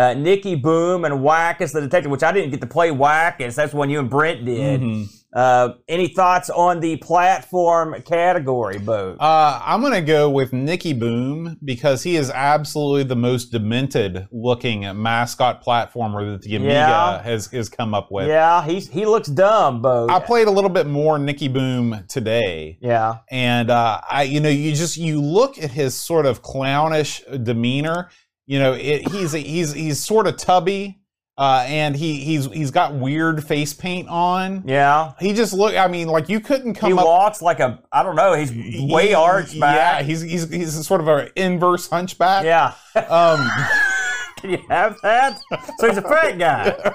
uh, 0.00 0.14
Nicky 0.14 0.54
Boom, 0.54 1.04
and 1.04 1.14
Wackus 1.16 1.72
the 1.72 1.80
Detective, 1.80 2.10
which 2.10 2.22
I 2.22 2.32
didn't 2.32 2.50
get 2.50 2.60
to 2.62 2.66
play 2.66 2.90
Wackus. 2.90 3.54
That's 3.54 3.74
one 3.74 3.90
you 3.90 3.98
and 4.00 4.08
Brent 4.10 4.44
did. 4.44 4.80
Mhm. 4.80 5.06
Uh, 5.32 5.74
any 5.88 6.08
thoughts 6.08 6.50
on 6.50 6.80
the 6.80 6.96
platform 6.96 7.94
category, 8.02 8.78
Boat? 8.78 9.16
Uh, 9.20 9.60
I'm 9.64 9.80
gonna 9.80 10.02
go 10.02 10.28
with 10.28 10.52
Nicky 10.52 10.92
Boom 10.92 11.56
because 11.64 12.02
he 12.02 12.16
is 12.16 12.30
absolutely 12.30 13.04
the 13.04 13.14
most 13.14 13.52
demented 13.52 14.26
looking 14.32 14.80
mascot 15.00 15.64
platformer 15.64 16.32
that 16.32 16.42
the 16.42 16.56
Amiga 16.56 16.72
Yeah. 16.72 17.22
has 17.22 17.46
has 17.52 17.68
come 17.68 17.94
up 17.94 18.08
with. 18.10 18.26
yeah, 18.26 18.64
he's 18.64 18.88
he 18.88 19.06
looks 19.06 19.28
dumb, 19.28 19.80
Boat. 19.82 20.10
I 20.10 20.18
played 20.18 20.48
a 20.48 20.50
little 20.50 20.70
bit 20.70 20.88
more 20.88 21.16
Nicky 21.18 21.46
Boom 21.48 22.02
today. 22.08 22.78
yeah. 22.80 23.18
and 23.30 23.70
uh, 23.70 24.00
I, 24.10 24.24
you 24.24 24.40
know, 24.40 24.48
you 24.48 24.72
just 24.74 24.96
you 24.96 25.20
look 25.22 25.58
at 25.62 25.70
his 25.70 25.94
sort 25.94 26.26
of 26.26 26.42
clownish 26.42 27.22
demeanor. 27.44 28.10
You 28.50 28.58
know, 28.58 28.72
it, 28.72 29.08
he's 29.12 29.30
he's 29.30 29.72
he's 29.72 30.04
sort 30.04 30.26
of 30.26 30.36
tubby, 30.36 30.98
uh, 31.38 31.64
and 31.68 31.94
he 31.94 32.16
he's 32.16 32.46
he's 32.46 32.72
got 32.72 32.92
weird 32.92 33.44
face 33.44 33.72
paint 33.72 34.08
on. 34.08 34.64
Yeah. 34.66 35.12
He 35.20 35.34
just 35.34 35.52
look. 35.52 35.76
I 35.76 35.86
mean, 35.86 36.08
like 36.08 36.28
you 36.28 36.40
couldn't 36.40 36.74
He 36.74 36.80
come 36.80 36.94
up. 36.94 36.98
He 36.98 37.04
walks 37.04 37.42
like 37.42 37.60
a, 37.60 37.80
I 37.92 38.02
don't 38.02 38.16
know, 38.16 38.34
he's 38.34 38.50
way 38.50 39.06
he- 39.10 39.14
arched 39.14 39.60
back. 39.60 40.00
Yeah, 40.00 40.02
he's 40.04 40.22
he's 40.22 40.50
he's 40.50 40.84
sort 40.84 41.00
of 41.00 41.06
an 41.06 41.28
inverse 41.36 41.88
hunchback. 41.88 42.44
Yeah. 42.44 42.74
Um, 42.96 43.48
Can 44.38 44.50
you 44.50 44.58
have 44.68 44.96
that? 45.04 45.38
So 45.78 45.88
he's 45.88 45.98
a 45.98 46.02
fat 46.02 46.36
guy. 46.36 46.92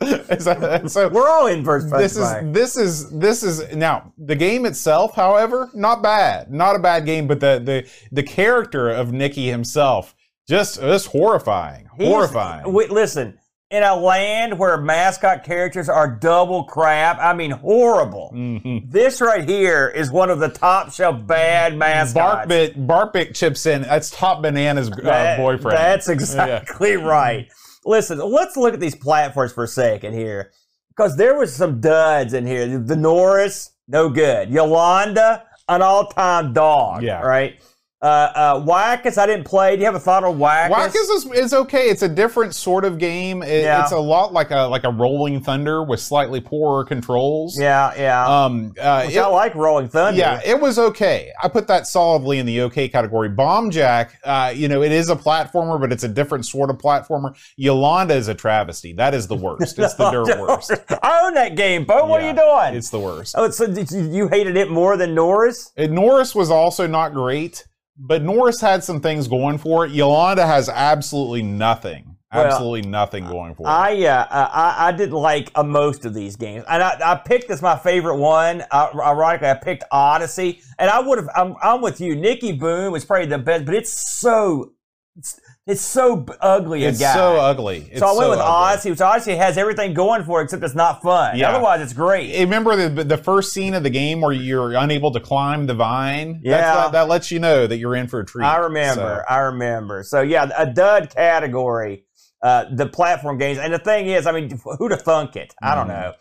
so, 0.38 0.86
so 0.86 1.08
We're 1.10 1.28
all 1.28 1.48
inverse 1.48 1.84
this 1.90 2.16
is 2.16 2.32
this 2.52 2.78
is 2.78 3.10
this 3.10 3.42
is 3.42 3.74
now 3.74 4.12
the 4.16 4.36
game 4.36 4.64
itself 4.64 5.14
however 5.14 5.70
not 5.74 6.02
bad 6.02 6.50
not 6.52 6.76
a 6.76 6.78
bad 6.78 7.04
game 7.06 7.26
but 7.26 7.40
the 7.40 7.60
the 7.64 7.90
the 8.12 8.22
character 8.22 8.88
of 8.90 9.12
Nicky 9.12 9.48
himself 9.48 10.14
just 10.48 10.80
just 10.80 11.06
horrifying 11.08 11.88
He's- 11.96 12.08
horrifying 12.10 12.72
Wait, 12.72 12.90
listen, 12.90 13.38
in 13.70 13.82
a 13.82 13.96
land 13.96 14.58
where 14.58 14.76
mascot 14.76 15.42
characters 15.42 15.88
are 15.88 16.08
double 16.08 16.64
crap, 16.64 17.18
I 17.20 17.32
mean 17.32 17.50
horrible. 17.50 18.30
Mhm. 18.34 18.90
This 18.90 19.20
right 19.20 19.48
here 19.48 19.88
is 19.88 20.10
one 20.12 20.30
of 20.30 20.38
the 20.38 20.48
top 20.48 20.92
shelf 20.92 21.26
bad 21.26 21.76
mascots. 21.76 22.46
Barkbit 22.46 22.86
Barkbit 22.86 23.34
chips 23.34 23.66
in 23.66 23.82
that's 23.82 24.10
top 24.10 24.40
bananas 24.42 24.90
uh, 24.90 24.94
That- 25.02 25.38
boyfriend 25.38 25.76
That's 25.76 26.08
exactly 26.16 26.96
right. 26.96 27.48
Listen, 27.84 28.18
let's 28.18 28.56
look 28.56 28.74
at 28.74 28.80
these 28.80 28.94
platforms 28.96 29.52
for 29.52 29.64
a 29.64 29.68
second 29.68 30.12
here. 30.14 30.52
Because 30.88 31.16
there 31.16 31.36
was 31.36 31.54
some 31.54 31.80
duds 31.80 32.32
in 32.34 32.46
here. 32.46 32.78
The 32.78 32.96
Norris, 32.96 33.72
no 33.86 34.08
good. 34.08 34.48
Yolanda, 34.50 35.42
an 35.68 35.82
all-time 35.82 36.52
dog. 36.52 37.02
Yeah. 37.02 37.20
Right? 37.20 37.56
Uh, 38.02 38.04
uh, 38.34 38.60
Wackus, 38.60 39.16
I 39.16 39.24
didn't 39.26 39.46
play. 39.46 39.74
Do 39.74 39.80
you 39.80 39.86
have 39.86 39.94
a 39.94 39.98
thought 40.00 40.22
on 40.22 40.38
Wackus? 40.38 40.68
Wackus 40.70 40.94
is, 41.16 41.24
is 41.32 41.54
okay. 41.54 41.88
It's 41.88 42.02
a 42.02 42.08
different 42.08 42.54
sort 42.54 42.84
of 42.84 42.98
game. 42.98 43.42
It, 43.42 43.62
Yeah. 43.62 43.82
It's 43.82 43.92
a 43.92 43.98
lot 43.98 44.34
like 44.34 44.50
a 44.50 44.62
like 44.68 44.84
a 44.84 44.90
Rolling 44.90 45.40
Thunder 45.40 45.82
with 45.82 45.98
slightly 46.00 46.40
poorer 46.42 46.84
controls. 46.84 47.58
Yeah, 47.58 47.94
yeah. 47.96 48.26
Um. 48.44 48.74
Uh, 48.78 49.04
Which 49.06 49.16
it- 49.16 49.20
I 49.20 49.26
like 49.28 49.54
Rolling 49.54 49.88
Thunder. 49.88 50.18
yeah, 50.20 50.40
it 50.44 50.60
was 50.60 50.78
okay. 50.78 51.30
I 51.42 51.48
put 51.48 51.66
that 51.68 51.86
solidly 51.86 52.38
in 52.38 52.44
the 52.44 52.60
okay 52.62 52.86
category. 52.86 53.30
Bomb 53.30 53.70
Jack, 53.70 54.18
uh, 54.24 54.52
you 54.54 54.68
know, 54.68 54.82
it 54.82 54.92
is 54.92 55.08
a 55.08 55.16
platformer, 55.16 55.80
but 55.80 55.90
it's 55.90 56.04
a 56.04 56.08
different 56.08 56.44
sort 56.44 56.68
of 56.68 56.76
platformer. 56.76 57.34
Yolanda 57.56 58.14
is 58.14 58.28
a 58.28 58.34
travesty. 58.34 58.92
That 58.92 59.14
is 59.14 59.26
the 59.26 59.36
worst. 59.36 59.78
It's 59.78 59.94
the 59.94 60.10
dirt 60.26 60.38
worst. 60.38 60.70
I 61.02 61.20
own 61.24 61.32
that 61.34 61.56
game, 61.56 61.84
Bo. 61.86 62.04
What 62.04 62.20
Yeah, 62.20 62.26
are 62.26 62.30
you 62.30 62.36
doing? 62.68 62.76
It's 62.78 62.90
the 62.90 63.00
worst. 63.00 63.34
oh, 63.38 63.48
so 63.50 63.66
did 63.66 63.90
you, 63.90 64.02
you 64.12 64.28
hated 64.28 64.58
it 64.58 64.70
more 64.70 64.98
than 64.98 65.14
Norris? 65.14 65.72
And 65.78 65.92
Norris 65.94 66.34
was 66.34 66.50
also 66.50 66.86
not 66.86 67.14
great, 67.14 67.64
but 67.98 68.22
Norris 68.22 68.60
had 68.60 68.84
some 68.84 69.00
things 69.00 69.28
going 69.28 69.58
for 69.58 69.86
it. 69.86 69.92
Yolanda 69.92 70.46
has 70.46 70.68
absolutely 70.68 71.42
nothing. 71.42 72.16
Well, 72.34 72.44
Absolutely 72.44 72.82
nothing 72.82 73.24
going 73.24 73.54
for 73.54 73.62
it. 73.62 73.70
I, 73.70 74.04
uh, 74.04 74.26
I 74.30 74.88
I 74.88 74.92
didn't 74.92 75.14
like 75.14 75.50
uh, 75.54 75.62
most 75.62 76.04
of 76.04 76.12
these 76.12 76.34
games, 76.34 76.64
and 76.68 76.82
I, 76.82 77.12
I 77.12 77.14
picked 77.14 77.50
as 77.50 77.62
my 77.62 77.76
favorite 77.76 78.16
one. 78.16 78.64
Uh, 78.70 78.88
ironically, 78.94 79.48
I 79.48 79.54
picked 79.54 79.84
Odyssey, 79.92 80.60
and 80.78 80.90
I 80.90 80.98
would 81.00 81.18
have. 81.18 81.28
I'm, 81.36 81.54
I'm 81.62 81.80
with 81.80 82.00
you. 82.00 82.16
Nicky 82.16 82.52
Boom 82.52 82.92
was 82.92 83.04
probably 83.04 83.26
the 83.26 83.38
best, 83.38 83.64
but 83.64 83.76
it's 83.76 84.18
so 84.20 84.72
it's, 85.16 85.40
it's 85.66 85.80
so 85.80 86.16
b- 86.16 86.32
ugly. 86.40 86.84
it's 86.84 87.00
guy. 87.00 87.12
so 87.14 87.36
ugly. 87.36 87.88
It's 87.90 87.98
so 87.98 88.06
I 88.06 88.16
went 88.16 88.30
with 88.30 88.38
ugly. 88.38 88.50
Odyssey, 88.52 88.90
which 88.90 89.00
Odyssey 89.00 89.34
has 89.36 89.58
everything 89.58 89.94
going 89.94 90.22
for 90.22 90.40
it 90.40 90.44
except 90.44 90.62
it's 90.62 90.74
not 90.74 91.02
fun. 91.02 91.36
Yeah. 91.36 91.50
Otherwise, 91.50 91.80
it's 91.80 91.92
great. 91.92 92.38
Remember 92.38 92.76
the 92.88 93.02
the 93.04 93.16
first 93.18 93.52
scene 93.52 93.74
of 93.74 93.82
the 93.82 93.90
game 93.90 94.20
where 94.20 94.32
you're 94.32 94.74
unable 94.74 95.10
to 95.12 95.20
climb 95.20 95.66
the 95.66 95.74
vine? 95.74 96.40
Yeah. 96.44 96.58
That, 96.60 96.92
that 96.92 97.08
lets 97.08 97.30
you 97.30 97.40
know 97.40 97.66
that 97.66 97.78
you're 97.78 97.96
in 97.96 98.06
for 98.06 98.20
a 98.20 98.24
treat. 98.24 98.44
I 98.44 98.58
remember. 98.58 99.24
I 99.28 99.38
remember. 99.38 100.02
So 100.04 100.20
yeah, 100.22 100.48
a 100.56 100.66
dud 100.72 101.10
category, 101.10 102.04
uh, 102.42 102.66
the 102.72 102.86
platform 102.86 103.36
games. 103.38 103.58
And 103.58 103.72
the 103.74 103.78
thing 103.78 104.06
is, 104.06 104.26
I 104.26 104.32
mean, 104.32 104.58
who'd 104.78 104.92
have 104.92 105.02
thunk 105.02 105.34
it? 105.36 105.54
I 105.62 105.74
don't 105.74 105.86
Mhm. 105.86 106.00
know. 106.00 106.12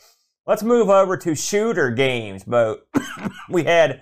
Let's 0.47 0.63
move 0.63 0.89
over 0.89 1.17
to 1.17 1.35
shooter 1.35 1.91
games, 1.91 2.43
But 2.43 2.87
we 3.49 3.63
had 3.63 4.01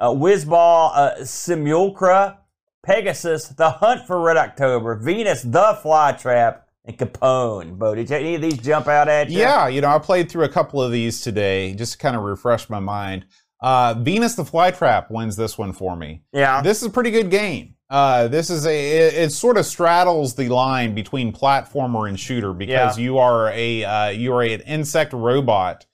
uh, 0.00 0.08
Wizball, 0.08 0.90
uh, 0.94 1.24
Simulacra, 1.24 2.38
Pegasus, 2.84 3.48
The 3.48 3.70
Hunt 3.70 4.06
for 4.06 4.20
Red 4.20 4.36
October, 4.36 4.94
Venus, 4.94 5.42
The 5.42 5.78
Flytrap, 5.82 6.60
and 6.84 6.98
Capone. 6.98 7.78
Bo, 7.78 7.94
did 7.94 8.10
you, 8.10 8.16
any 8.16 8.34
of 8.34 8.42
these 8.42 8.58
jump 8.58 8.88
out 8.88 9.08
at 9.08 9.30
you? 9.30 9.38
Yeah, 9.38 9.68
you 9.68 9.80
know, 9.80 9.88
I 9.88 9.98
played 9.98 10.30
through 10.30 10.44
a 10.44 10.48
couple 10.48 10.82
of 10.82 10.92
these 10.92 11.20
today 11.20 11.74
just 11.74 11.92
to 11.92 11.98
kind 11.98 12.14
of 12.14 12.22
refresh 12.22 12.68
my 12.68 12.80
mind. 12.80 13.26
Uh, 13.60 13.94
Venus 13.94 14.34
the 14.34 14.44
Flytrap 14.44 15.10
wins 15.10 15.36
this 15.36 15.56
one 15.56 15.72
for 15.72 15.96
me. 15.96 16.22
Yeah. 16.32 16.60
This 16.60 16.82
is 16.82 16.88
a 16.88 16.90
pretty 16.90 17.10
good 17.10 17.30
game. 17.30 17.74
Uh, 17.88 18.28
this 18.28 18.50
is 18.50 18.66
a 18.66 18.96
it, 18.96 19.14
it 19.14 19.32
sort 19.32 19.56
of 19.56 19.64
straddles 19.64 20.34
the 20.34 20.48
line 20.48 20.94
between 20.94 21.32
platformer 21.32 22.08
and 22.08 22.18
shooter 22.18 22.52
because 22.52 22.98
you 22.98 23.18
are 23.18 23.50
a 23.50 23.84
uh, 23.84 24.08
you 24.08 24.32
are 24.32 24.42
an 24.42 24.60
insect 24.62 25.12
robot 25.12 25.86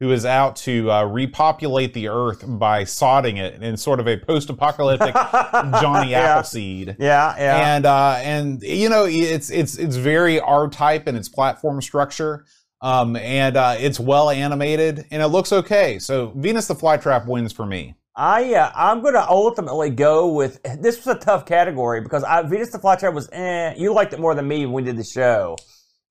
who 0.00 0.12
is 0.12 0.24
out 0.24 0.54
to 0.54 0.90
uh, 0.90 1.04
repopulate 1.04 1.92
the 1.92 2.08
earth 2.08 2.44
by 2.46 2.84
sodding 2.84 3.36
it 3.36 3.60
in 3.62 3.76
sort 3.76 3.98
of 3.98 4.06
a 4.06 4.16
post-apocalyptic 4.16 5.12
Johnny 5.80 6.12
yeah. 6.12 6.36
Appleseed. 6.36 6.96
Yeah, 7.00 7.34
yeah. 7.36 7.74
And 7.74 7.86
uh, 7.86 8.18
and 8.20 8.62
you 8.62 8.88
know 8.88 9.06
it's 9.06 9.50
it's 9.50 9.76
it's 9.76 9.96
very 9.96 10.38
R 10.40 10.68
type 10.68 11.08
in 11.08 11.16
its 11.16 11.28
platform 11.28 11.82
structure. 11.82 12.44
Um, 12.80 13.16
and 13.16 13.56
uh, 13.56 13.74
it's 13.76 13.98
well 13.98 14.30
animated 14.30 15.04
and 15.10 15.20
it 15.20 15.26
looks 15.28 15.52
okay. 15.52 15.98
So 15.98 16.32
Venus 16.36 16.68
the 16.68 16.76
Flytrap 16.76 17.26
wins 17.26 17.52
for 17.52 17.66
me. 17.66 17.96
I 18.14 18.54
uh, 18.54 18.70
I'm 18.74 19.02
gonna 19.02 19.26
ultimately 19.28 19.90
go 19.90 20.28
with 20.28 20.62
this 20.80 21.04
was 21.04 21.16
a 21.16 21.18
tough 21.18 21.44
category 21.44 22.00
because 22.00 22.22
I, 22.22 22.42
Venus 22.42 22.70
the 22.70 22.78
Flytrap 22.78 23.14
was 23.14 23.28
eh. 23.32 23.74
You 23.76 23.92
liked 23.92 24.12
it 24.12 24.20
more 24.20 24.36
than 24.36 24.46
me 24.46 24.64
when 24.64 24.74
we 24.74 24.82
did 24.82 24.96
the 24.96 25.04
show. 25.04 25.56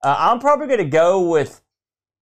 Uh, 0.04 0.16
I'm 0.18 0.40
probably 0.40 0.68
gonna 0.68 0.86
go 0.90 1.30
with 1.30 1.62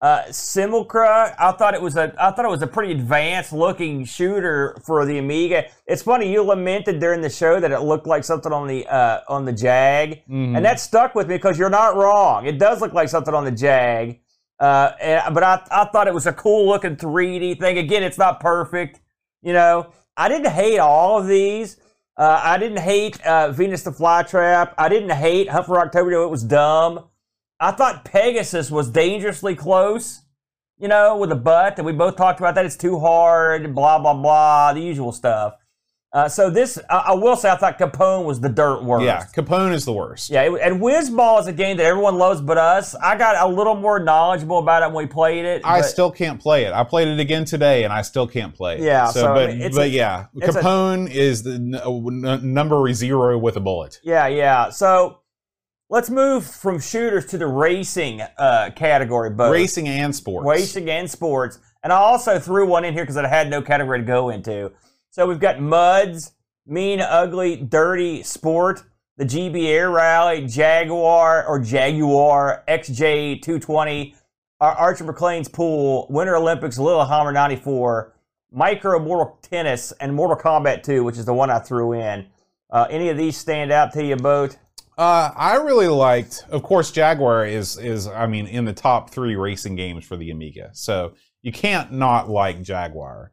uh, 0.06 0.32
Simulacra. 0.32 1.36
I 1.39 1.52
thought 1.54 1.74
it 1.74 1.82
was 1.82 1.96
a 1.98 2.13
I 2.20 2.32
thought 2.32 2.46
it 2.46 2.50
was 2.58 2.62
a 2.62 2.68
pretty 2.68 2.91
advanced 2.91 3.52
looking 3.54 4.06
shooter 4.06 4.78
for 4.86 5.06
the 5.06 5.18
Amiga. 5.18 5.65
It's 5.88 6.02
funny 6.04 6.32
you 6.32 6.44
lamented 6.44 7.00
during 7.00 7.22
the 7.22 7.30
show 7.30 7.60
that 7.60 7.72
it 7.72 7.80
looked 7.80 8.08
like 8.08 8.24
something 8.24 8.54
on 8.54 8.68
the 8.68 8.86
uh, 8.88 9.22
on 9.28 9.46
the 9.46 9.54
Jag, 9.54 10.22
Mhm. 10.30 10.56
and 10.58 10.63
that 10.65 10.80
stuck 10.80 11.15
with 11.15 11.28
me 11.28 11.36
because 11.36 11.58
you're 11.60 11.70
not 11.82 11.96
wrong. 11.96 12.46
It 12.46 12.58
does 12.60 12.82
look 12.82 12.94
like 12.94 13.10
something 13.10 13.34
on 13.34 13.46
the 13.46 13.52
Jag. 13.52 14.20
Uh, 14.60 14.91
and, 15.02 15.34
but 15.34 15.44
I, 15.44 15.62
I 15.72 15.86
thought 15.91 16.08
it 16.08 16.13
was 16.13 16.28
a 16.28 16.34
cool 16.34 16.65
looking 16.68 16.96
3D 16.96 17.60
thing. 17.60 17.78
Again, 17.78 18.04
it's 18.04 18.18
not 18.18 18.39
perfect. 18.39 19.02
You 19.41 19.52
know, 19.54 19.91
I 20.15 20.30
didn't 20.30 20.52
hate 20.52 20.80
all 20.80 21.20
of 21.20 21.28
these. 21.28 21.78
Uh, 22.18 22.39
I 22.41 22.58
didn't 22.58 22.78
hate 22.80 23.20
uh, 23.26 23.52
Venus 23.52 23.84
the 23.84 23.91
Flytrap. 23.91 24.74
I 24.78 24.88
didn't 24.88 25.10
hate 25.12 25.50
Hunt 25.50 25.65
for 25.65 25.80
October. 25.80 26.12
It 26.12 26.30
was 26.30 26.44
dumb. 26.44 27.04
I 27.60 27.72
thought 27.72 28.06
Pegasus 28.06 28.70
was 28.72 28.89
dangerously 28.89 29.56
close. 29.56 30.22
You 30.78 30.89
know, 30.89 31.15
with 31.15 31.32
a 31.32 31.36
butt, 31.38 31.78
and 31.78 31.86
we 31.86 31.94
both 31.94 32.18
talked 32.18 32.41
about 32.41 32.56
that. 32.56 32.65
It's 32.65 32.76
too 32.76 33.00
hard. 33.00 33.74
Blah 33.74 33.98
blah 34.00 34.13
blah. 34.13 34.74
The 34.74 34.82
usual 34.82 35.13
stuff. 35.13 35.54
Uh, 36.12 36.28
so 36.30 36.50
this, 36.50 36.78
I, 36.89 36.98
I 37.08 37.13
will 37.13 37.36
say, 37.36 37.50
I 37.50 37.56
thought 37.58 37.78
Capone 37.78 38.24
was 38.26 38.39
the 38.41 38.48
dirt 38.50 38.84
worst. 38.84 39.06
Yeah, 39.06 39.24
Capone 39.36 39.74
is 39.74 39.84
the 39.86 39.91
worst. 39.94 40.30
Yeah, 40.30 40.44
it- 40.44 40.62
and 40.62 40.82
Wizball 40.82 41.39
is 41.41 41.48
a 41.48 41.54
game 41.54 41.76
that 41.78 41.86
everyone 41.86 42.18
loves 42.18 42.39
but 42.41 42.58
us. 42.58 42.94
I 42.96 43.18
got 43.18 43.36
a 43.41 43.48
little 43.54 43.76
more 43.76 44.00
knowledgeable 44.00 44.60
about 44.60 44.84
it 44.84 44.94
when 44.94 45.06
we 45.08 45.12
played 45.12 45.44
it. 45.46 45.62
I 45.65 45.80
still 45.82 46.12
can't 46.12 46.39
play 46.41 46.65
it. 46.65 46.74
I 46.74 46.84
played 46.86 47.08
it 47.10 47.20
again 47.22 47.44
today, 47.46 47.84
and 47.86 47.91
I 47.94 48.02
still 48.02 48.28
can't 48.28 48.54
play 48.54 48.76
it. 48.76 48.82
Yeah, 48.84 49.08
so, 49.08 49.32
I 49.32 49.34
but 49.34 49.50
mean, 49.52 49.62
it's 49.62 49.76
but 49.78 49.86
a- 49.88 49.89
yeah, 49.89 50.26
it's 50.36 50.56
a- 50.56 50.60
Capone 50.62 51.10
is 51.10 51.44
the 51.44 51.54
n- 51.56 52.54
number 52.54 52.91
zero 52.94 53.38
with 53.38 53.56
a 53.58 53.62
bullet. 53.62 54.00
Yeah, 54.04 54.28
yeah. 54.28 54.70
So 54.70 55.20
let's 55.89 56.10
move 56.10 56.45
from 56.45 56.80
shooters 56.80 57.26
to 57.28 57.38
the 57.38 57.48
racing 57.48 58.21
uh, 58.38 58.71
category, 58.76 59.30
both 59.30 59.52
Racing 59.52 59.88
and 59.88 60.15
sports. 60.15 60.48
racing 60.48 60.89
and 60.89 61.10
sports. 61.10 61.60
And 61.84 61.93
I 61.93 61.98
also 61.98 62.39
threw 62.39 62.67
one 62.67 62.84
in 62.86 62.93
here 62.93 63.04
because 63.04 63.17
I 63.17 63.28
had 63.28 63.50
no 63.50 63.62
category 63.62 64.00
to 64.00 64.06
go 64.06 64.30
into. 64.30 64.71
So 65.12 65.28
we've 65.28 65.39
got 65.39 65.60
Muds, 65.62 66.34
Mean, 66.65 67.00
Ugly, 67.00 67.58
Dirty, 67.58 68.24
Sport, 68.24 68.84
the 69.17 69.26
GB 69.26 69.65
Air 69.67 69.91
Rally, 69.91 70.45
Jaguar 70.48 71.45
or 71.48 71.60
Jaguar, 71.60 72.63
XJ220, 72.67 74.15
Ar- 74.60 74.71
Archer 74.76 75.04
Maclean's 75.04 75.48
Pool, 75.48 76.08
Winter 76.10 76.36
Olympics, 76.36 76.78
Lillehammer 76.78 77.32
94, 77.32 78.13
Micro 78.52 79.00
Mortal 79.00 79.38
Tennis, 79.41 79.91
and 80.00 80.13
Mortal 80.15 80.38
Kombat 80.38 80.84
2, 80.84 81.04
which 81.04 81.17
is 81.17 81.26
the 81.26 81.34
one 81.34 81.50
I 81.50 81.60
threw 81.60 81.93
in. 81.93 82.26
Uh, 82.71 82.88
any 82.89 83.10
of 83.10 83.17
these 83.17 83.38
stand 83.38 83.71
out 83.71 83.93
to 83.93 84.04
you, 84.04 84.15
both? 84.15 84.58
Uh, 84.97 85.31
I 85.36 85.55
really 85.58 85.88
liked, 85.88 86.45
of 86.49 86.63
course, 86.63 86.91
Jaguar 86.91 87.45
is 87.45 87.77
is 87.77 88.08
I 88.08 88.27
mean 88.27 88.47
in 88.47 88.65
the 88.65 88.73
top 88.73 89.10
three 89.10 89.36
racing 89.36 89.75
games 89.75 90.05
for 90.05 90.15
the 90.15 90.31
Amiga, 90.31 90.69
so 90.73 91.13
you 91.41 91.51
can't 91.51 91.91
not 91.91 92.29
like 92.29 92.62
Jaguar. 92.62 93.31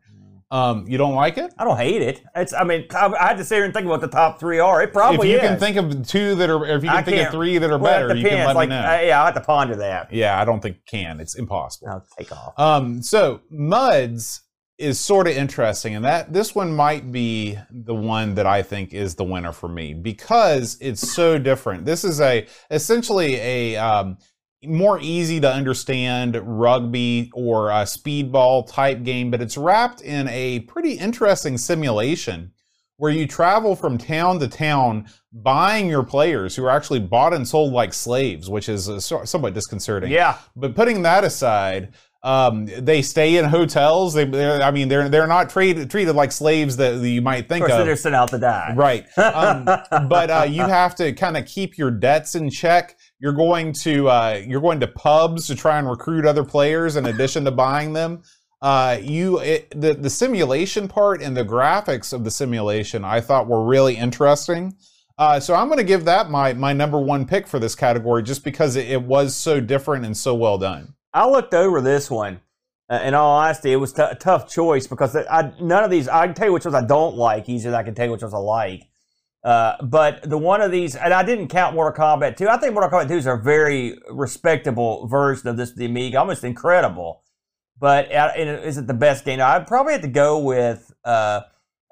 Um, 0.50 0.84
you 0.86 0.98
don't 0.98 1.14
like 1.14 1.38
it? 1.38 1.50
I 1.56 1.64
don't 1.64 1.78
hate 1.78 2.02
it. 2.02 2.22
It's. 2.36 2.52
I 2.52 2.62
mean, 2.64 2.84
I, 2.94 3.06
I 3.06 3.28
had 3.28 3.38
to 3.38 3.44
sit 3.44 3.54
here 3.54 3.64
and 3.64 3.72
think 3.72 3.86
about 3.86 3.92
what 3.92 4.00
the 4.02 4.08
top 4.14 4.38
three 4.38 4.58
are. 4.58 4.82
It 4.82 4.92
probably 4.92 5.30
if 5.30 5.36
you 5.36 5.40
is. 5.40 5.48
can 5.48 5.58
think 5.58 5.76
of 5.78 6.06
two 6.06 6.34
that 6.34 6.50
are, 6.50 6.66
if 6.66 6.84
you 6.84 6.90
I 6.90 6.96
can 6.96 7.04
think 7.04 7.16
of 7.16 7.22
can't- 7.22 7.32
three 7.32 7.56
that 7.56 7.70
are 7.70 7.78
well, 7.78 7.94
it 7.94 8.08
better, 8.08 8.16
you 8.16 8.22
can 8.24 8.32
depends. 8.32 8.46
let 8.48 8.56
like, 8.56 8.68
me 8.68 8.74
know. 8.74 8.82
uh, 8.82 9.00
yeah, 9.00 9.18
I'll 9.20 9.24
have 9.26 9.34
to 9.36 9.40
ponder 9.40 9.76
that. 9.76 10.12
yeah, 10.12 10.38
I 10.38 10.44
don't 10.44 10.60
think 10.60 10.76
you 10.76 10.82
can. 10.86 11.20
It's 11.20 11.36
impossible. 11.36 11.88
I'll 11.88 12.06
take 12.18 12.30
off. 12.32 12.52
Um, 12.58 13.00
so 13.02 13.40
Muds 13.50 14.42
is 14.82 14.98
sort 14.98 15.28
of 15.28 15.36
interesting, 15.36 15.94
and 15.94 16.04
that 16.04 16.32
this 16.32 16.54
one 16.54 16.74
might 16.74 17.12
be 17.12 17.56
the 17.70 17.94
one 17.94 18.34
that 18.34 18.46
I 18.46 18.62
think 18.62 18.92
is 18.92 19.14
the 19.14 19.24
winner 19.24 19.52
for 19.52 19.68
me 19.68 19.94
because 19.94 20.76
it's 20.80 21.12
so 21.14 21.38
different. 21.38 21.84
This 21.84 22.04
is 22.04 22.20
a 22.20 22.46
essentially 22.70 23.36
a 23.36 23.76
um, 23.76 24.18
more 24.64 24.98
easy 25.00 25.40
to 25.40 25.50
understand 25.50 26.36
rugby 26.42 27.30
or 27.34 27.70
a 27.70 27.84
speedball 27.84 28.70
type 28.70 29.04
game, 29.04 29.30
but 29.30 29.40
it's 29.40 29.56
wrapped 29.56 30.00
in 30.00 30.28
a 30.28 30.60
pretty 30.60 30.94
interesting 30.94 31.56
simulation 31.56 32.52
where 32.96 33.10
you 33.10 33.26
travel 33.26 33.74
from 33.74 33.98
town 33.98 34.38
to 34.38 34.48
town 34.48 35.08
buying 35.32 35.88
your 35.88 36.04
players 36.04 36.54
who 36.54 36.64
are 36.64 36.70
actually 36.70 37.00
bought 37.00 37.32
and 37.32 37.46
sold 37.46 37.72
like 37.72 37.92
slaves, 37.92 38.48
which 38.48 38.68
is 38.68 38.88
uh, 38.88 39.00
somewhat 39.00 39.54
disconcerting. 39.54 40.10
Yeah, 40.10 40.38
But 40.54 40.74
putting 40.74 41.02
that 41.02 41.24
aside, 41.24 41.94
um, 42.24 42.66
they 42.66 43.02
stay 43.02 43.36
in 43.36 43.44
hotels. 43.44 44.14
They, 44.14 44.24
they're, 44.24 44.62
I 44.62 44.70
mean, 44.70 44.88
they're 44.88 45.08
they're 45.08 45.26
not 45.26 45.50
treated 45.50 45.90
treated 45.90 46.14
like 46.14 46.30
slaves 46.30 46.76
that 46.76 47.02
you 47.02 47.20
might 47.20 47.40
of 47.40 47.48
think 47.48 47.66
course 47.66 47.80
of. 47.80 47.86
they're 47.86 47.96
sent 47.96 48.14
out 48.14 48.28
to 48.30 48.38
die. 48.38 48.74
Right. 48.76 49.06
Um, 49.32 49.64
but 49.64 50.30
uh, 50.30 50.46
you 50.48 50.62
have 50.62 50.94
to 50.96 51.12
kind 51.12 51.36
of 51.36 51.46
keep 51.46 51.78
your 51.78 51.90
debts 51.90 52.34
in 52.34 52.50
check. 52.50 52.98
You're 53.18 53.32
going 53.32 53.72
to 53.74 54.08
uh, 54.08 54.42
you're 54.46 54.60
going 54.60 54.78
to 54.80 54.86
pubs 54.86 55.46
to 55.46 55.54
try 55.54 55.78
and 55.78 55.88
recruit 55.88 56.26
other 56.26 56.44
players 56.44 56.96
in 56.96 57.06
addition 57.06 57.44
to 57.44 57.50
buying 57.50 57.92
them. 57.92 58.22
Uh, 58.60 58.98
you 59.00 59.40
it, 59.40 59.70
the 59.80 59.94
the 59.94 60.10
simulation 60.10 60.86
part 60.86 61.22
and 61.22 61.36
the 61.36 61.44
graphics 61.44 62.12
of 62.12 62.24
the 62.24 62.30
simulation 62.30 63.04
I 63.04 63.20
thought 63.20 63.48
were 63.48 63.64
really 63.64 63.96
interesting. 63.96 64.76
Uh, 65.18 65.40
so 65.40 65.54
I'm 65.54 65.68
going 65.68 65.78
to 65.78 65.84
give 65.84 66.04
that 66.04 66.30
my 66.30 66.52
my 66.52 66.72
number 66.72 67.00
one 67.00 67.26
pick 67.26 67.46
for 67.46 67.58
this 67.58 67.74
category 67.74 68.22
just 68.22 68.44
because 68.44 68.76
it, 68.76 68.88
it 68.88 69.02
was 69.02 69.34
so 69.34 69.60
different 69.60 70.04
and 70.04 70.16
so 70.16 70.34
well 70.34 70.58
done. 70.58 70.94
I 71.12 71.28
looked 71.28 71.54
over 71.54 71.80
this 71.80 72.10
one. 72.10 72.40
Uh, 72.90 73.00
in 73.04 73.14
all 73.14 73.38
honesty, 73.38 73.72
it 73.72 73.76
was 73.76 73.92
t- 73.92 74.02
a 74.02 74.14
tough 74.14 74.50
choice 74.50 74.86
because 74.86 75.16
I, 75.16 75.52
none 75.60 75.84
of 75.84 75.90
these. 75.90 76.08
I 76.08 76.26
can 76.26 76.34
tell 76.34 76.48
you 76.48 76.52
which 76.52 76.64
ones 76.64 76.74
I 76.74 76.84
don't 76.84 77.16
like 77.16 77.48
easier 77.48 77.70
than 77.70 77.80
I 77.80 77.82
can 77.82 77.94
tell 77.94 78.06
you 78.06 78.12
which 78.12 78.22
ones 78.22 78.34
I 78.34 78.38
like. 78.38 78.88
Uh, 79.44 79.74
but 79.82 80.28
the 80.28 80.38
one 80.38 80.60
of 80.60 80.70
these, 80.70 80.94
and 80.94 81.12
I 81.12 81.22
didn't 81.22 81.48
count 81.48 81.74
Mortal 81.74 82.04
Kombat 82.04 82.36
2. 82.36 82.48
I 82.48 82.58
think 82.58 82.74
Mortal 82.74 82.90
Kombat 82.90 83.08
2 83.08 83.14
is 83.14 83.26
a 83.26 83.36
very 83.36 83.98
respectable 84.10 85.06
version 85.08 85.48
of 85.48 85.56
this, 85.56 85.72
the 85.72 85.86
Amiga, 85.86 86.18
almost 86.18 86.44
incredible. 86.44 87.22
But 87.78 88.14
uh, 88.14 88.32
is 88.36 88.78
it 88.78 88.86
the 88.86 88.94
best 88.94 89.24
game? 89.24 89.40
I'd 89.40 89.66
probably 89.66 89.94
have 89.94 90.02
to 90.02 90.08
go 90.08 90.38
with 90.38 90.92
uh, 91.04 91.40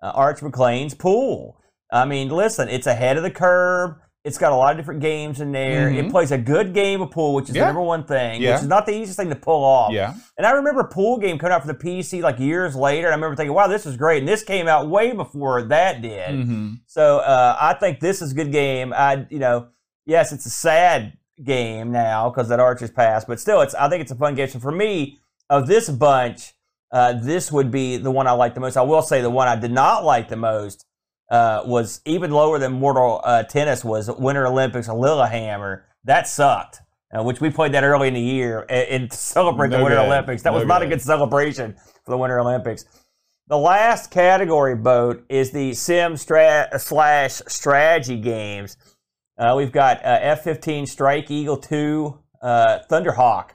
uh, 0.02 0.12
Arch 0.14 0.42
Maclean's 0.42 0.94
Pool. 0.94 1.60
I 1.92 2.04
mean, 2.04 2.28
listen, 2.28 2.68
it's 2.68 2.86
ahead 2.86 3.16
of 3.16 3.24
the 3.24 3.30
curve. 3.30 3.96
It's 4.22 4.36
got 4.36 4.52
a 4.52 4.56
lot 4.56 4.72
of 4.72 4.76
different 4.76 5.00
games 5.00 5.40
in 5.40 5.50
there. 5.50 5.88
It 5.88 6.04
Mhm. 6.04 6.10
plays 6.10 6.30
a 6.30 6.36
good 6.36 6.74
game 6.74 7.00
of 7.00 7.10
pool, 7.10 7.34
which 7.34 7.48
is 7.48 7.54
Yeah. 7.56 7.62
the 7.62 7.66
number 7.68 7.80
one 7.80 8.04
thing, 8.04 8.42
Yeah. 8.42 8.52
which 8.52 8.62
is 8.62 8.68
not 8.68 8.84
the 8.84 8.92
easiest 8.92 9.16
thing 9.18 9.30
to 9.30 9.34
pull 9.34 9.64
off. 9.64 9.92
Yeah. 9.92 10.12
And 10.36 10.46
I 10.46 10.50
remember 10.50 10.84
pool 10.84 11.16
game 11.16 11.38
coming 11.38 11.54
out 11.54 11.62
for 11.62 11.68
the 11.68 11.74
PC 11.74 12.20
like 12.20 12.38
years 12.38 12.76
later. 12.76 13.06
And 13.06 13.14
I 13.14 13.16
remember 13.16 13.34
thinking, 13.34 13.54
wow, 13.54 13.66
this 13.66 13.86
is 13.86 13.96
great. 13.96 14.18
And 14.18 14.28
this 14.28 14.42
came 14.42 14.68
out 14.68 14.90
way 14.90 15.12
before 15.12 15.62
that 15.62 16.02
did. 16.02 16.28
Mm-hmm. 16.28 16.72
So 16.86 17.18
uh, 17.20 17.56
I 17.58 17.72
think 17.74 18.00
this 18.00 18.20
is 18.20 18.32
a 18.32 18.34
good 18.34 18.52
game. 18.52 18.92
I, 18.94 19.26
you 19.30 19.38
know, 19.38 19.68
yes, 20.04 20.32
it's 20.32 20.44
a 20.44 20.50
sad 20.50 21.14
game 21.42 21.90
now 21.90 22.28
because 22.28 22.48
that 22.50 22.60
Archer's 22.60 22.90
passed, 22.90 23.26
but 23.26 23.40
still, 23.40 23.62
it's. 23.62 23.74
I 23.74 23.88
think 23.88 24.02
it's 24.02 24.12
a 24.12 24.16
fun 24.16 24.34
game. 24.34 24.48
So 24.48 24.58
for 24.58 24.72
me, 24.72 25.18
of 25.48 25.66
this 25.66 25.88
bunch, 25.88 26.52
uh, 26.92 27.14
this 27.14 27.50
would 27.50 27.70
be 27.70 27.96
the 27.96 28.10
one 28.10 28.26
I 28.26 28.32
like 28.32 28.52
the 28.52 28.60
most. 28.60 28.76
I 28.76 28.82
will 28.82 29.00
say 29.00 29.22
the 29.22 29.30
one 29.30 29.48
I 29.48 29.56
did 29.56 29.72
not 29.72 30.04
like 30.04 30.28
the 30.28 30.36
most 30.36 30.84
uh, 31.30 31.62
was 31.64 32.00
even 32.04 32.30
lower 32.30 32.58
than 32.58 32.72
Mortal 32.72 33.20
uh, 33.24 33.42
Tennis 33.44 33.84
was 33.84 34.10
Winter 34.10 34.46
Olympics 34.46 34.88
Lillehammer. 34.88 35.84
That 36.04 36.26
sucked. 36.28 36.80
Uh, 37.12 37.24
which 37.24 37.40
we 37.40 37.50
played 37.50 37.72
that 37.72 37.82
early 37.82 38.06
in 38.06 38.14
the 38.14 38.20
year 38.20 38.64
and, 38.68 38.88
and 38.88 39.10
to 39.10 39.16
celebrate 39.16 39.70
the 39.70 39.78
Winter 39.78 39.96
good. 39.96 40.06
Olympics. 40.06 40.42
That 40.42 40.52
was 40.52 40.62
No 40.62 40.68
not 40.68 40.82
a 40.82 40.86
good. 40.86 41.00
celebration 41.00 41.74
for 42.04 42.12
the 42.12 42.16
Winter 42.16 42.38
Olympics. 42.38 42.84
The 43.48 43.58
last 43.58 44.12
category 44.12 44.76
boat 44.76 45.24
is 45.28 45.50
the 45.50 45.74
sim 45.74 46.12
strat 46.14 46.80
slash 46.80 47.42
strategy 47.48 48.16
games. 48.16 48.76
Uh, 49.36 49.54
we've 49.56 49.72
got 49.72 49.96
uh, 50.04 50.18
F-15 50.20 50.86
Strike 50.86 51.32
Eagle 51.32 51.56
2, 51.56 52.16
uh, 52.42 52.78
Thunderhawk, 52.88 53.50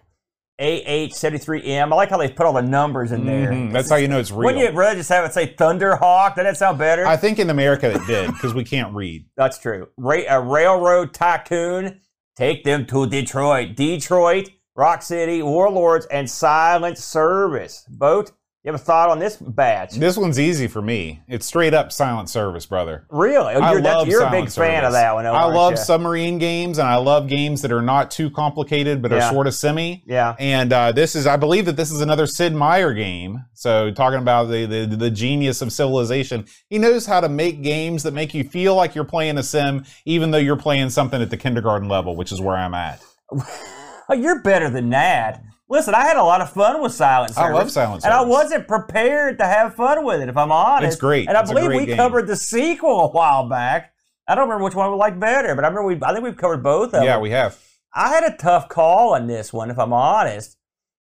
AH-73M. 0.60 1.92
I 1.92 1.96
like 1.96 2.10
how 2.10 2.18
they 2.18 2.30
put 2.30 2.46
all 2.46 2.54
the 2.54 2.62
numbers 2.62 3.12
in 3.12 3.26
there. 3.26 3.52
Mhm. 3.52 3.72
That's 3.74 3.90
how 3.90 3.96
you 3.98 4.08
know 4.08 4.20
it's 4.20 4.32
real. 4.32 4.46
Wouldn't 4.46 4.64
you 4.64 4.78
rather 4.78 4.96
just 4.96 5.10
have 5.10 5.26
it 5.26 5.34
say 5.34 5.54
Thunderhawk? 5.54 6.30
Doesn't 6.36 6.46
that 6.46 6.58
sound 6.58 6.78
better? 6.78 7.06
I 7.06 7.18
think 7.18 7.40
in 7.40 7.50
America 7.50 7.92
it 7.92 8.06
did 8.08 8.28
because 8.32 8.54
we 8.54 8.64
can't 8.64 8.94
read. 8.94 9.26
That's 9.38 9.58
true. 9.58 9.90
Ra- 9.98 10.22
a 10.30 10.42
railroad 10.42 11.14
tycoon. 11.14 12.00
Take 12.38 12.64
them 12.64 12.86
to 12.88 13.08
Detroit. 13.08 13.76
Detroit, 13.76 14.50
Rock 14.76 15.02
City, 15.02 15.42
Warlords, 15.42 16.06
and 16.08 16.30
Silent 16.30 16.98
Service. 16.98 17.86
Boat. 17.90 18.32
You 18.66 18.72
have 18.72 18.82
a 18.82 18.84
thought 18.84 19.10
on 19.12 19.20
this 19.20 19.38
batch? 19.38 19.92
This 19.94 20.18
one's 20.18 20.40
easy 20.40 20.66
for 20.66 20.82
me. 20.82 21.22
It's 21.28 21.46
straight 21.46 21.76
up 21.76 21.92
silent 21.92 22.32
service, 22.32 22.66
brother. 22.66 23.06
Really? 23.12 23.54
Oh, 23.54 23.60
I 23.62 23.74
you're, 23.74 23.82
that's- 23.82 23.98
love 24.00 24.08
you're 24.08 24.24
a 24.24 24.32
big 24.32 24.50
fan 24.50 24.84
of 24.84 24.94
that 24.94 25.14
one. 25.14 25.28
I 25.28 25.46
love 25.46 25.74
you? 25.74 25.78
submarine 25.78 26.40
games 26.40 26.80
and 26.80 26.88
I 26.88 26.96
love 26.96 27.28
games 27.28 27.62
that 27.62 27.72
are 27.72 27.84
not 27.84 28.10
too 28.10 28.32
complicated 28.32 29.04
but 29.04 29.12
Yeah. 29.12 29.28
are 29.28 29.32
sort 29.32 29.46
of 29.46 29.54
semi. 29.54 30.04
Yeah. 30.08 30.36
And 30.40 30.74
uh, 30.74 30.92
this 30.94 31.16
is, 31.16 31.28
I 31.28 31.38
believe 31.38 31.68
that 31.68 31.76
this 31.76 31.92
is 31.92 32.02
another 32.02 32.26
Sid 32.26 32.56
Meier 32.56 32.92
game. 32.96 33.46
So 33.54 33.92
talking 33.92 34.18
about 34.18 34.46
the, 34.46 34.66
the 34.66 34.96
the 34.96 35.12
genius 35.12 35.62
of 35.62 35.72
civilization, 35.72 36.46
he 36.68 36.80
knows 36.80 37.06
how 37.06 37.22
to 37.22 37.30
make 37.30 37.62
games 37.62 38.02
that 38.02 38.16
make 38.16 38.34
you 38.34 38.44
feel 38.44 38.74
like 38.74 38.96
you're 38.96 39.04
playing 39.06 39.38
a 39.38 39.44
sim, 39.44 39.86
even 40.06 40.32
though 40.32 40.40
you're 40.40 40.56
playing 40.58 40.90
something 40.90 41.22
at 41.22 41.30
the 41.30 41.38
kindergarten 41.38 41.88
level, 41.88 42.16
which 42.16 42.32
is 42.32 42.42
where 42.42 42.56
I'm 42.56 42.74
at. 42.74 43.00
You're 44.10 44.42
better 44.42 44.70
than 44.70 44.90
that. 44.92 45.44
Listen, 45.68 45.96
I 45.96 46.04
had 46.04 46.16
a 46.16 46.24
lot 46.24 46.42
of 46.42 46.52
fun 46.52 46.82
with 46.82 46.92
Silent 46.94 47.34
Service. 47.34 47.50
I 47.50 47.54
love 47.54 47.72
Silent 47.72 48.04
And 48.06 48.14
I 48.14 48.22
wasn't 48.22 48.68
prepared 48.68 49.40
to 49.40 49.46
have 49.46 49.74
fun 49.76 50.06
with 50.06 50.22
it, 50.22 50.30
if 50.30 50.38
I'm 50.38 50.52
honest. 50.52 50.94
It's 50.94 51.02
great. 51.02 51.28
And 51.28 51.36
I 51.36 51.42
It's 51.42 51.52
believe 51.52 51.72
we 51.74 51.88
game. 51.88 51.96
covered 51.98 52.28
the 52.28 52.36
sequel 52.36 53.02
a 53.02 53.08
while 53.10 53.50
back. 53.50 53.92
I 54.28 54.36
don't 54.36 54.44
remember 54.48 54.64
which 54.66 54.76
one 54.76 54.92
we 54.92 54.98
liked 54.98 55.20
better, 55.20 55.56
but 55.56 55.64
I 55.66 55.68
remember 55.68 55.88
we. 55.88 56.00
I 56.04 56.12
think 56.14 56.24
we've 56.24 56.38
covered 56.38 56.62
both 56.64 56.90
of 56.90 56.94
yeah, 56.94 57.00
them. 57.00 57.06
Yeah, 57.08 57.20
we 57.20 57.30
have. 57.32 57.58
I 57.94 58.10
had 58.10 58.24
a 58.24 58.36
tough 58.38 58.70
call 58.70 59.14
on 59.16 59.26
this 59.28 59.54
one, 59.54 59.70
if 59.72 59.80
I'm 59.80 59.94
honest, 59.94 60.58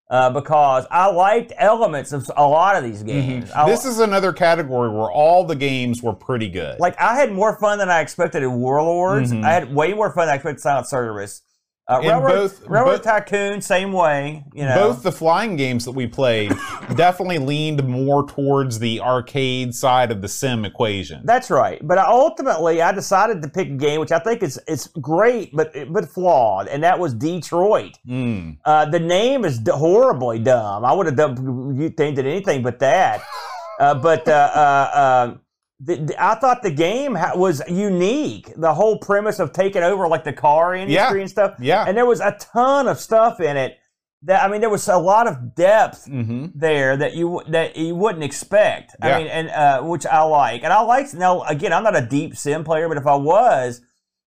uh, 0.09 0.29
because 0.29 0.85
I 0.89 1.07
liked 1.11 1.51
elements 1.57 2.11
of 2.13 2.29
a 2.37 2.47
lot 2.47 2.75
of 2.75 2.83
these 2.83 3.03
games. 3.03 3.49
Mm-hmm. 3.51 3.67
This 3.69 3.85
is 3.85 3.99
another 3.99 4.31
category 4.33 4.89
where 4.89 5.11
all 5.11 5.43
the 5.43 5.55
games 5.55 6.01
were 6.01 6.13
pretty 6.13 6.49
good. 6.49 6.79
like 6.79 6.99
I 6.99 7.15
had 7.15 7.31
more 7.31 7.57
fun 7.59 7.77
than 7.79 7.89
I 7.89 8.01
expected 8.01 8.41
in 8.43 8.53
Warlords. 8.59 9.31
Mhm. 9.31 9.43
I 9.43 9.53
had 9.53 9.73
way 9.75 9.93
more 9.93 10.11
fun 10.13 10.25
than 10.27 10.33
I 10.33 10.35
expected 10.35 10.57
in 10.57 10.61
Silent 10.61 10.87
Service. 10.87 11.41
Uh, 11.87 11.99
Railroad, 12.01 12.33
both- 12.33 12.67
Railroad 12.67 12.91
both- 12.93 13.03
Tycoon, 13.03 13.61
same 13.61 13.93
way. 13.93 14.43
You 14.53 14.65
know, 14.65 14.75
Both 14.87 15.03
the 15.03 15.11
flying 15.11 15.55
games 15.55 15.85
that 15.85 15.91
we 15.91 16.07
played 16.07 16.49
definitely 16.95 17.37
leaned 17.37 17.87
more 17.87 18.25
towards 18.25 18.79
the 18.79 19.01
arcade 19.01 19.75
side 19.75 20.11
of 20.11 20.21
the 20.23 20.27
sim 20.27 20.65
equation. 20.65 21.21
That's 21.25 21.51
right. 21.51 21.79
But 21.87 21.99
I 21.99 22.05
ultimately, 22.07 22.81
I 22.81 22.91
decided 22.91 23.43
to 23.43 23.47
pick 23.47 23.67
a 23.67 23.75
game 23.75 23.99
which 23.99 24.11
I 24.11 24.17
think 24.17 24.41
is 24.41 24.59
it's 24.67 24.87
great, 24.99 25.55
but 25.55 25.73
but 25.93 26.09
flawed, 26.09 26.67
and 26.69 26.83
that 26.83 26.97
was 26.97 27.13
Detroit. 27.13 27.99
Mm. 28.07 28.57
Uh, 28.65 28.85
the 28.85 28.99
name 28.99 29.45
is 29.45 29.59
d- 29.59 29.71
horribly 29.71 30.39
dumb. 30.39 30.83
I 30.83 30.91
would 30.91 31.05
have 31.05 31.15
done 31.15 31.75
you 31.79 31.89
think 31.91 32.15
that 32.15 32.25
anything 32.25 32.63
but 32.63 32.79
that. 32.79 33.21
Uh, 33.77 33.93
but 33.93 34.25
uh, 34.29 34.31
uh, 34.31 34.97
uh, 34.97 35.35
the, 35.79 35.95
the- 35.97 36.23
I 36.23 36.35
thought 36.35 36.61
the 36.63 36.71
game 36.71 37.15
ha- 37.15 37.33
was 37.35 37.61
unique. 37.67 38.51
The 38.55 38.73
whole 38.73 38.97
premise 38.99 39.39
of 39.39 39.51
taking 39.53 39.83
over 39.83 40.07
like 40.07 40.23
the 40.23 40.33
car 40.33 40.73
industry 40.75 41.17
Yeah. 41.19 41.21
and 41.21 41.29
stuff. 41.29 41.55
Yeah. 41.59 41.85
And 41.87 41.97
there 41.97 42.05
was 42.05 42.19
a 42.21 42.35
ton 42.39 42.87
of 42.87 42.99
stuff 42.99 43.39
in 43.39 43.57
it. 43.57 43.77
That 44.23 44.43
I 44.43 44.47
mean, 44.47 44.61
there 44.61 44.69
was 44.71 44.87
a 44.87 44.97
lot 44.97 45.27
of 45.27 45.53
depth 45.53 46.05
hmm 46.05 46.47
there 46.55 46.97
that 46.97 47.13
you 47.13 47.41
that 47.49 47.75
you 47.75 47.93
wouldn't 47.93 48.23
expect. 48.23 48.95
Yeah. 49.03 49.15
I 49.15 49.19
mean, 49.19 49.27
and 49.27 49.49
uh, 49.49 49.81
which 49.83 50.05
I 50.07 50.23
like, 50.23 50.63
and 50.63 50.73
I 50.73 50.81
like. 50.81 51.13
Now, 51.13 51.43
again, 51.43 51.71
I'm 51.71 51.83
not 51.83 51.95
a 51.95 52.01
deep 52.05 52.35
sim 52.35 52.63
player, 52.63 52.87
but 52.87 52.97
if 52.97 53.05
I 53.05 53.15
was, 53.15 53.81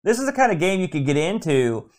this 0.03 0.19
is 0.19 0.25
the 0.27 0.33
kind 0.33 0.51
of 0.51 0.59
game 0.59 0.81
you 0.81 0.87
could 0.87 1.05
get 1.05 1.17
into. 1.17 1.89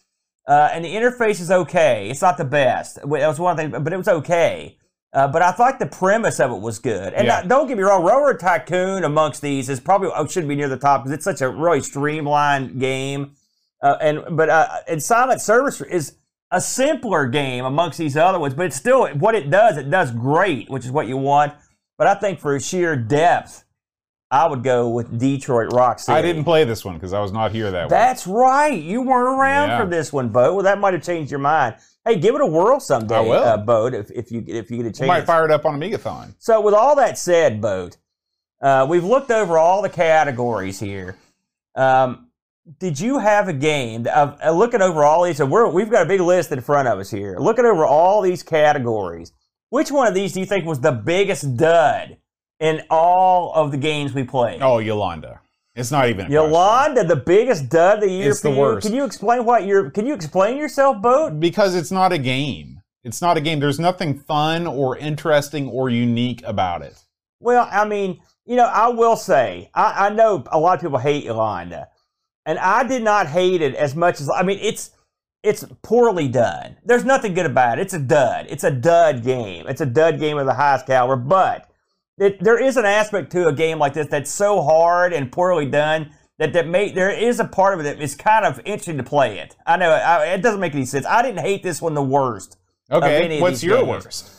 Uh, 0.46 0.70
and 0.72 0.84
the 0.84 0.94
interface 0.94 1.40
is 1.40 1.51
okay. 1.51 2.09
It's 2.09 2.22
not 2.22 2.38
the 2.38 2.44
best. 2.44 2.96
That 2.96 3.09
was 3.09 3.40
one 3.40 3.57
thing, 3.57 3.70
but 3.70 3.92
it 3.92 3.96
was 3.96 4.09
okay. 4.09 4.78
Uh, 5.13 5.27
but 5.27 5.41
I 5.41 5.53
thought 5.53 5.79
the 5.79 5.87
premise 5.87 6.39
of 6.39 6.51
it 6.51 6.61
was 6.61 6.79
good. 6.79 7.15
And 7.15 7.27
Yeah. 7.27 7.39
uh, 7.39 7.43
don't 7.43 7.67
get 7.67 7.77
me 7.79 7.83
wrong, 7.83 8.05
Railroad 8.05 8.39
Tycoon 8.41 9.05
amongst 9.05 9.41
these 9.41 9.69
is 9.71 9.81
probably 9.81 10.11
oh, 10.15 10.27
should 10.27 10.47
be 10.47 10.55
near 10.55 10.69
the 10.69 10.77
top 10.77 11.03
because 11.03 11.13
it's 11.13 11.25
such 11.25 11.41
a 11.41 11.49
really 11.49 11.81
streamlined 11.81 12.79
game. 12.79 13.33
Uh, 13.83 13.97
and 14.01 14.37
but 14.37 14.51
uh, 14.51 14.69
and 14.87 15.03
Silent 15.03 15.41
Service 15.41 15.81
is 15.81 16.17
a 16.51 16.61
simpler 16.61 17.27
game 17.27 17.65
amongst 17.65 17.97
these 17.99 18.17
other 18.17 18.39
ones, 18.39 18.55
but 18.55 18.67
it's 18.67 18.77
still 18.77 19.09
what 19.15 19.35
it 19.35 19.51
does. 19.51 19.77
It 19.77 19.91
does 19.91 20.11
great, 20.11 20.69
which 20.69 20.85
is 20.85 20.91
what 20.91 21.07
you 21.07 21.17
want. 21.17 21.55
But 21.97 22.07
I 22.07 22.15
think 22.15 22.39
for 22.39 22.59
sheer 22.61 22.95
depth, 22.97 23.65
I 24.31 24.47
would 24.47 24.63
go 24.63 24.89
with 24.91 25.19
Detroit 25.19 25.73
Rock 25.73 25.99
City. 26.01 26.17
I 26.19 26.23
didn't 26.23 26.45
play 26.45 26.65
this 26.65 26.85
one 26.85 26.95
because 26.95 27.13
I 27.13 27.21
was 27.21 27.33
not 27.33 27.51
here 27.53 27.71
that 27.71 27.85
way. 27.85 27.89
That's 27.89 28.27
right. 28.27 28.79
You 28.81 29.03
weren't 29.03 29.39
around 29.39 29.69
Yeah. 29.71 29.81
for 29.81 29.87
this 29.87 30.13
one, 30.13 30.29
Bo. 30.29 30.55
Well, 30.55 30.65
that 30.65 30.79
might 30.79 30.93
have 30.95 31.03
changed 31.03 31.31
your 31.31 31.41
mind. 31.41 31.77
Hey, 32.09 32.17
give 32.17 32.35
it 32.35 32.41
a 32.41 32.47
whirl 32.47 32.81
someday, 32.81 33.17
I 33.17 33.21
will. 33.21 33.71
Uh, 33.71 33.87
if, 33.93 34.11
if 34.11 34.33
you 34.33 34.43
if 34.47 34.71
you 34.71 34.79
get 34.79 34.87
a 34.87 34.93
chance. 34.93 35.07
might 35.07 35.27
fire 35.27 35.45
it 35.45 35.51
up 35.51 35.67
on 35.67 35.79
Amigathon. 35.79 36.35
So, 36.39 36.61
with 36.63 36.73
all 36.73 36.97
that 36.97 37.19
said, 37.19 37.61
Boat, 37.61 37.99
uh, 38.63 38.87
we've 38.89 39.05
looked 39.05 39.31
over 39.31 39.59
all 39.59 39.83
the 39.83 39.91
categories 39.91 40.81
here. 40.81 41.17
Um, 41.75 42.29
did 42.79 42.99
you 42.99 43.19
have 43.19 43.49
a 43.49 43.53
game? 43.53 44.07
Of, 44.07 44.39
uh, 44.43 44.51
looking 44.53 44.81
over 44.81 45.05
all 45.05 45.25
these, 45.25 45.39
we're, 45.39 45.71
we've 45.71 45.91
got 45.91 46.03
a 46.03 46.09
big 46.09 46.21
list 46.21 46.51
in 46.51 46.61
front 46.63 46.89
of 46.89 46.99
us 46.99 47.11
here. 47.11 47.37
Looking 47.39 47.67
over 47.67 47.85
all 47.85 48.23
these 48.23 48.43
categories, 48.43 49.33
which 49.69 49.91
one 49.91 50.09
of 50.09 50.15
these 50.15 50.33
do 50.33 50.41
you 50.41 50.47
think 50.47 50.65
was 50.65 50.81
the 50.81 50.93
biggest 50.93 51.57
dud 51.57 52.17
in 52.59 52.83
all 52.91 53.53
of 53.55 53.71
the 53.71 53.77
games 53.77 54.15
we 54.15 54.25
played? 54.25 54.63
Oh, 54.63 54.79
Yolanda. 54.79 55.41
It's 55.79 55.91
not 55.93 56.09
even. 56.09 56.31
Yolanda, 56.31 57.05
the 57.05 57.16
biggest 57.16 57.68
dud 57.68 57.99
of 57.99 58.01
the 58.05 58.11
year 58.11 58.31
It's 58.31 58.41
the 58.41 58.51
you. 58.51 58.57
worst. 58.57 58.87
Can 58.87 58.95
you 58.97 59.05
explain 59.05 59.45
what 59.45 59.64
you're? 59.64 59.91
Can 59.91 60.07
you 60.07 60.14
explain 60.14 60.57
yourself, 60.59 61.01
Boat? 61.01 61.39
because 61.39 61.74
it's 61.74 61.93
not 61.93 62.12
a 62.12 62.18
game. 62.18 62.81
It's 63.05 63.22
not 63.22 63.37
a 63.37 63.41
game. 63.41 63.61
There's 63.61 63.79
nothing 63.79 64.18
fun 64.18 64.66
or 64.66 64.97
interesting 64.97 65.68
or 65.68 65.89
unique 65.89 66.43
about 66.45 66.83
it. 66.83 66.99
Well, 67.41 67.68
I 67.70 67.85
mean, 67.87 68.20
you 68.45 68.57
know, 68.57 68.66
I 68.66 68.89
will 68.89 69.14
say, 69.16 69.70
I, 69.72 70.07
I 70.07 70.11
know 70.11 70.43
a 70.51 70.59
lot 70.59 70.74
of 70.74 70.81
people 70.81 70.99
hate 70.99 71.24
Yolanda, 71.24 71.89
and 72.45 72.59
I 72.59 72.83
did 72.83 73.03
not 73.03 73.29
hate 73.29 73.62
it 73.62 73.74
as 73.76 73.95
much 73.95 74.20
as 74.20 74.29
I 74.29 74.43
mean, 74.43 74.59
it's 74.61 74.91
it's 75.45 75.64
poorly 75.83 76.26
done. 76.26 76.76
There's 76.85 77.05
nothing 77.05 77.35
good 77.35 77.47
about 77.47 77.79
it. 77.79 77.83
It's 77.83 77.95
a 77.95 78.01
dud. 78.01 78.47
It's 78.49 78.64
a 78.64 78.72
dud 78.72 79.22
game. 79.22 79.66
It's 79.68 79.81
a 79.81 79.87
dud 79.87 80.18
game 80.18 80.37
of 80.39 80.47
the 80.47 80.55
highest 80.55 80.87
caliber. 80.87 81.14
But 81.16 81.68
it, 82.19 82.43
there 82.43 82.62
is 82.62 82.77
an 82.77 82.85
aspect 82.85 83.33
to 83.33 83.47
a 83.47 83.53
game 83.53 83.79
like 83.79 83.95
this 83.95 84.09
that's 84.09 84.31
so 84.31 84.62
hard 84.62 85.12
and 85.12 85.31
poorly 85.31 85.66
done 85.66 86.11
that 86.39 86.53
that 86.53 86.66
may 86.69 86.93
there 86.93 87.11
is 87.11 87.41
a 87.41 87.45
part 87.45 87.75
of 87.75 87.81
it 87.81 87.83
that 87.85 88.01
is 88.01 88.14
kind 88.14 88.45
of 88.45 88.61
interesting 88.61 88.97
to 88.97 89.03
play 89.03 89.39
it. 89.39 89.57
I 89.66 89.77
know 89.77 89.91
I, 89.91 90.27
it 90.27 90.43
doesn't 90.43 90.61
make 90.61 90.75
any 90.75 90.85
sense. 90.85 91.05
I 91.07 91.23
didn't 91.23 91.41
hate 91.41 91.62
this 91.62 91.83
one 91.83 91.95
the 91.95 92.03
worst. 92.03 92.59
Okay, 92.91 93.41
what's 93.41 93.62
your 93.62 93.79
games. 93.79 94.05
worst? 94.05 94.35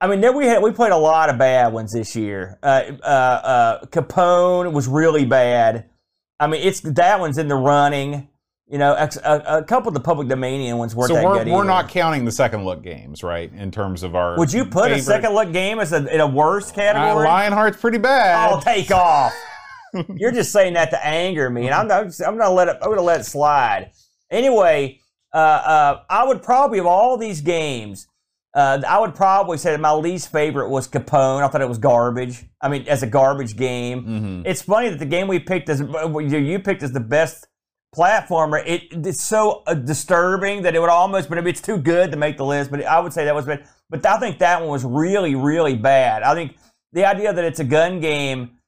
I 0.00 0.06
mean, 0.06 0.20
then 0.20 0.36
we 0.36 0.46
had 0.46 0.62
we 0.62 0.70
played 0.72 0.92
a 0.92 0.96
lot 0.96 1.30
of 1.30 1.38
bad 1.38 1.72
ones 1.72 1.92
this 1.92 2.16
year. 2.16 2.58
Uh, 2.62 2.82
uh, 3.02 3.06
uh, 3.06 3.86
Capone 3.86 4.72
was 4.72 4.88
really 4.88 5.24
bad. 5.24 5.88
I 6.40 6.46
mean, 6.46 6.60
it's 6.62 6.80
that 6.80 7.20
one's 7.20 7.38
in 7.38 7.48
the 7.48 7.54
running. 7.54 8.28
You 8.66 8.78
know, 8.78 8.94
ex- 8.94 9.16
a, 9.18 9.42
a 9.58 9.62
couple 9.62 9.88
of 9.88 9.94
the 9.94 10.00
public 10.00 10.26
dominion 10.26 10.78
ones 10.78 10.94
weren't 10.94 11.08
So 11.08 11.14
that 11.16 11.24
we're, 11.24 11.44
good 11.44 11.52
we're 11.52 11.64
not 11.64 11.90
counting 11.90 12.24
the 12.24 12.32
second 12.32 12.64
look 12.64 12.82
games, 12.82 13.22
right? 13.22 13.52
In 13.52 13.70
terms 13.70 14.02
of 14.02 14.14
our. 14.16 14.38
Would 14.38 14.52
you 14.52 14.64
put 14.64 14.90
a 14.90 15.00
second 15.02 15.34
look 15.34 15.52
game 15.52 15.78
as 15.80 15.92
a, 15.92 16.06
in 16.12 16.20
a 16.20 16.26
worst 16.26 16.72
Uh, 16.72 16.76
category? 16.76 17.26
Lionheart's 17.26 17.76
pretty 17.76 17.98
bad. 17.98 18.36
I'll 18.36 18.60
take 18.62 18.90
off. 18.90 19.34
You're 20.16 20.32
just 20.32 20.50
saying 20.50 20.72
that 20.74 20.90
to 20.90 21.06
anger 21.06 21.50
me, 21.50 21.66
and 21.66 21.74
I'm 21.74 21.90
I'm, 21.90 22.10
I'm 22.26 22.38
gonna 22.38 22.50
let 22.50 22.68
it. 22.68 22.78
I'm 22.82 22.88
gonna 22.88 23.02
let 23.02 23.20
it 23.20 23.24
slide. 23.24 23.92
Anyway, 24.30 24.98
uh, 25.32 25.36
uh, 25.36 26.02
I 26.08 26.24
would 26.26 26.42
probably 26.42 26.78
of 26.78 26.86
all 26.86 27.16
these 27.16 27.42
games, 27.42 28.08
uh, 28.54 28.80
I 28.88 28.98
would 28.98 29.14
probably 29.14 29.58
say 29.58 29.70
that 29.72 29.80
my 29.80 29.92
least 29.92 30.32
favorite 30.32 30.70
was 30.70 30.88
Capone. 30.88 31.44
I 31.44 31.48
thought 31.48 31.60
it 31.60 31.68
was 31.68 31.78
garbage. 31.78 32.44
I 32.60 32.68
mean, 32.70 32.88
as 32.88 33.02
a 33.02 33.06
garbage 33.06 33.56
game. 33.56 34.02
hmm 34.04 34.42
It's 34.46 34.62
funny 34.62 34.88
that 34.88 34.98
the 34.98 35.06
game 35.06 35.28
we 35.28 35.38
picked 35.38 35.68
as 35.68 35.80
you 35.80 36.58
picked 36.60 36.82
as 36.82 36.92
the 36.92 36.98
best 37.00 37.46
platformer. 37.94 38.62
It, 38.66 38.84
it's 38.90 39.22
so 39.22 39.62
uh, 39.66 39.74
disturbing 39.74 40.62
that 40.62 40.74
it 40.74 40.80
would 40.80 40.90
almost, 40.90 41.28
but 41.28 41.46
it's 41.46 41.60
too 41.60 41.78
good 41.78 42.10
to 42.10 42.16
make 42.16 42.36
the 42.36 42.44
list. 42.44 42.70
But 42.70 42.84
I 42.84 43.00
would 43.00 43.12
say 43.12 43.24
that 43.24 43.34
was 43.34 43.46
bad. 43.46 43.66
But 43.90 44.04
I 44.06 44.18
think 44.18 44.38
that 44.38 44.60
one 44.60 44.70
was 44.70 44.84
really, 44.84 45.34
really 45.34 45.76
bad. 45.76 46.22
I 46.22 46.34
think 46.34 46.56
the 46.92 47.04
idea 47.04 47.32
that 47.32 47.44
it's 47.44 47.60
a 47.60 47.64
gun 47.64 48.00
game 48.00 48.58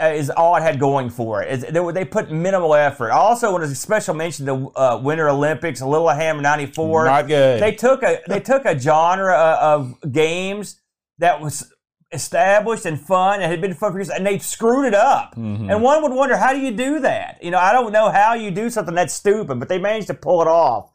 uh, 0.00 0.06
is 0.06 0.30
all 0.30 0.56
it 0.56 0.62
had 0.62 0.78
going 0.78 1.10
for 1.10 1.42
it. 1.42 1.72
They, 1.72 1.92
they 1.92 2.04
put 2.04 2.30
minimal 2.30 2.74
effort. 2.74 3.10
I 3.10 3.16
also 3.16 3.52
want 3.52 3.64
to 3.64 3.74
special 3.74 4.14
mention 4.14 4.46
the 4.46 4.56
uh, 4.56 5.00
Winter 5.02 5.28
Olympics, 5.28 5.82
Lillehammer 5.82 6.40
'94 6.40 7.04
Not 7.04 7.28
good. 7.28 7.62
they 7.62 7.72
took 7.72 8.02
a 8.02 8.20
they 8.26 8.40
took 8.40 8.64
a 8.64 8.78
genre 8.78 9.36
of 9.36 9.94
games 10.10 10.80
that 11.18 11.40
was 11.40 11.72
established 12.12 12.86
and 12.86 13.00
fun 13.00 13.40
and 13.40 13.50
had 13.50 13.60
been 13.60 13.74
fun 13.74 13.92
for 13.92 13.98
years, 13.98 14.10
and 14.10 14.26
they 14.26 14.38
screwed 14.38 14.86
it 14.86 14.94
up. 14.94 15.34
Mhm. 15.36 15.70
And 15.70 15.82
one 15.82 16.02
would 16.02 16.12
wonder 16.12 16.36
how 16.36 16.52
do 16.52 16.58
you 16.58 16.72
do 16.72 17.00
that? 17.00 17.38
You 17.42 17.50
know, 17.50 17.58
I 17.58 17.72
don't 17.72 17.92
know 17.92 18.10
how 18.10 18.34
you 18.34 18.50
do 18.50 18.68
something 18.70 18.94
that's 18.94 19.14
stupid, 19.14 19.58
but 19.60 19.68
they 19.68 19.78
managed 19.78 20.08
to 20.08 20.14
pull 20.14 20.42
it 20.42 20.48
off. 20.48 20.90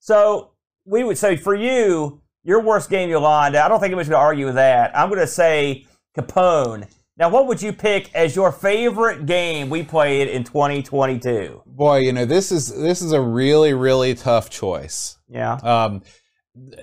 So 0.00 0.50
we 0.84 1.04
would 1.04 1.18
say 1.18 1.36
for 1.36 1.54
you, 1.54 2.20
your 2.44 2.60
worst 2.60 2.88
game, 2.88 3.10
Yolanda. 3.10 3.62
I 3.62 3.68
don't 3.68 3.78
think 3.80 3.90
anybody's 3.90 4.08
going 4.08 4.20
to 4.20 4.24
argue 4.24 4.46
with 4.46 4.54
that. 4.54 4.96
I'm 4.96 5.08
going 5.08 5.20
to 5.20 5.26
say 5.26 5.86
Capone. 6.16 6.86
Now, 7.16 7.28
what 7.28 7.46
would 7.48 7.60
you 7.60 7.72
pick 7.72 8.14
as 8.14 8.36
your 8.36 8.52
favorite 8.52 9.26
game 9.26 9.70
we 9.70 9.82
played 9.82 10.28
in 10.28 10.44
2022? 10.44 11.62
Boy, 11.66 11.98
you 11.98 12.12
know 12.12 12.24
this 12.24 12.52
is 12.52 12.74
this 12.80 13.02
is 13.02 13.12
a 13.12 13.20
really 13.20 13.74
really 13.74 14.14
tough 14.14 14.50
choice. 14.50 15.18
Yeah. 15.28 15.54
Um, 15.54 16.02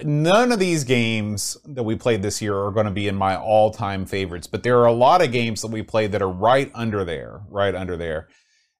none 0.04 0.52
of 0.52 0.60
these 0.60 0.84
games 0.84 1.58
that 1.66 1.84
we 1.84 1.96
played 1.96 2.22
this 2.22 2.42
year 2.42 2.58
are 2.58 2.72
going 2.72 2.86
to 2.86 2.92
be 2.92 3.08
in 3.08 3.16
my 3.16 3.36
all-time 3.36 4.06
favorites, 4.06 4.48
but 4.48 4.64
there 4.64 4.80
are 4.80 4.86
a 4.86 4.94
lot 4.94 5.22
of 5.22 5.32
games 5.32 5.62
that 5.62 5.72
we 5.72 5.84
played 5.84 6.12
that 6.12 6.22
are 6.22 6.30
right 6.30 6.72
under 6.74 7.04
there, 7.04 7.42
right 7.50 7.76
under 7.76 7.98
there. 7.98 8.28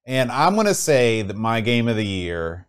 And 0.04 0.30
I'm 0.30 0.54
going 0.54 0.66
to 0.66 0.74
say 0.74 1.22
that 1.22 1.36
my 1.36 1.60
game 1.60 1.88
of 1.88 1.96
the 1.96 2.06
year 2.06 2.68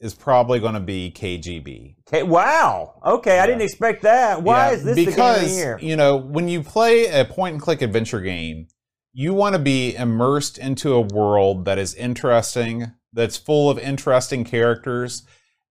is 0.00 0.14
probably 0.14 0.60
going 0.60 0.74
to 0.74 0.80
be 0.80 1.12
KGB. 1.14 1.96
Okay. 2.06 2.22
Wow. 2.22 3.00
Okay, 3.04 3.40
I 3.40 3.46
didn't 3.46 3.62
expect 3.62 4.02
that. 4.02 4.42
Why 4.42 4.68
Yeah, 4.68 4.74
is 4.76 4.84
this 4.84 4.96
the 4.96 5.04
game 5.04 5.10
because 5.10 5.42
of 5.42 5.48
the 5.48 5.54
year? 5.56 5.78
you 5.82 5.96
know 5.96 6.16
when 6.16 6.48
you 6.48 6.62
play 6.62 7.06
a 7.06 7.24
point 7.24 7.54
and 7.54 7.62
click 7.62 7.82
adventure 7.82 8.20
game, 8.20 8.68
you 9.12 9.34
want 9.34 9.54
to 9.54 9.58
be 9.58 9.96
immersed 9.96 10.58
into 10.58 10.94
a 10.94 11.00
world 11.00 11.64
that 11.64 11.78
is 11.78 11.94
interesting, 11.94 12.92
that's 13.12 13.36
full 13.36 13.68
of 13.70 13.78
interesting 13.78 14.44
characters, 14.44 15.24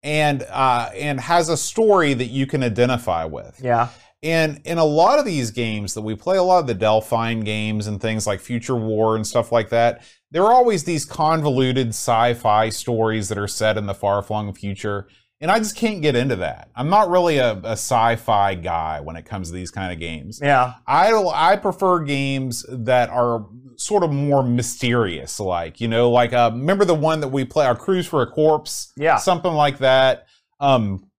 and 0.06 0.44
uh, 0.44 0.92
and 0.96 1.20
has 1.20 1.50
a 1.50 1.58
story 1.58 2.14
that 2.14 2.28
you 2.28 2.46
can 2.46 2.64
identify 2.64 3.26
with. 3.26 3.60
Yeah. 3.62 3.90
And 4.22 4.62
in 4.64 4.78
a 4.78 4.86
lot 4.86 5.20
of 5.20 5.26
these 5.26 5.52
games 5.52 5.96
that 5.96 6.02
we 6.02 6.16
play, 6.16 6.38
a 6.38 6.44
lot 6.44 6.60
of 6.60 6.68
the 6.68 6.76
Delphine 6.76 7.44
games 7.44 7.88
and 7.88 8.00
things 8.00 8.26
like 8.26 8.40
Future 8.40 8.76
War 8.76 9.16
and 9.16 9.26
stuff 9.26 9.52
like 9.52 9.70
that, 9.70 10.04
there 10.32 10.44
are 10.44 10.54
always 10.54 10.84
these 10.84 11.06
convoluted 11.06 11.90
sci-fi 11.90 12.70
stories 12.70 13.30
that 13.30 13.38
are 13.38 13.48
set 13.48 13.78
in 13.78 13.88
the 13.88 13.94
far-flung 13.94 14.54
future. 14.54 15.08
And 15.42 15.52
I 15.52 15.60
just 15.60 15.76
can't 15.76 16.02
get 16.02 16.16
into 16.16 16.38
that. 16.38 16.70
I'm 16.76 16.90
not 16.90 17.10
really 17.10 17.38
a, 17.38 17.54
a 17.58 17.72
sci-fi 17.74 18.56
guy 18.56 19.02
when 19.02 19.16
it 19.18 19.26
comes 19.26 19.50
to 19.50 19.54
these 19.56 19.70
kind 19.70 19.92
of 19.92 20.00
games. 20.00 20.40
Yeah. 20.42 20.76
I 20.88 21.12
I 21.12 21.58
prefer 21.58 22.00
games 22.00 22.66
that 22.70 23.10
are 23.10 23.46
sort 23.78 24.04
of 24.04 24.12
more 24.14 24.44
mysterious, 24.44 25.40
like 25.40 25.82
you 25.82 25.88
know, 25.90 26.10
like 26.10 26.32
uh, 26.32 26.52
remember 26.54 26.86
the 26.86 26.96
one 26.96 27.20
that 27.20 27.28
we 27.28 27.44
play, 27.44 27.66
our 27.66 27.76
Cruise 27.76 28.08
for 28.08 28.22
a 28.22 28.28
Corpse, 28.28 28.94
Yeah. 28.96 29.18
something 29.18 29.52
like 29.52 29.80
that. 29.80 30.28
Um, 30.62 31.10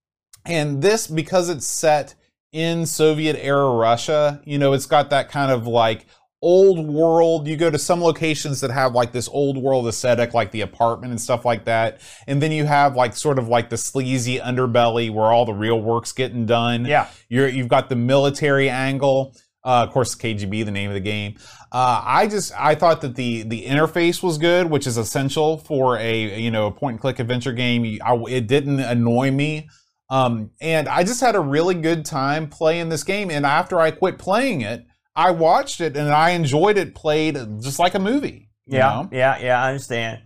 and 0.47 0.81
this 0.81 1.07
because 1.07 1.51
it's 1.51 1.67
set 1.67 2.15
in 2.53 2.87
Soviet 2.87 3.37
era 3.39 3.69
Russia, 3.71 4.41
you 4.45 4.57
know, 4.59 4.73
it's 4.73 4.87
got 4.87 5.11
that 5.11 5.29
kind 5.29 5.53
of 5.53 5.67
like 5.67 6.07
old 6.47 6.87
world. 6.87 7.49
You 7.49 7.57
go 7.57 7.71
to 7.71 7.79
some 7.79 8.01
locations 8.01 8.61
that 8.61 8.71
have 8.71 8.95
like 8.95 9.11
this 9.11 9.29
old 9.29 9.59
world 9.59 9.89
aesthetic, 9.89 10.33
like 10.33 10.53
the 10.53 10.61
apartment 10.61 11.11
and 11.11 11.21
stuff 11.21 11.45
like 11.45 11.65
that, 11.65 12.01
and 12.29 12.41
then 12.41 12.53
you 12.53 12.65
have 12.67 12.95
like 12.95 13.17
sort 13.17 13.41
of 13.41 13.49
like 13.49 13.69
the 13.69 13.77
sleazy 13.77 14.39
underbelly 14.39 15.11
where 15.11 15.27
all 15.27 15.45
the 15.45 15.53
real 15.53 15.81
work's 15.81 16.13
getting 16.13 16.47
done. 16.47 16.85
Yeah. 16.85 17.09
You're, 17.29 17.49
you've 17.49 17.67
got 17.67 17.89
the 17.89 17.97
military 17.97 18.71
angle. 18.71 19.35
Uh, 19.65 19.83
of 19.83 19.91
course, 19.91 20.15
KGB, 20.15 20.65
the 20.65 20.71
name 20.71 20.89
of 20.89 20.95
the 20.95 21.01
game. 21.01 21.35
Uh, 21.73 22.01
I 22.05 22.29
just 22.29 22.53
I 22.57 22.77
thought 22.77 23.01
that 23.01 23.17
the 23.17 23.43
the 23.43 23.65
interface 23.65 24.23
was 24.23 24.39
good, 24.39 24.71
which 24.71 24.87
is 24.87 24.97
essential 24.97 25.59
for 25.59 25.99
a 25.99 26.41
you 26.41 26.53
know 26.53 26.69
a 26.69 26.71
point 26.71 26.95
and 26.95 27.01
click 27.01 27.19
adventure 27.19 27.53
game. 27.53 27.99
I, 28.05 28.15
it 28.29 28.47
didn't 28.47 28.79
annoy 28.79 29.33
me, 29.33 29.69
um, 30.09 30.51
and 30.61 30.89
I 30.89 31.03
just 31.03 31.21
had 31.21 31.35
a 31.35 31.41
really 31.41 31.75
good 31.75 32.05
time 32.05 32.49
playing 32.49 32.91
this 32.91 33.03
game. 33.03 33.33
And 33.33 33.45
after 33.45 33.81
I 33.81 33.91
quit 33.91 34.19
playing 34.19 34.61
it, 34.61 34.87
I 35.17 35.31
watched 35.31 35.81
it 35.81 35.97
and 35.97 36.11
I 36.11 36.31
enjoyed 36.31 36.77
it. 36.79 36.95
Played 36.95 37.35
just 37.63 37.79
like 37.79 37.95
a 37.95 37.99
movie. 37.99 38.51
Yeah. 38.67 38.81
know? 39.03 39.09
Yeah. 39.13 39.39
Yeah. 39.39 39.63
I 39.63 39.69
understand. 39.69 40.21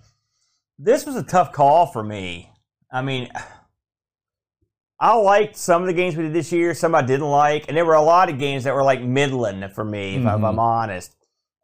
This 0.78 1.06
was 1.06 1.14
a 1.16 1.22
tough 1.22 1.52
call 1.52 1.86
for 1.86 2.02
me. 2.02 2.50
I 2.92 3.02
mean, 3.02 3.28
I 4.98 5.14
liked 5.14 5.56
some 5.56 5.82
of 5.82 5.86
the 5.86 5.94
games 5.94 6.16
we 6.16 6.24
did 6.24 6.32
this 6.34 6.52
year, 6.52 6.74
some 6.74 6.94
I 6.94 7.02
didn't 7.02 7.28
like, 7.30 7.68
and 7.68 7.76
there 7.76 7.84
were 7.86 7.94
a 7.94 8.02
lot 8.02 8.28
of 8.28 8.38
games 8.38 8.64
that 8.64 8.74
were 8.74 8.82
like 8.82 9.00
Midland 9.00 9.72
for 9.74 9.84
me, 9.84 10.16
if, 10.16 10.22
Mhm. 10.22 10.44
I'm 10.48 10.58
honest. 10.58 11.14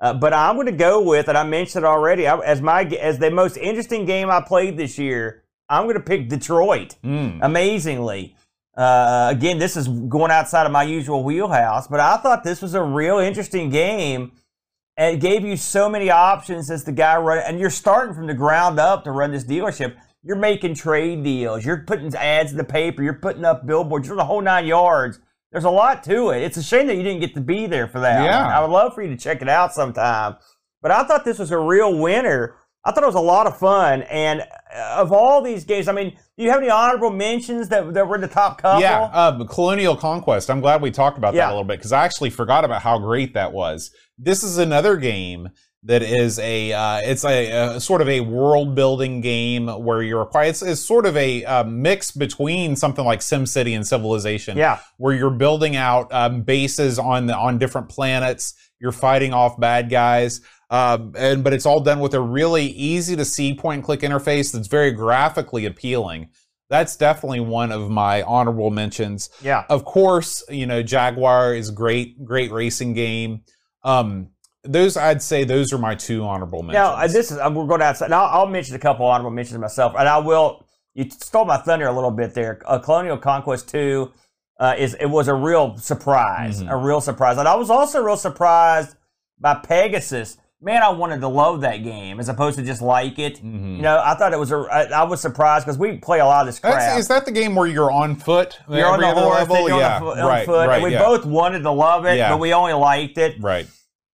Uh, 0.01 0.15
but 0.15 0.33
I'm 0.33 0.55
going 0.57 0.67
to 0.67 0.73
go 0.73 1.03
with, 1.03 1.29
and 1.29 1.37
I 1.37 1.43
mentioned 1.45 1.85
it 1.85 1.89
already, 1.89 2.27
I, 2.29 2.39
as 2.39 2.61
my 2.63 2.83
as 2.85 3.19
the 3.19 3.31
most 3.31 3.57
interesting 3.57 4.05
game 4.05 4.31
I 4.31 4.41
played 4.41 4.77
this 4.77 4.99
year. 4.99 5.43
I'm 5.69 5.85
going 5.85 5.97
to 5.97 6.01
pick 6.03 6.29
Detroit. 6.29 6.95
Mm. 7.03 7.41
amazingly. 7.43 8.36
Uh, 8.77 9.29
again, 9.31 9.59
this 9.59 9.77
is 9.77 9.89
going 9.89 10.31
outside 10.31 10.67
of 10.67 10.73
my 10.73 10.83
usual 10.83 11.25
wheelhouse, 11.25 11.87
but 11.89 11.99
I 11.99 12.19
thought 12.19 12.45
this 12.45 12.61
was 12.61 12.75
a 12.75 12.83
real 12.83 13.19
interesting 13.19 13.71
game. 13.71 14.33
And 14.99 15.17
it 15.17 15.21
gave 15.21 15.45
you 15.45 15.59
so 15.59 15.91
many 15.91 16.11
options 16.11 16.71
as 16.71 16.85
the 16.85 16.93
guy 16.93 17.17
running, 17.19 17.45
and 17.47 17.61
you're 17.61 17.69
starting 17.69 18.15
from 18.15 18.27
the 18.27 18.35
ground 18.35 18.81
up 18.81 19.05
to 19.05 19.11
run 19.11 19.31
this 19.31 19.45
dealership. 19.45 19.95
You're 20.23 20.37
making 20.37 20.75
trade 20.75 21.23
deals. 21.23 21.65
You're 21.65 21.85
putting 21.87 22.15
ads 22.15 22.53
in 22.53 22.57
the 22.57 22.65
paper. 22.65 23.03
You're 23.03 23.15
putting 23.15 23.45
up 23.45 23.67
billboards. 23.67 24.09
You're 24.09 24.17
the 24.17 24.25
whole 24.25 24.41
nine 24.41 24.67
yards. 24.67 25.21
There's 25.53 25.65
a 25.65 25.71
lot 25.71 26.03
to 26.05 26.31
it. 26.31 26.43
It's 26.43 26.57
a 26.57 26.63
shame 26.63 26.87
that 26.87 26.97
you 26.97 27.03
didn't 27.03 27.21
get 27.21 27.35
to 27.35 27.41
be 27.41 27.67
there 27.67 27.87
for 27.87 28.01
that. 28.01 28.25
Yeah. 28.25 28.47
I 28.47 28.61
would 28.61 28.71
love 28.71 28.95
for 28.95 29.03
you 29.03 29.09
to 29.11 29.17
check 29.17 29.43
it 29.43 29.49
out 29.49 29.73
sometime. 29.73 30.37
But 30.83 30.91
I 30.91 31.05
thought 31.05 31.25
this 31.25 31.39
was 31.39 31.51
a 31.51 31.59
real 31.59 31.97
winner. 31.99 32.57
I 32.87 32.93
thought 32.93 33.03
it 33.03 33.07
was 33.07 33.15
a 33.17 33.21
lot 33.21 33.47
of 33.47 33.59
fun. 33.59 34.03
And 34.03 34.41
uh, 34.41 34.97
of 34.99 35.13
all 35.13 35.43
these 35.43 35.65
games, 35.65 35.89
I 35.89 35.93
mean, 35.93 36.11
do 36.39 36.45
you 36.45 36.51
have 36.51 36.61
any 36.61 36.71
honorable 36.71 37.11
mentions 37.11 37.69
that, 37.69 37.93
that 37.95 38.07
were 38.07 38.15
in 38.15 38.21
the 38.21 38.29
top 38.29 38.63
couple? 38.63 38.81
Yeah, 38.81 39.11
uh, 39.13 39.45
Colonial 39.45 39.97
Conquest. 39.97 40.49
I'm 40.51 40.61
glad 40.61 40.81
we 40.81 40.91
talked 40.91 41.19
about 41.19 41.35
Yeah. 41.35 41.47
that 41.47 41.49
a 41.49 41.55
little 41.55 41.65
bit 41.65 41.79
because 41.79 41.93
I 41.93 42.05
actually 42.05 42.31
forgot 42.31 42.65
about 42.65 42.83
how 42.83 42.99
great 42.99 43.35
that 43.35 43.53
was. 43.53 43.91
This 44.17 44.43
is 44.45 44.57
another 44.59 44.97
game 44.97 45.51
that 45.83 46.03
is 46.03 46.39
a 46.41 46.73
uh, 46.73 46.99
it's 47.05 47.25
a, 47.25 47.77
a 47.77 47.81
sort 47.81 48.01
of 48.01 48.09
a 48.09 48.21
world 48.21 48.75
building 48.75 49.21
game 49.21 49.69
where 49.69 50.03
you're 50.03 50.25
quite 50.25 50.49
it's, 50.49 50.63
it's 50.63 50.81
sort 50.81 51.07
of 51.07 51.17
a 51.17 51.45
uh, 51.45 51.65
mix 51.65 52.11
between 52.11 52.75
something 52.77 53.05
like 53.05 53.21
SimCity 53.21 53.75
and 53.77 53.87
Civilization. 53.87 54.57
Yeah. 54.57 54.81
where 54.97 55.15
you're 55.15 55.31
building 55.31 55.77
out 55.77 56.13
um, 56.13 56.43
bases 56.43 56.99
on 56.99 57.27
the, 57.27 57.37
on 57.37 57.59
different 57.59 57.89
planets. 57.89 58.55
You're 58.81 58.93
fighting 58.93 59.33
off 59.33 59.59
bad 59.59 59.89
guys, 59.89 60.41
um, 60.71 61.13
and 61.17 61.45
but 61.45 61.53
it's 61.53 61.67
all 61.67 61.81
done 61.81 62.01
with 62.01 62.15
a 62.15 62.21
really 62.21 62.67
easy 62.67 63.17
to 63.17 63.25
see 63.25 63.55
point 63.55 63.77
and 63.77 63.85
click 63.85 64.01
interface 64.01 64.53
that's 64.53 64.69
very 64.69 64.91
graphically 64.93 65.67
appealing. 65.67 66.29
That's 66.69 66.97
definitely 66.97 67.41
one 67.41 67.71
of 67.71 67.89
my 67.91 68.23
honorable 68.23 68.71
mentions. 68.71 69.31
Yeah. 69.41 69.65
Of 69.71 69.85
course, 69.85 70.43
you 70.49 70.67
know 70.67 70.83
Jaguar 70.83 71.55
is 71.55 71.71
great, 71.71 72.25
great 72.25 72.51
racing 72.51 72.95
game. 72.95 73.43
Um, 73.85 74.31
those 74.65 74.97
I'd 74.97 75.23
say 75.23 75.45
those 75.45 75.73
are 75.73 75.79
my 75.79 75.95
two 75.95 76.25
honorable 76.25 76.63
mentions. 76.65 76.75
Now, 76.83 76.95
uh, 76.95 77.07
this 77.07 77.31
is, 77.31 77.39
uh, 77.39 77.49
we're 77.55 77.67
going 77.67 77.83
outside. 77.83 78.11
Now, 78.11 78.25
I'll 78.25 78.49
mention 78.49 78.75
a 78.75 78.81
couple 78.81 79.07
honorable 79.07 79.31
mentions 79.31 79.59
myself, 79.61 79.95
and 79.97 80.09
I 80.09 80.19
will. 80.19 80.65
You 80.95 81.09
stole 81.11 81.45
my 81.45 81.59
thunder 81.59 81.87
a 81.87 81.93
little 81.93 82.11
bit 82.11 82.33
there. 82.35 82.61
Uh, 82.65 82.79
Colonial 82.79 83.19
Conquest 83.19 83.69
2 83.69 84.11
uh, 84.59 84.75
is 84.79 84.95
it 84.95 85.05
was 85.07 85.29
a 85.29 85.35
real 85.35 85.77
surprise, 85.77 86.63
Mhm. 86.63 86.73
a 86.73 86.77
real 86.77 87.03
surprise. 87.03 87.37
And 87.37 87.47
I 87.47 87.55
was 87.55 87.69
also 87.69 88.03
real 88.03 88.17
surprised 88.17 88.97
by 89.39 89.55
Pegasus. 89.57 90.39
Man, 90.67 90.83
I 90.83 90.89
wanted 90.89 91.21
to 91.21 91.29
love 91.29 91.61
that 91.61 91.85
game 91.85 92.19
as 92.19 92.29
opposed 92.29 92.59
to 92.59 92.65
just 92.65 92.83
like 92.83 93.21
it. 93.21 93.37
Mhm. 93.37 93.77
You 93.77 93.83
know, 93.83 94.03
I 94.05 94.17
thought 94.17 94.33
it 94.33 94.39
was 94.39 94.51
a. 94.51 94.57
I, 94.57 94.83
I 94.87 95.05
was 95.05 95.21
surprised 95.21 95.65
because 95.65 95.79
we 95.79 95.99
play 95.99 96.19
a 96.19 96.25
lot 96.25 96.41
of 96.41 96.47
this 96.53 96.59
crap. 96.59 96.81
That's, 96.81 96.99
is 96.99 97.07
that 97.07 97.25
the 97.25 97.31
game 97.31 97.55
where 97.55 97.69
you're 97.69 97.93
on 97.93 98.17
foot? 98.17 98.59
You're 98.69 98.89
on 98.89 98.99
the 98.99 99.15
horse, 99.15 99.49
level? 99.49 99.69
you're 99.69 99.79
yeah, 99.79 100.01
on, 100.01 100.17
the, 100.17 100.23
on 100.25 100.29
right, 100.29 100.45
foot, 100.45 100.67
right, 100.67 100.75
and 100.75 100.83
we 100.83 100.91
yeah, 100.91 101.05
both 101.05 101.25
wanted 101.25 101.61
to 101.61 101.71
love 101.71 102.05
it, 102.05 102.17
Yeah. 102.17 102.31
but 102.31 102.41
we 102.41 102.53
only 102.53 102.73
liked 102.73 103.17
it. 103.17 103.41
right. 103.41 103.69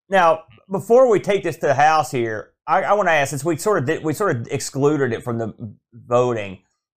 Now, 0.09 0.43
before 0.69 1.09
we 1.09 1.19
take 1.19 1.41
this 1.41 1.55
to 1.57 1.65
the 1.65 1.73
house 1.73 2.11
here, 2.11 2.51
I, 2.67 2.83
I 2.83 2.93
want 2.93 3.07
to 3.07 3.13
ask 3.13 3.31
since 3.31 3.43
we 3.43 3.57
sort 3.57 3.79
of 3.79 3.85
did, 3.87 4.03
we 4.03 4.13
sort 4.13 4.35
of 4.35 4.47
excluded 4.51 5.11
it 5.11 5.23
from 5.23 5.39
the 5.39 5.55
voting. 5.91 6.59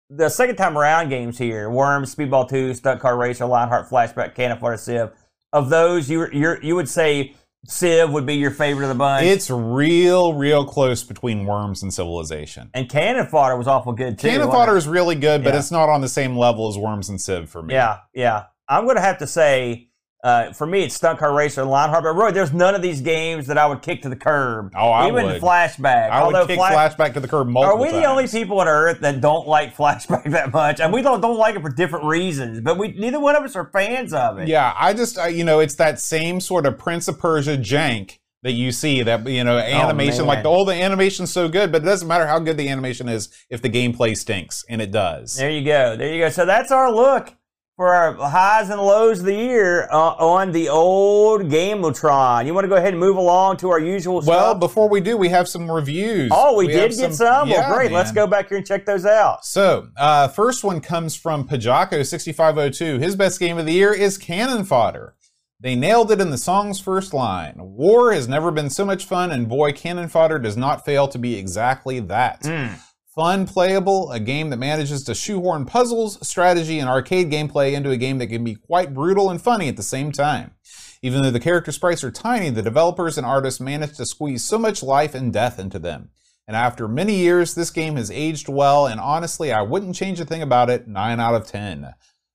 The 0.10 0.30
second 0.30 0.56
time 0.56 0.80
around 0.80 1.10
games 1.10 1.38
here, 1.38 1.70
Worms, 1.70 2.16
Speedball 2.16 2.49
Two, 2.49 2.74
Stunt 2.74 3.01
Car 3.01 3.16
Racer, 3.18 3.45
Lionheart 3.45 3.88
Flashback, 3.88 4.34
Cannon 4.34 4.58
Fodder 4.58 4.78
Civ. 4.78 5.12
Of 5.51 5.70
those, 5.70 6.10
you 6.10 6.28
you 6.32 6.56
you 6.64 6.76
would 6.76 6.89
say 6.89 7.36
Civ 7.66 8.11
would 8.11 8.26
be 8.26 8.36
your 8.36 8.51
favorite 8.51 8.84
of 8.84 8.89
the 8.89 8.95
bunch. 8.95 9.26
It's 9.26 9.49
real, 9.49 10.34
real 10.34 10.66
close 10.66 11.01
between 11.03 11.45
Worms 11.45 11.82
and 11.82 11.93
Civilization. 11.93 12.70
and 12.74 12.89
Cannon 12.89 13.26
Fodder 13.28 13.55
was 13.57 13.68
awful 13.68 13.93
good 13.93 14.20
too. 14.20 14.28
Cannon 14.28 14.51
Fodder 14.51 14.76
is 14.76 14.88
really 14.88 15.16
good, 15.16 15.43
but 15.43 15.53
Yeah. 15.53 15.59
it's 15.59 15.72
not 15.72 15.88
on 15.89 16.01
the 16.01 16.09
same 16.09 16.38
level 16.38 16.68
as 16.68 16.78
Worms 16.78 17.07
and 17.09 17.20
Civ 17.22 17.49
for 17.49 17.61
me. 17.61 17.74
Yeah, 17.74 17.99
yeah. 18.14 18.43
I'm 18.68 18.84
going 18.86 18.95
to 18.97 19.01
have 19.01 19.18
to 19.20 19.28
say, 19.28 19.89
uh, 20.24 20.54
for 20.54 20.66
me, 20.66 20.84
it's 20.84 20.96
Stunt 20.96 21.20
Car 21.20 21.34
Racer 21.36 21.62
and 21.62 21.70
Lionheart. 21.70 22.04
But 22.04 22.14
Roy, 22.16 22.32
there's 22.32 22.54
none 22.54 22.76
of 22.76 22.82
these 22.82 23.02
games 23.02 23.46
that 23.48 23.58
I 23.58 23.66
would 23.66 23.82
kick 23.82 24.02
to 24.04 24.10
the 24.10 24.16
curb. 24.16 24.72
Oh, 24.74 24.90
I 24.90 25.10
Even 25.10 25.26
would. 25.26 25.42
Flashback. 25.42 26.10
I 26.10 26.24
would 26.26 26.34
Although 26.34 26.48
kick 26.48 26.58
Flash- 26.58 26.96
Flashback 26.96 27.14
to 27.16 27.20
the 27.20 27.28
curb 27.28 27.48
multiple 27.50 27.78
Are 27.78 27.82
we 27.82 27.90
the 27.90 28.02
times. 28.02 28.08
only 28.08 28.28
people 28.28 28.60
on 28.62 28.68
Earth 28.70 29.02
that 29.02 29.20
don't 29.20 29.48
like 29.48 29.76
Flashback 29.78 30.32
that 30.32 30.54
much? 30.54 30.80
And 30.80 30.94
we 30.94 31.02
don't 31.02 31.20
don't 31.20 31.38
like 31.38 31.56
it 31.56 31.62
for 31.62 31.70
different 31.70 32.06
reasons. 32.06 32.62
But 32.62 32.78
we 32.78 32.94
neither 32.94 33.20
one 33.20 33.36
of 33.36 33.44
us 33.44 33.56
are 33.58 33.70
fans 33.74 34.14
of 34.14 34.40
it. 34.40 34.48
Yeah, 34.48 34.74
I 34.80 34.94
just, 34.94 35.18
I, 35.18 35.28
you 35.28 35.44
know, 35.44 35.60
it's 35.60 35.76
that 35.76 36.00
same 36.00 36.40
sort 36.40 36.66
of 36.66 36.78
Prince 36.78 37.10
of 37.10 37.20
Persia 37.20 37.58
jank 37.58 38.20
that 38.44 38.52
you 38.54 38.72
see 38.72 39.04
that, 39.04 39.28
you 39.28 39.44
know, 39.44 39.58
animation. 39.58 40.20
man. 40.20 40.28
like 40.28 40.44
the 40.44 40.50
old 40.50 40.68
the 40.70 40.74
animation's 40.74 41.32
so 41.32 41.48
good, 41.50 41.72
but 41.72 41.82
it 41.82 41.86
doesn't 41.86 42.08
matter 42.08 42.28
how 42.28 42.40
good 42.40 42.58
the 42.58 42.68
animation 42.70 43.08
is 43.10 43.30
if 43.50 43.62
the 43.62 43.70
gameplay 43.70 44.16
stinks, 44.16 44.64
and 44.70 44.82
it 44.82 44.92
does. 44.92 45.36
There 45.36 45.50
you 45.50 45.64
go. 45.66 45.96
There 45.98 46.14
you 46.14 46.22
go. 46.22 46.30
So 46.30 46.46
that's 46.46 46.72
our 46.72 46.92
look 46.92 47.34
for 47.76 47.94
our 47.94 48.14
highs 48.30 48.70
and 48.70 48.80
lows 48.80 49.20
of 49.20 49.26
the 49.26 49.34
year 49.34 49.88
uh, 49.92 50.14
on 50.16 50.52
the 50.52 50.70
old 50.70 51.42
Gameltron. 51.44 52.46
You 52.46 52.54
want 52.54 52.66
to 52.66 52.70
go 52.70 52.76
ahead 52.76 52.94
and 52.94 53.00
move 53.00 53.18
along 53.18 53.58
to 53.58 53.70
our 53.72 53.80
usual 53.80 54.22
Well, 54.22 54.54
before 54.54 54.88
we 54.88 55.02
do, 55.02 55.18
we 55.18 55.30
have 55.30 55.48
some 55.48 55.72
reviews. 55.72 56.30
Oh, 56.32 56.56
we, 56.56 56.72
have 56.72 56.92
did 56.92 56.98
get 57.00 57.14
some. 57.16 57.50
yeah, 57.50 57.68
well, 57.70 57.76
great. 57.76 57.92
Let's 57.92 58.12
go 58.12 58.28
back 58.28 58.50
here 58.50 58.60
and 58.60 58.68
check 58.68 58.86
those 58.86 59.06
out. 59.06 59.44
So, 59.44 59.88
uh, 59.98 60.28
first 60.28 60.64
one 60.64 60.82
comes 60.82 61.16
from 61.16 61.48
Pajako6502. 61.48 63.00
His 63.02 63.16
best 63.16 63.40
game 63.40 63.58
of 63.58 63.66
the 63.66 63.74
year 63.74 63.94
is 63.94 64.20
Cannon 64.20 64.66
Fodder. 64.66 65.16
They 65.60 65.76
nailed 65.76 66.12
it 66.12 66.20
in 66.20 66.30
the 66.30 66.38
song's 66.38 66.80
first 66.80 67.14
line. 67.14 67.56
War 67.58 68.12
has 68.12 68.28
never 68.28 68.52
been 68.52 68.70
so 68.70 68.86
much 68.86 69.06
fun, 69.06 69.32
and 69.32 69.48
boy, 69.48 69.72
Cannon 69.72 70.10
Fodder 70.10 70.38
does 70.38 70.58
not 70.58 70.84
fail 70.84 71.08
to 71.08 71.18
be 71.18 71.36
exactly 71.36 72.02
that. 72.02 72.44
Mm. 72.44 72.80
Fun, 73.14 73.45
playable, 73.45 74.11
a 74.11 74.20
game 74.20 74.49
that 74.49 74.57
manages 74.57 75.03
to 75.03 75.14
shoehorn 75.14 75.66
puzzles, 75.66 76.26
strategy, 76.28 76.80
and 76.80 76.89
arcade 76.89 77.30
gameplay 77.30 77.74
into 77.74 77.91
a 77.91 77.97
game 77.97 78.18
that 78.18 78.26
can 78.26 78.43
be 78.43 78.55
quite 78.55 78.91
brutal 78.91 79.30
and 79.30 79.39
funny 79.39 79.68
at 79.68 79.78
the 79.78 79.84
same 79.84 80.11
time. 80.11 80.55
Even 81.03 81.22
though 81.22 81.30
the 81.30 81.39
character 81.39 81.72
sprites 81.72 82.03
are 82.03 82.09
tiny, 82.09 82.49
the 82.49 82.64
developers 82.64 83.16
and 83.16 83.28
artists 83.28 83.59
managed 83.59 83.97
to 83.97 84.05
squeeze 84.07 84.43
so 84.43 84.57
much 84.57 84.82
life 84.82 85.14
and 85.14 85.32
death 85.32 85.59
into 85.59 85.78
them. 85.78 86.09
And 86.47 86.57
after 86.57 86.88
many 86.88 87.14
years, 87.14 87.53
this 87.53 87.70
game 87.70 87.97
has 87.97 88.09
aged 88.09 88.49
well, 88.49 88.88
and 88.88 88.99
honestly, 88.99 89.51
I 89.51 89.61
wouldn't 89.61 89.95
change 89.95 90.20
a 90.20 90.26
thing 90.26 90.41
about 90.41 90.72
it. 90.72 90.88
9 90.88 91.20
out 91.20 91.36
of 91.36 91.45
10. 91.45 91.93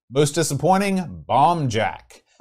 Most 0.09 0.37
disappointing, 0.37 1.25
Bomb 1.27 1.69
Jack. 1.69 2.23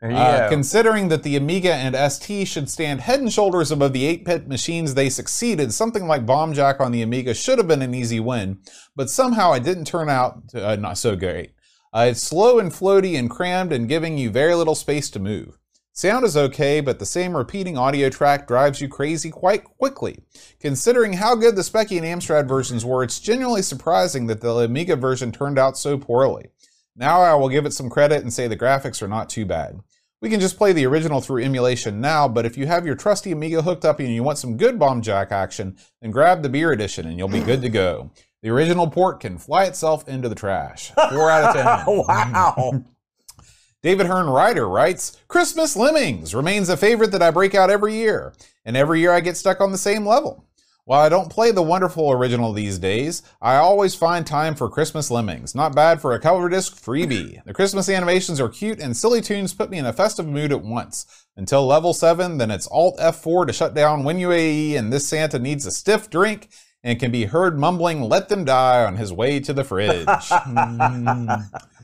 Uh, 0.00 0.48
considering 0.48 1.08
that 1.08 1.24
the 1.24 1.34
Amiga 1.34 1.74
and 1.74 1.96
ST 2.12 2.46
should 2.46 2.70
stand 2.70 3.00
head 3.00 3.18
and 3.18 3.32
shoulders 3.32 3.72
above 3.72 3.92
the 3.92 4.04
8-bit 4.18 4.46
machines 4.46 4.94
they 4.94 5.10
succeeded, 5.10 5.72
something 5.74 6.06
like 6.06 6.24
Bomb 6.24 6.52
Jack 6.52 6.80
on 6.80 6.92
the 6.92 7.02
Amiga 7.02 7.34
should 7.34 7.58
have 7.58 7.66
been 7.66 7.82
an 7.82 7.94
easy 7.94 8.20
win, 8.20 8.58
but 8.94 9.10
somehow 9.10 9.52
it 9.54 9.64
didn't 9.64 9.86
turn 9.86 10.08
out 10.08 10.42
uh, 10.54 10.76
not 10.76 10.98
so 10.98 11.16
great. 11.16 11.52
Uh, 11.92 12.08
it's 12.10 12.22
slow 12.22 12.60
and 12.60 12.70
floaty 12.70 13.18
and 13.18 13.28
crammed 13.28 13.72
and 13.72 13.88
giving 13.88 14.16
you 14.16 14.30
very 14.30 14.54
little 14.54 14.76
space 14.76 15.10
to 15.10 15.18
move. 15.18 15.58
Sound 15.92 16.24
is 16.24 16.36
okay, 16.36 16.80
but 16.80 17.00
the 17.00 17.06
same 17.06 17.36
repeating 17.36 17.76
audio 17.76 18.08
track 18.08 18.46
drives 18.46 18.80
you 18.80 18.88
crazy 18.88 19.30
quite 19.30 19.64
quickly. 19.64 20.20
Considering 20.60 21.14
how 21.14 21.34
good 21.34 21.56
the 21.56 21.62
Speccy 21.62 21.96
and 21.96 22.06
Amstrad 22.06 22.46
versions 22.46 22.84
were, 22.84 23.02
it's 23.02 23.18
genuinely 23.18 23.62
surprising 23.62 24.28
that 24.28 24.40
the 24.40 24.58
Amiga 24.58 24.94
version 24.94 25.32
turned 25.32 25.58
out 25.58 25.76
so 25.76 25.98
poorly. 25.98 26.50
Now 26.98 27.20
I 27.20 27.34
will 27.34 27.48
give 27.48 27.64
it 27.64 27.72
some 27.72 27.88
credit 27.88 28.22
and 28.22 28.32
say 28.32 28.48
the 28.48 28.56
graphics 28.56 29.00
are 29.02 29.08
not 29.08 29.28
too 29.28 29.46
bad. 29.46 29.78
We 30.20 30.28
can 30.28 30.40
just 30.40 30.58
play 30.58 30.72
the 30.72 30.84
original 30.84 31.20
through 31.20 31.44
emulation 31.44 32.00
now, 32.00 32.26
but 32.26 32.44
if 32.44 32.58
you 32.58 32.66
have 32.66 32.84
your 32.84 32.96
trusty 32.96 33.30
Amiga 33.30 33.62
hooked 33.62 33.84
up 33.84 34.00
and 34.00 34.08
you 34.08 34.24
want 34.24 34.38
some 34.38 34.56
good 34.56 34.80
Bomb 34.80 35.00
Jack 35.00 35.30
action, 35.30 35.76
then 36.02 36.10
grab 36.10 36.42
the 36.42 36.48
beer 36.48 36.72
edition 36.72 37.06
and 37.06 37.16
you'll 37.16 37.28
be 37.28 37.40
good 37.40 37.62
to 37.62 37.68
go. 37.68 38.10
The 38.42 38.50
original 38.50 38.88
port 38.88 39.20
can 39.20 39.38
fly 39.38 39.64
itself 39.66 40.08
into 40.08 40.28
the 40.28 40.34
trash. 40.34 40.90
Four 40.90 41.30
out 41.30 41.56
of 41.56 41.86
ten. 41.86 41.96
wow. 42.08 42.84
David 43.82 44.06
Hearn 44.06 44.26
Ryder 44.26 44.68
writes, 44.68 45.16
Christmas 45.28 45.76
Lemmings 45.76 46.34
remains 46.34 46.68
a 46.68 46.76
favorite 46.76 47.12
that 47.12 47.22
I 47.22 47.30
break 47.30 47.54
out 47.54 47.70
every 47.70 47.94
year, 47.94 48.32
and 48.64 48.76
every 48.76 48.98
year 48.98 49.12
I 49.12 49.20
get 49.20 49.36
stuck 49.36 49.60
on 49.60 49.70
the 49.70 49.78
same 49.78 50.04
level. 50.04 50.47
While 50.88 51.02
I 51.02 51.10
don't 51.10 51.28
play 51.28 51.50
the 51.50 51.60
wonderful 51.60 52.10
original 52.10 52.54
these 52.54 52.78
days, 52.78 53.22
I 53.42 53.56
always 53.56 53.94
find 53.94 54.26
time 54.26 54.54
for 54.54 54.70
Christmas 54.70 55.10
Lemmings. 55.10 55.54
Not 55.54 55.74
bad 55.74 56.00
for 56.00 56.14
a 56.14 56.18
cover 56.18 56.48
disc 56.48 56.82
freebie. 56.82 57.44
The 57.44 57.52
Christmas 57.52 57.90
animations 57.90 58.40
are 58.40 58.48
cute 58.48 58.80
and 58.80 58.96
silly 58.96 59.20
tunes 59.20 59.52
put 59.52 59.68
me 59.68 59.76
in 59.76 59.84
a 59.84 59.92
festive 59.92 60.26
mood 60.26 60.50
at 60.50 60.62
once. 60.62 61.04
Until 61.36 61.66
level 61.66 61.92
7, 61.92 62.38
then 62.38 62.50
it's 62.50 62.66
Alt 62.68 62.96
F4 62.96 63.48
to 63.48 63.52
shut 63.52 63.74
down 63.74 64.02
WinUAE 64.02 64.78
and 64.78 64.90
this 64.90 65.06
Santa 65.06 65.38
needs 65.38 65.66
a 65.66 65.72
stiff 65.72 66.08
drink 66.08 66.48
and 66.82 66.98
can 66.98 67.10
be 67.10 67.26
heard 67.26 67.58
mumbling 67.58 68.00
let 68.00 68.30
them 68.30 68.46
die 68.46 68.82
on 68.82 68.96
his 68.96 69.12
way 69.12 69.40
to 69.40 69.52
the 69.52 69.64
fridge. 69.64 70.06
Mm. 70.06 71.50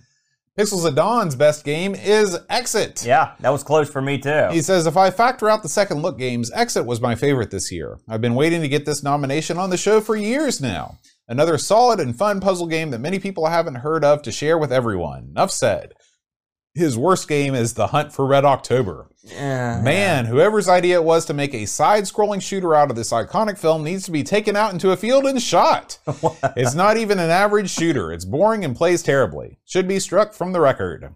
Pixels 0.57 0.87
of 0.87 0.95
Dawn's 0.95 1.35
best 1.35 1.65
game 1.65 1.97
is 1.97 2.39
Exit. 2.49 3.05
Yeah, 3.05 3.33
that 3.41 3.51
was 3.51 3.65
close 3.65 3.91
for 3.91 4.01
me 4.01 4.19
too. 4.19 4.51
He 4.53 4.63
says, 4.63 4.87
if 4.87 4.97
I 4.97 5.11
factor 5.11 5.51
out 5.51 5.65
the 5.65 5.69
second 5.69 6.01
look 6.01 6.17
games, 6.17 6.53
Exit 6.53 6.87
was 6.87 7.01
my 7.01 7.17
favorite 7.17 7.51
this 7.51 7.73
year. 7.73 7.99
I've 8.09 8.21
been 8.21 8.37
waiting 8.37 8.61
to 8.63 8.69
get 8.69 8.87
this 8.87 9.03
nomination 9.03 9.59
on 9.59 9.71
the 9.71 9.77
show 9.77 10.01
for 10.01 10.15
years 10.15 10.61
now. 10.61 11.01
Another 11.27 11.59
solid 11.59 11.99
and 11.99 12.17
fun 12.17 12.41
puzzle 12.41 12.69
game 12.69 12.91
that 12.91 13.01
many 13.01 13.19
people 13.19 13.47
haven't 13.47 13.77
heard 13.77 14.05
of 14.05 14.23
to 14.23 14.31
share 14.31 14.57
with 14.57 14.73
everyone. 14.73 15.31
Enough 15.31 15.51
said. 15.51 15.95
His 16.75 16.99
worst 16.99 17.29
game 17.29 17.55
is 17.55 17.75
The 17.75 17.89
Hunt 17.89 18.13
for 18.13 18.27
Red 18.27 18.45
October. 18.45 19.09
Yeah. 19.23 19.81
Man, 19.81 20.25
whoever's 20.25 20.69
idea 20.69 20.97
it 20.97 21.05
was 21.05 21.25
to 21.27 21.35
make 21.35 21.55
a 21.55 21.67
side 21.67 22.03
scrolling 22.03 22.43
shooter 22.43 22.75
out 22.75 22.91
of 22.91 22.97
this 22.97 23.13
iconic 23.13 23.59
film 23.59 23.85
needs 23.85 24.05
to 24.07 24.11
be 24.11 24.25
taken 24.25 24.57
out 24.57 24.73
into 24.73 24.91
a 24.91 24.97
field 24.97 25.25
and 25.25 25.41
shot. 25.41 25.99
it's 26.57 26.75
not 26.75 26.97
even 26.97 27.21
an 27.21 27.31
average 27.31 27.71
shooter. 27.71 28.13
It's 28.13 28.25
boring 28.25 28.65
and 28.65 28.75
plays 28.75 29.05
terribly. 29.05 29.61
Should 29.65 29.87
be 29.87 30.01
struck 30.01 30.33
from 30.35 30.53
the 30.53 30.61
record. 30.61 31.15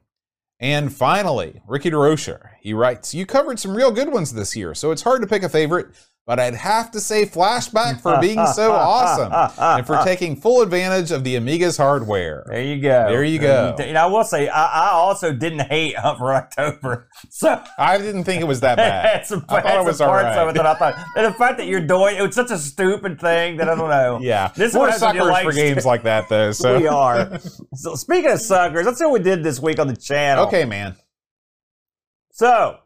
And 0.61 0.95
finally, 0.95 1.61
Ricky 1.67 1.91
DeRocher. 1.91 2.51
He 2.61 2.73
writes, 2.73 3.13
You 3.13 3.27
covered 3.27 3.59
some 3.59 3.77
real 3.77 3.91
good 3.91 4.13
ones 4.13 4.35
this 4.35 4.55
year, 4.55 4.75
so 4.75 4.93
it's 4.93 5.03
hard 5.03 5.23
to 5.23 5.29
pick 5.29 5.43
a 5.43 5.49
favorite, 5.49 5.89
but 6.29 6.39
I'd 6.39 6.55
have 6.57 6.91
to 6.91 7.01
say 7.01 7.24
Flashback 7.24 8.03
for 8.03 8.20
being 8.20 8.45
so 8.49 8.72
awesome 8.72 9.33
and 9.59 9.87
for 9.87 10.05
taking 10.05 10.37
full 10.37 10.61
advantage 10.61 11.11
of 11.11 11.24
the 11.24 11.37
Amiga's 11.37 11.79
hardware. 11.79 12.45
There 12.47 12.62
you 12.62 12.83
go. 12.83 13.07
There 13.09 13.24
you 13.24 13.39
go. 13.39 13.74
And 13.79 13.97
I 13.97 14.05
will 14.05 14.24
say, 14.24 14.47
I, 14.47 14.89
I 14.89 14.91
also 14.91 15.33
didn't 15.33 15.61
hate 15.61 15.97
Hunt 15.97 16.18
for 16.18 16.35
October. 16.35 17.09
So 17.31 17.62
I 17.79 17.99
didn't 17.99 18.24
think 18.24 18.41
it 18.41 18.47
was 18.47 18.61
that 18.61 18.76
bad. 18.76 19.05
had 19.16 19.26
some, 19.26 19.45
I 19.49 19.61
thought 19.61 19.81
it 19.81 19.85
was 19.85 20.01
all 20.01 20.09
parts 20.09 20.37
of 20.37 20.47
right. 20.47 20.49
it 20.51 20.55
that 20.55 20.66
I 20.66 20.74
thought. 20.74 20.95
And 21.16 21.26
the 21.26 21.33
fact 21.33 21.59
that 21.59 21.66
you're 21.66 21.87
doing 21.87 22.16
it 22.16 22.22
was 22.22 22.35
such 22.35 22.51
a 22.51 22.59
stupid 22.59 23.20
thing 23.20 23.57
that 23.59 23.68
I 23.68 23.74
don't 23.74 23.89
know. 23.89 24.18
Yeah, 24.29 24.53
This 24.55 24.74
we're 24.74 24.89
a 24.89 24.93
suckers 24.93 25.39
for 25.43 25.53
games 25.53 25.87
like 25.87 26.03
that, 26.03 26.29
though. 26.29 26.53
So 26.53 26.79
we 26.79 26.87
are. 26.87 27.39
So 27.74 27.95
speaking 27.95 28.31
of 28.31 28.41
suckers, 28.41 28.87
let's 28.87 28.99
see 28.99 29.05
what 29.05 29.14
we 29.14 29.20
did 29.20 29.43
this 29.43 29.61
week 29.61 29.79
on 29.79 29.87
the 29.89 29.97
channel. 29.97 30.47
Okay, 30.47 30.64
man. 30.64 30.97
So, 32.33 32.79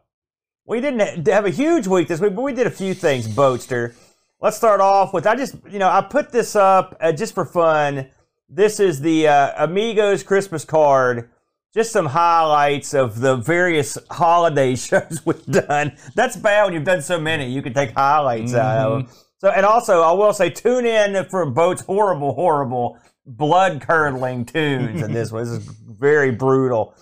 we 0.65 0.79
didn't 0.79 1.27
have 1.27 1.45
a 1.45 1.49
huge 1.49 1.87
week 1.87 2.07
this 2.07 2.19
week, 2.19 2.35
but 2.35 2.41
we 2.41 2.53
did 2.53 2.67
a 2.67 2.71
few 2.71 2.93
things, 2.93 3.27
Boatster. 3.27 3.95
Let's 4.39 4.57
start 4.57 4.81
off 4.81 5.13
with 5.13 5.25
I 5.25 5.35
just, 5.35 5.55
you 5.69 5.79
know, 5.79 5.89
I 5.89 6.01
put 6.01 6.31
this 6.31 6.55
up 6.55 6.97
uh, 6.99 7.11
just 7.11 7.33
for 7.33 7.45
fun. 7.45 8.09
This 8.49 8.79
is 8.79 8.99
the 9.01 9.27
uh, 9.27 9.65
Amigos 9.65 10.23
Christmas 10.23 10.65
card. 10.65 11.29
Just 11.73 11.91
some 11.91 12.05
highlights 12.05 12.93
of 12.93 13.19
the 13.19 13.35
various 13.35 13.97
holiday 14.11 14.75
shows 14.77 15.21
we've 15.25 15.45
done. 15.45 15.97
That's 16.15 16.35
bad 16.37 16.65
when 16.65 16.73
you've 16.73 16.83
done 16.83 17.01
so 17.01 17.19
many. 17.19 17.51
You 17.51 17.61
can 17.61 17.73
take 17.73 17.91
highlights 17.91 18.53
out 18.53 18.77
of 18.85 18.91
them. 19.07 19.15
So, 19.39 19.49
and 19.49 19.65
also, 19.65 20.01
I 20.01 20.11
will 20.11 20.33
say, 20.33 20.49
tune 20.49 20.85
in 20.85 21.25
for 21.25 21.45
Boat's 21.49 21.81
horrible, 21.81 22.33
horrible, 22.33 22.97
blood 23.25 23.81
curdling 23.81 24.45
tunes 24.45 25.01
in 25.01 25.11
this 25.11 25.31
one. 25.33 25.43
This 25.43 25.51
is 25.51 25.65
very 25.65 26.31
brutal. 26.31 26.95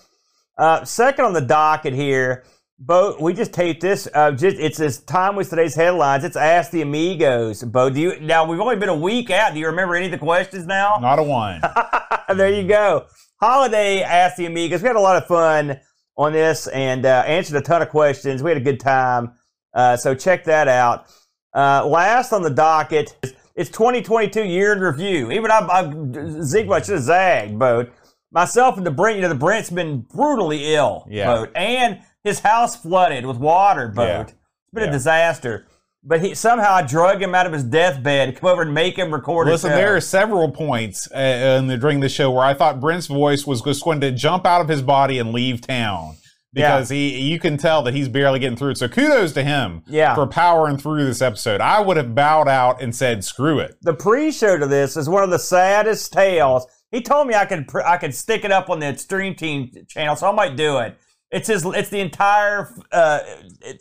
Uh, 0.56 0.84
second 0.84 1.24
on 1.24 1.32
the 1.34 1.40
docket 1.40 1.92
here, 1.92 2.44
Bo, 2.84 3.16
we 3.20 3.32
just 3.32 3.52
taped 3.52 3.80
this. 3.80 4.08
Uh, 4.12 4.32
just 4.32 4.56
it's 4.58 4.80
as 4.80 4.98
time 5.02 5.36
with 5.36 5.48
today's 5.48 5.76
headlines. 5.76 6.24
It's 6.24 6.34
Ask 6.34 6.72
the 6.72 6.82
Amigos. 6.82 7.62
Bo, 7.62 7.90
do 7.90 8.00
you 8.00 8.18
now? 8.18 8.44
We've 8.44 8.58
only 8.58 8.74
been 8.74 8.88
a 8.88 8.96
week 8.96 9.30
out. 9.30 9.54
Do 9.54 9.60
you 9.60 9.66
remember 9.66 9.94
any 9.94 10.06
of 10.06 10.10
the 10.10 10.18
questions 10.18 10.66
now? 10.66 10.98
Not 11.00 11.20
a 11.20 11.22
one. 11.22 11.60
there 12.36 12.52
you 12.52 12.66
go. 12.66 13.06
Holiday 13.40 14.02
Ask 14.02 14.34
the 14.34 14.46
Amigos. 14.46 14.82
We 14.82 14.88
had 14.88 14.96
a 14.96 15.00
lot 15.00 15.16
of 15.16 15.28
fun 15.28 15.78
on 16.16 16.32
this 16.32 16.66
and 16.66 17.06
uh, 17.06 17.22
answered 17.24 17.56
a 17.56 17.60
ton 17.60 17.82
of 17.82 17.88
questions. 17.88 18.42
We 18.42 18.50
had 18.50 18.56
a 18.56 18.64
good 18.64 18.80
time. 18.80 19.34
Uh, 19.72 19.96
so 19.96 20.12
check 20.12 20.42
that 20.46 20.66
out. 20.66 21.06
Uh, 21.54 21.86
last 21.86 22.32
on 22.32 22.42
the 22.42 22.50
docket, 22.50 23.14
it's 23.54 23.70
2022 23.70 24.42
year 24.42 24.72
in 24.72 24.80
review. 24.80 25.30
Even 25.30 25.52
I, 25.52 25.58
I 25.60 26.42
Ziegler 26.42 26.82
should 26.82 26.94
have 26.94 27.04
zagged, 27.04 27.56
Bo. 27.60 27.86
Myself 28.32 28.76
and 28.76 28.84
the 28.84 28.90
Brent, 28.90 29.16
you 29.16 29.22
know, 29.22 29.28
the 29.28 29.36
Brent's 29.36 29.70
been 29.70 30.00
brutally 30.00 30.74
ill, 30.74 31.06
Yeah. 31.08 31.26
Bo, 31.26 31.44
and 31.54 32.00
his 32.24 32.40
house 32.40 32.76
flooded 32.76 33.26
with 33.26 33.36
water, 33.36 33.88
Bo. 33.88 34.04
Yeah. 34.04 34.20
It's 34.22 34.32
been 34.72 34.84
Yeah. 34.84 34.88
a 34.90 34.92
disaster. 34.92 35.66
But 36.04 36.20
he 36.20 36.34
somehow 36.34 36.72
I 36.74 36.82
drug 36.82 37.22
him 37.22 37.32
out 37.34 37.46
of 37.46 37.52
his 37.52 37.62
deathbed 37.62 38.36
come 38.36 38.50
over 38.50 38.62
and 38.62 38.74
make 38.74 38.96
him 38.98 39.12
record. 39.14 39.46
Listen, 39.46 39.70
there 39.70 39.94
are 39.94 40.00
several 40.00 40.50
points 40.50 41.08
uh, 41.14 41.18
in 41.60 41.68
the, 41.68 41.76
during 41.76 42.00
the 42.00 42.08
show 42.08 42.28
where 42.30 42.44
I 42.44 42.54
thought 42.54 42.80
Brent's 42.80 43.06
voice 43.06 43.46
was 43.46 43.62
just 43.62 43.84
going 43.84 44.00
to 44.00 44.10
jump 44.10 44.44
out 44.44 44.60
of 44.60 44.66
his 44.68 44.82
body 44.82 45.20
and 45.20 45.32
leave 45.32 45.60
town 45.60 46.16
because 46.52 46.88
he 46.88 47.20
you 47.30 47.38
can 47.38 47.56
tell 47.56 47.82
that 47.84 47.94
he's 47.94 48.08
barely 48.08 48.40
getting 48.40 48.56
through 48.56 48.70
it. 48.70 48.78
So 48.78 48.88
kudos 48.88 49.30
to 49.34 49.44
him 49.44 49.84
Yeah. 49.86 50.16
for 50.16 50.26
powering 50.26 50.76
through 50.76 51.04
this 51.04 51.22
episode. 51.22 51.60
I 51.60 51.78
would 51.80 51.96
have 51.96 52.16
bowed 52.16 52.48
out 52.48 52.82
and 52.82 52.92
said, 52.96 53.22
"Screw 53.22 53.60
it." 53.60 53.76
the 53.82 53.94
pre-show 53.94 54.58
to 54.58 54.66
this 54.66 54.96
is 54.96 55.08
one 55.08 55.22
of 55.22 55.30
the 55.30 55.38
saddest 55.38 56.12
tales. 56.12 56.66
He 56.90 57.00
told 57.00 57.28
me 57.28 57.34
I 57.34 57.44
could 57.44 57.68
pr- 57.68 57.82
I 57.86 57.96
could 57.96 58.12
stick 58.14 58.44
it 58.44 58.50
up 58.50 58.68
on 58.70 58.80
the 58.80 58.96
Stream 58.96 59.36
Team 59.36 59.70
channel, 59.88 60.16
so 60.16 60.28
I 60.28 60.32
might 60.32 60.56
do 60.56 60.78
it. 60.78 60.96
It's 61.32 61.48
his. 61.48 61.64
It's 61.64 61.88
the 61.88 62.00
entire 62.00 62.68
uh, 62.92 63.20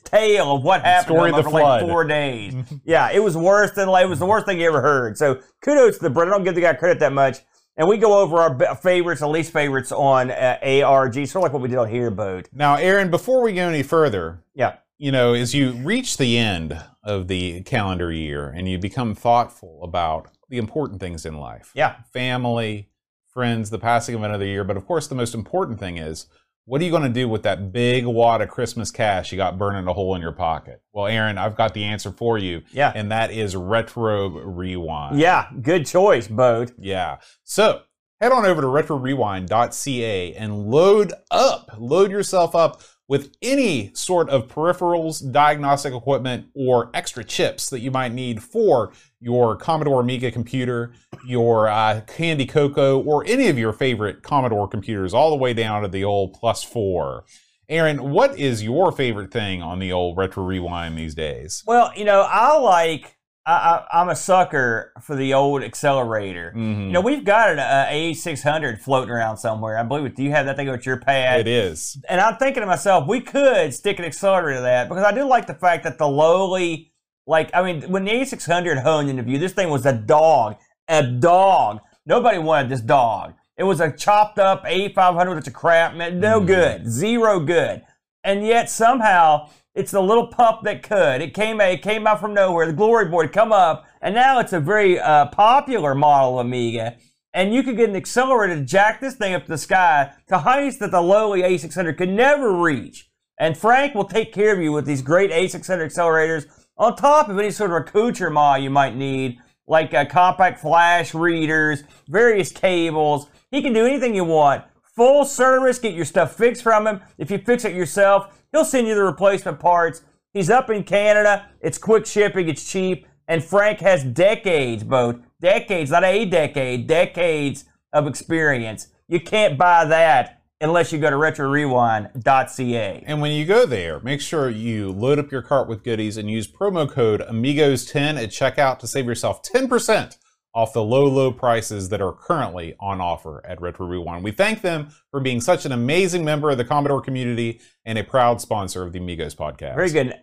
tale 0.06 0.56
of 0.56 0.64
what 0.64 0.82
happened 0.84 1.16
Story 1.16 1.32
to 1.32 1.38
of 1.38 1.46
him 1.46 1.52
the 1.52 1.58
over 1.58 1.64
like 1.64 1.82
four 1.82 2.06
days. 2.06 2.54
yeah, 2.86 3.12
it 3.12 3.20
was 3.20 3.36
worse 3.36 3.72
than 3.72 3.90
like 3.90 4.06
it 4.06 4.10
was 4.10 4.20
the 4.20 4.26
worst 4.26 4.46
thing 4.46 4.60
you 4.60 4.68
ever 4.68 4.82
heard. 4.82 5.18
So 5.18 5.42
kudos 5.62 5.98
to 5.98 6.04
the 6.04 6.10
Brit. 6.10 6.30
I 6.30 6.32
don't 6.32 6.44
give 6.44 6.56
the 6.56 6.62
guy 6.62 6.74
credit 6.74 7.00
that 7.02 7.14
much. 7.14 7.40
And 7.78 7.88
we 7.88 7.98
go 7.98 8.20
over 8.20 8.38
our 8.38 8.76
favorites 8.76 9.22
and 9.22 9.32
least 9.32 9.52
favorites 9.54 9.92
on 9.92 10.30
uh, 10.30 10.60
ARG, 10.86 11.14
sort 11.14 11.36
of 11.36 11.44
like 11.44 11.54
what 11.54 11.62
we 11.62 11.70
did 11.70 11.78
on 11.78 11.90
here, 11.90 12.12
boat. 12.12 12.50
Now, 12.54 12.76
Aaron, 12.76 13.10
before 13.10 13.42
we 13.42 13.54
go 13.54 13.68
any 13.68 13.82
further, 13.82 14.44
Yeah, 14.54 14.76
you 14.98 15.12
know, 15.12 15.34
as 15.34 15.56
you 15.56 15.72
reach 15.72 16.18
the 16.18 16.38
end 16.38 16.80
of 17.04 17.28
the 17.28 17.62
calendar 17.64 18.12
year 18.12 18.50
and 18.50 18.70
you 18.70 18.78
become 18.78 19.16
thoughtful 19.16 19.80
about 19.84 20.28
the 20.50 20.58
important 20.58 21.00
things 21.00 21.26
in 21.26 21.38
life, 21.38 21.72
yeah, 21.74 21.96
family, 22.14 22.90
friends, 23.34 23.70
the 23.70 23.80
passing 23.80 24.16
of 24.16 24.24
another 24.24 24.46
year, 24.46 24.64
but 24.64 24.78
of 24.78 24.86
course, 24.86 25.08
the 25.08 25.16
most 25.16 25.34
important 25.34 25.80
thing 25.80 25.98
is 25.98 26.28
what 26.72 26.80
are 26.80 26.86
you 26.86 26.90
going 26.92 27.04
to 27.04 27.10
do 27.10 27.28
with 27.28 27.44
that 27.44 27.74
big 27.74 28.06
wad 28.06 28.42
of 28.42 28.48
Christmas 28.48 28.92
cash 28.92 29.34
you 29.34 29.38
got 29.38 29.58
burning 29.58 29.86
a 29.90 29.94
hole 29.94 30.16
in 30.16 30.22
your 30.22 30.32
pocket? 30.32 30.82
Well, 30.94 31.06
Aaron, 31.06 31.38
I've 31.38 31.58
got 31.58 31.74
the 31.74 31.84
answer 31.84 32.14
for 32.14 32.38
you, 32.38 32.62
yeah, 32.72 32.94
and 32.96 33.12
that 33.12 33.30
is 33.30 33.58
Retro 33.58 34.30
Rewind. 34.30 35.20
yeah. 35.20 35.50
Good 35.62 35.86
choice, 35.86 36.30
boat. 36.30 36.72
Yeah. 36.80 37.18
So 37.44 37.82
head 38.22 38.32
on 38.32 38.46
over 38.46 38.62
to 38.62 38.68
retrorewind.ca 38.68 40.34
and 40.36 40.68
load 40.68 41.12
up, 41.30 41.72
load 41.78 42.10
yourself 42.10 42.56
up 42.56 42.82
with 43.12 43.36
any 43.42 43.92
sort 43.94 44.30
of 44.30 44.48
peripherals, 44.48 45.34
diagnostic 45.34 45.94
equipment, 45.94 46.46
or 46.56 46.90
extra 46.94 47.26
chips 47.26 47.70
that 47.70 47.82
you 47.82 47.92
might 47.92 48.14
need 48.14 48.42
for 48.42 48.94
your 49.20 49.58
Commodore 49.58 50.00
Amiga 50.00 50.32
computer, 50.32 50.94
your 51.28 51.68
uh, 51.68 52.00
Candy 52.08 52.46
Cocoa, 52.46 53.02
or 53.02 53.26
any 53.28 53.50
of 53.50 53.58
your 53.58 53.74
favorite 53.74 54.24
Commodore 54.24 54.66
computers, 54.66 55.14
all 55.14 55.30
the 55.30 55.36
way 55.36 55.54
down 55.54 55.82
to 55.82 55.90
the 55.90 56.06
old 56.06 56.32
Plus 56.32 56.64
4. 56.64 57.26
Aaron, 57.68 58.12
what 58.12 58.40
is 58.40 58.64
your 58.64 58.94
favorite 58.94 59.34
thing 59.34 59.62
on 59.62 59.80
the 59.80 59.92
old 59.92 60.16
Retro 60.16 60.46
Rewind 60.46 60.98
these 60.98 61.14
days? 61.14 61.66
Well, 61.68 61.92
you 61.98 62.06
know, 62.06 62.22
I 62.22 62.58
like. 62.60 63.18
I, 63.46 63.54
I, 63.92 64.02
I'm 64.02 64.10
a 64.10 64.16
sucker 64.16 64.94
for 65.02 65.16
the 65.16 65.34
old 65.34 65.64
accelerator. 65.64 66.54
Mhm. 66.56 66.86
You 66.88 66.92
know, 66.92 67.02
we've 67.02 67.24
got 67.26 67.50
an 67.52 67.60
uh, 67.60 67.88
A600 67.90 68.80
floating 68.80 69.10
around 69.10 69.38
somewhere. 69.38 69.78
I 69.78 69.84
believe 69.84 70.06
it. 70.06 70.16
Do 70.16 70.24
you 70.24 70.30
have 70.32 70.46
that 70.46 70.56
thing 70.58 70.70
at 70.70 70.86
your 70.86 70.98
pad? 70.98 71.40
It 71.42 71.48
is. 71.48 71.98
And 72.08 72.22
I'm 72.22 72.38
thinking 72.38 72.62
to 72.62 72.68
myself, 72.68 73.08
we 73.08 73.20
could 73.20 73.74
stick 73.74 73.98
an 74.00 74.06
accelerator 74.06 74.58
to 74.58 74.62
that 74.62 74.90
because 74.90 75.04
I 75.04 75.12
do 75.12 75.24
like 75.28 75.48
the 75.48 75.56
fact 75.56 75.84
that 75.86 75.98
the 75.98 76.08
lowly, 76.08 76.92
like, 77.26 77.50
I 77.54 77.64
mean, 77.64 77.90
when 77.92 78.06
the 78.06 78.12
A600 78.12 78.84
honed 78.84 79.10
into 79.10 79.24
view, 79.24 79.40
this 79.40 79.54
thing 79.54 79.70
was 79.72 79.86
a 79.88 79.94
dog, 79.94 80.58
a 80.88 81.02
dog. 81.02 81.80
Nobody 82.06 82.38
wanted 82.38 82.70
this 82.70 82.82
dog. 82.82 83.34
It 83.58 83.64
was 83.64 83.80
a 83.80 83.92
chopped 83.92 84.38
up 84.40 84.66
A500 84.66 85.34
that's 85.36 85.48
a 85.48 85.52
crap, 85.52 85.96
man. 85.96 86.20
No 86.20 86.42
Mhm. 86.42 86.48
good, 86.48 86.88
zero 86.92 87.40
good. 87.40 87.82
And 88.24 88.46
yet 88.46 88.70
somehow 88.70 89.50
it's 89.76 89.92
the 89.92 90.02
little 90.02 90.28
pup 90.28 90.64
that 90.64 90.84
could. 90.84 91.22
It 91.22 91.34
came, 91.34 91.62
it 91.62 91.82
came 91.82 92.08
out 92.08 92.20
from 92.20 92.34
nowhere. 92.34 92.66
The 92.66 92.74
glory 92.74 93.06
board 93.06 93.32
come 93.32 93.52
up, 93.52 93.86
and 94.02 94.14
now 94.14 94.40
it's 94.40 94.54
a 94.54 94.60
very 94.60 95.00
uh, 95.00 95.28
popular 95.28 95.96
model 95.96 96.40
Amiga 96.40 96.98
and 97.34 97.54
you 97.54 97.64
could 97.64 97.78
get 97.78 97.90
an 97.90 97.96
accelerator 97.96 98.56
to 98.56 98.66
jack 98.66 99.00
this 99.00 99.16
thing 99.16 99.34
up 99.34 99.44
to 99.44 99.52
the 99.52 99.58
sky 99.58 100.12
to 100.28 100.40
heights 100.40 100.78
that 100.78 100.92
the 100.92 101.02
lowly 101.02 101.42
A600 101.42 101.98
could 101.98 102.10
never 102.10 102.54
reach. 102.54 103.10
And 103.38 103.58
Frank 103.58 103.96
will 103.96 104.06
take 104.06 104.34
care 104.34 104.54
of 104.54 104.62
you 104.62 104.72
with 104.72 104.86
these 104.86 105.02
great 105.02 105.32
A600 105.32 105.86
accelerators 105.86 106.46
on 106.78 106.96
top 106.96 107.30
of 107.30 107.40
any 107.40 107.52
sort 107.52 107.72
of 107.72 107.78
accoutrement 107.78 108.62
you 108.62 108.70
might 108.70 108.96
need, 108.96 109.40
like 109.68 109.94
uh, 109.94 110.06
compact 110.06 110.60
flash 110.60 111.14
readers, 111.14 111.84
various 112.08 112.52
cables. 112.52 113.28
He 113.50 113.62
can 113.62 113.74
do 113.74 113.86
anything 113.86 114.14
you 114.14 114.26
want. 114.26 114.64
Full 114.96 115.24
service, 115.26 115.80
get 115.80 115.94
your 115.94 116.06
stuff 116.06 116.36
fixed 116.36 116.64
from 116.64 116.86
him. 116.86 117.02
If 117.18 117.32
you 117.32 117.38
fix 117.38 117.64
it 117.64 117.74
yourself, 117.74 118.44
he'll 118.52 118.66
send 118.66 118.88
you 118.88 118.96
the 118.96 119.04
replacement 119.04 119.60
parts. 119.60 120.02
He's 120.34 120.50
up 120.50 120.70
in 120.70 120.84
Canada. 120.84 121.48
It's 121.62 121.78
quick 121.78 122.06
shipping. 122.06 122.50
It's 122.50 122.70
cheap. 122.70 123.08
And 123.28 123.44
Frank 123.44 123.80
has 123.80 124.04
decades, 124.04 124.84
both 124.84 125.18
decades, 125.40 125.92
not 125.92 126.04
a 126.04 126.26
decade, 126.26 126.88
decades 126.88 127.66
of 127.94 128.08
experience. 128.08 128.88
You 129.08 129.20
can't 129.22 129.58
buy 129.58 129.86
that 129.86 130.42
unless 130.60 130.92
you 130.92 131.00
go 131.00 131.10
to 131.10 131.16
retrorewind.ca. 131.16 133.04
And 133.08 133.22
when 133.22 133.32
you 133.32 133.46
go 133.46 133.66
there, 133.66 134.00
make 134.02 134.22
sure 134.22 134.50
you 134.50 134.92
load 134.92 135.20
up 135.20 135.32
your 135.32 135.42
cart 135.42 135.68
with 135.68 135.84
goodies 135.84 136.18
and 136.18 136.30
use 136.30 136.48
promo 136.48 136.90
code 136.90 137.22
Amigos10 137.22 138.22
at 138.22 138.30
checkout 138.30 138.80
to 138.80 138.88
save 138.88 139.06
yourself 139.06 139.42
10% 139.44 140.18
off 140.54 140.74
the 140.74 140.84
low, 140.84 141.06
low 141.06 141.32
prices 141.32 141.90
that 141.90 142.02
are 142.02 142.12
currently 142.12 142.76
on 142.80 143.00
offer 143.00 143.46
at 143.46 143.62
Retro 143.62 143.88
Rewind. 143.88 144.24
We 144.24 144.32
thank 144.32 144.62
them 144.62 144.90
for 145.10 145.20
being 145.20 145.40
such 145.40 145.66
an 145.66 145.72
amazing 145.72 146.26
member 146.26 146.50
of 146.50 146.58
the 146.58 146.66
Commodore 146.66 147.02
community 147.02 147.62
and 147.86 147.98
a 147.98 148.04
proud 148.04 148.42
sponsor 148.42 148.84
of 148.84 148.92
the 148.92 149.00
Amigos 149.00 149.34
podcast. 149.34 149.76
Very 149.76 149.92
good. 149.92 150.14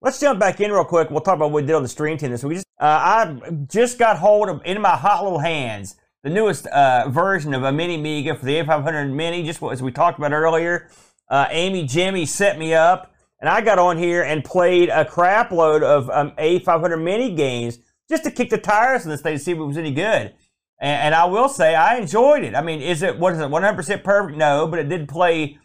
Let's 0.00 0.20
jump 0.20 0.38
back 0.38 0.60
in 0.60 0.70
real 0.70 0.84
quick. 0.84 1.10
We'll 1.10 1.20
talk 1.20 1.36
about 1.36 1.50
what 1.50 1.62
we 1.62 1.66
did 1.66 1.74
on 1.74 1.82
the 1.82 1.88
stream 1.88 2.18
team 2.18 2.30
this 2.30 2.44
week. 2.44 2.58
Uh, 2.80 2.84
I 2.84 3.50
just 3.68 3.98
got 3.98 4.18
hold 4.18 4.48
of, 4.48 4.62
in 4.64 4.80
my 4.80 4.96
hot 4.96 5.24
little 5.24 5.40
hands, 5.40 5.96
the 6.22 6.30
newest 6.30 6.66
uh, 6.68 7.08
version 7.08 7.54
of 7.54 7.62
a 7.62 7.72
Mini 7.72 7.96
Mega 7.96 8.36
for 8.36 8.44
the 8.44 8.60
A500 8.60 9.12
Mini, 9.12 9.44
just 9.44 9.62
as 9.62 9.82
we 9.82 9.90
talked 9.90 10.18
about 10.18 10.32
earlier. 10.32 10.88
Uh, 11.28 11.46
Amy 11.50 11.84
Jimmy 11.84 12.26
set 12.26 12.58
me 12.58 12.74
up, 12.74 13.12
and 13.40 13.48
I 13.48 13.60
got 13.60 13.78
on 13.78 13.98
here 13.98 14.22
and 14.22 14.44
played 14.44 14.88
a 14.88 15.04
crap 15.04 15.50
load 15.50 15.82
of 15.82 16.08
um, 16.10 16.32
A500 16.38 17.02
Mini 17.02 17.34
games 17.34 17.78
just 18.08 18.24
to 18.24 18.30
kick 18.30 18.50
the 18.50 18.58
tires 18.58 19.04
on 19.04 19.10
this 19.10 19.20
thing 19.20 19.36
to 19.36 19.42
see 19.42 19.52
if 19.52 19.58
it 19.58 19.62
was 19.62 19.76
any 19.76 19.92
good. 19.92 20.34
And, 20.80 21.00
and 21.02 21.14
I 21.14 21.24
will 21.26 21.48
say, 21.48 21.74
I 21.74 21.96
enjoyed 21.96 22.44
it. 22.44 22.54
I 22.54 22.62
mean, 22.62 22.80
is 22.80 23.02
it, 23.02 23.18
what 23.18 23.32
is 23.34 23.40
it, 23.40 23.48
100% 23.48 24.04
perfect? 24.04 24.38
No, 24.38 24.66
but 24.66 24.78
it 24.78 24.88
did 24.88 25.08
play 25.08 25.58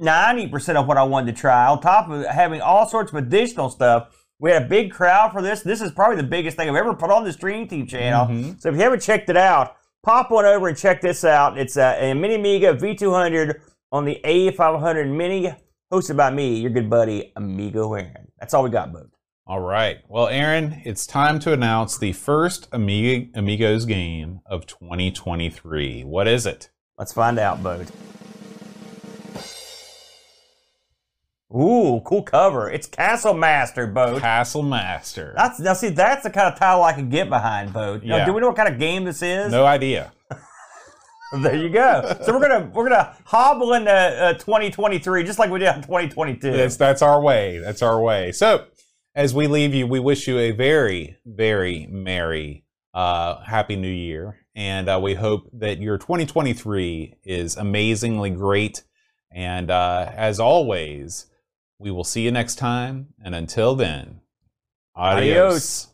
90% 0.00 0.76
of 0.76 0.86
what 0.86 0.96
I 0.96 1.02
wanted 1.02 1.34
to 1.34 1.40
try, 1.40 1.66
on 1.66 1.80
top 1.80 2.08
of 2.10 2.24
having 2.26 2.60
all 2.60 2.88
sorts 2.88 3.10
of 3.12 3.18
additional 3.18 3.70
stuff. 3.70 4.16
We 4.38 4.50
had 4.50 4.62
a 4.62 4.66
big 4.68 4.90
crowd 4.90 5.32
for 5.32 5.42
this. 5.42 5.62
This 5.62 5.82
is 5.82 5.90
probably 5.92 6.16
the 6.16 6.22
biggest 6.28 6.56
thing 6.56 6.68
I've 6.68 6.76
ever 6.76 6.94
put 6.94 7.10
on 7.10 7.24
the 7.24 7.32
Stream 7.32 7.68
Team 7.68 7.86
channel. 7.86 8.26
Mhm. 8.26 8.60
So 8.60 8.68
if 8.70 8.74
you 8.76 8.80
haven't 8.80 9.00
checked 9.00 9.28
it 9.28 9.36
out, 9.36 9.76
pop 10.02 10.30
on 10.30 10.46
over 10.46 10.68
and 10.68 10.76
check 10.78 11.00
this 11.02 11.24
out. 11.24 11.58
It's 11.58 11.76
a, 11.76 12.10
a 12.10 12.14
Mini 12.14 12.36
Amiga 12.36 12.74
V200 12.74 13.60
on 13.92 14.04
the 14.06 14.18
A500 14.24 15.14
Mini, 15.14 15.52
hosted 15.92 16.16
by 16.16 16.30
me, 16.30 16.54
your 16.60 16.70
good 16.70 16.88
buddy, 16.88 17.32
Amigo 17.36 17.92
Aaron. 17.92 18.28
That's 18.38 18.54
all 18.54 18.62
we 18.62 18.70
got, 18.70 18.92
bud. 18.92 19.10
All 19.46 19.60
right. 19.60 19.98
Well, 20.08 20.28
Aaron, 20.28 20.80
it's 20.84 21.06
time 21.06 21.38
to 21.40 21.52
announce 21.52 21.98
the 21.98 22.12
first 22.12 22.68
Amiga, 22.72 23.28
Amigos 23.38 23.84
game 23.84 24.40
of 24.46 24.66
2023. 24.66 26.04
What 26.04 26.28
is 26.28 26.46
it? 26.46 26.70
Let's 26.98 27.12
find 27.12 27.38
out, 27.38 27.62
bud. 27.62 27.90
Ooh, 31.52 32.00
cool 32.04 32.22
cover. 32.22 32.70
It's 32.70 32.86
Castle 32.86 33.34
Master, 33.34 33.88
Bode. 33.88 34.20
Castle 34.20 34.62
Master. 34.62 35.34
That's 35.36 35.58
now 35.58 35.72
see 35.72 35.88
that's 35.88 36.22
the 36.22 36.30
kind 36.30 36.52
of 36.52 36.56
title 36.56 36.84
I 36.84 36.92
can 36.92 37.08
get 37.08 37.28
behind, 37.28 37.72
Bode. 37.72 38.04
Now, 38.04 38.18
Yeah. 38.18 38.24
do 38.26 38.32
we 38.32 38.40
know 38.40 38.46
what 38.48 38.56
kind 38.56 38.68
of 38.72 38.78
game 38.78 39.02
this 39.04 39.20
is? 39.22 39.50
No 39.50 39.66
idea. 39.66 40.12
There 41.32 41.54
you 41.54 41.68
go. 41.68 42.16
so 42.24 42.32
we're 42.36 42.40
gonna 42.40 42.68
we're 42.74 42.88
gonna 42.88 43.14
hobble 43.24 43.74
into 43.74 43.92
uh, 43.92 44.32
2023 44.32 45.22
just 45.22 45.38
like 45.38 45.48
we 45.48 45.60
did 45.60 45.68
in 45.76 45.80
2022. 45.82 46.50
That's 46.50 46.74
that's 46.76 47.02
our 47.02 47.22
way. 47.22 47.58
That's 47.58 47.82
our 47.82 48.02
way. 48.02 48.32
So, 48.32 48.64
as 49.14 49.34
we 49.34 49.46
leave 49.46 49.74
you, 49.74 49.86
we 49.86 50.00
wish 50.00 50.28
you 50.28 50.38
a 50.38 50.52
very, 50.52 51.16
very 51.24 51.86
merry, 51.90 52.64
uh, 52.94 53.42
happy 53.42 53.76
New 53.76 53.88
Year, 53.88 54.38
and 54.54 54.88
uh, 54.88 55.00
we 55.02 55.14
hope 55.14 55.48
that 55.52 55.80
your 55.80 55.98
2023 55.98 57.16
is 57.24 57.56
amazingly 57.56 58.30
great. 58.30 58.84
And 59.32 59.70
uh, 59.70 60.10
as 60.14 60.40
always, 60.40 61.26
we 61.78 61.90
will 61.90 62.04
see 62.04 62.22
you 62.22 62.30
next 62.30 62.56
time. 62.56 63.08
And 63.24 63.34
until 63.34 63.74
then, 63.74 64.20
adios. 64.94 65.22
Adios. 65.22 65.89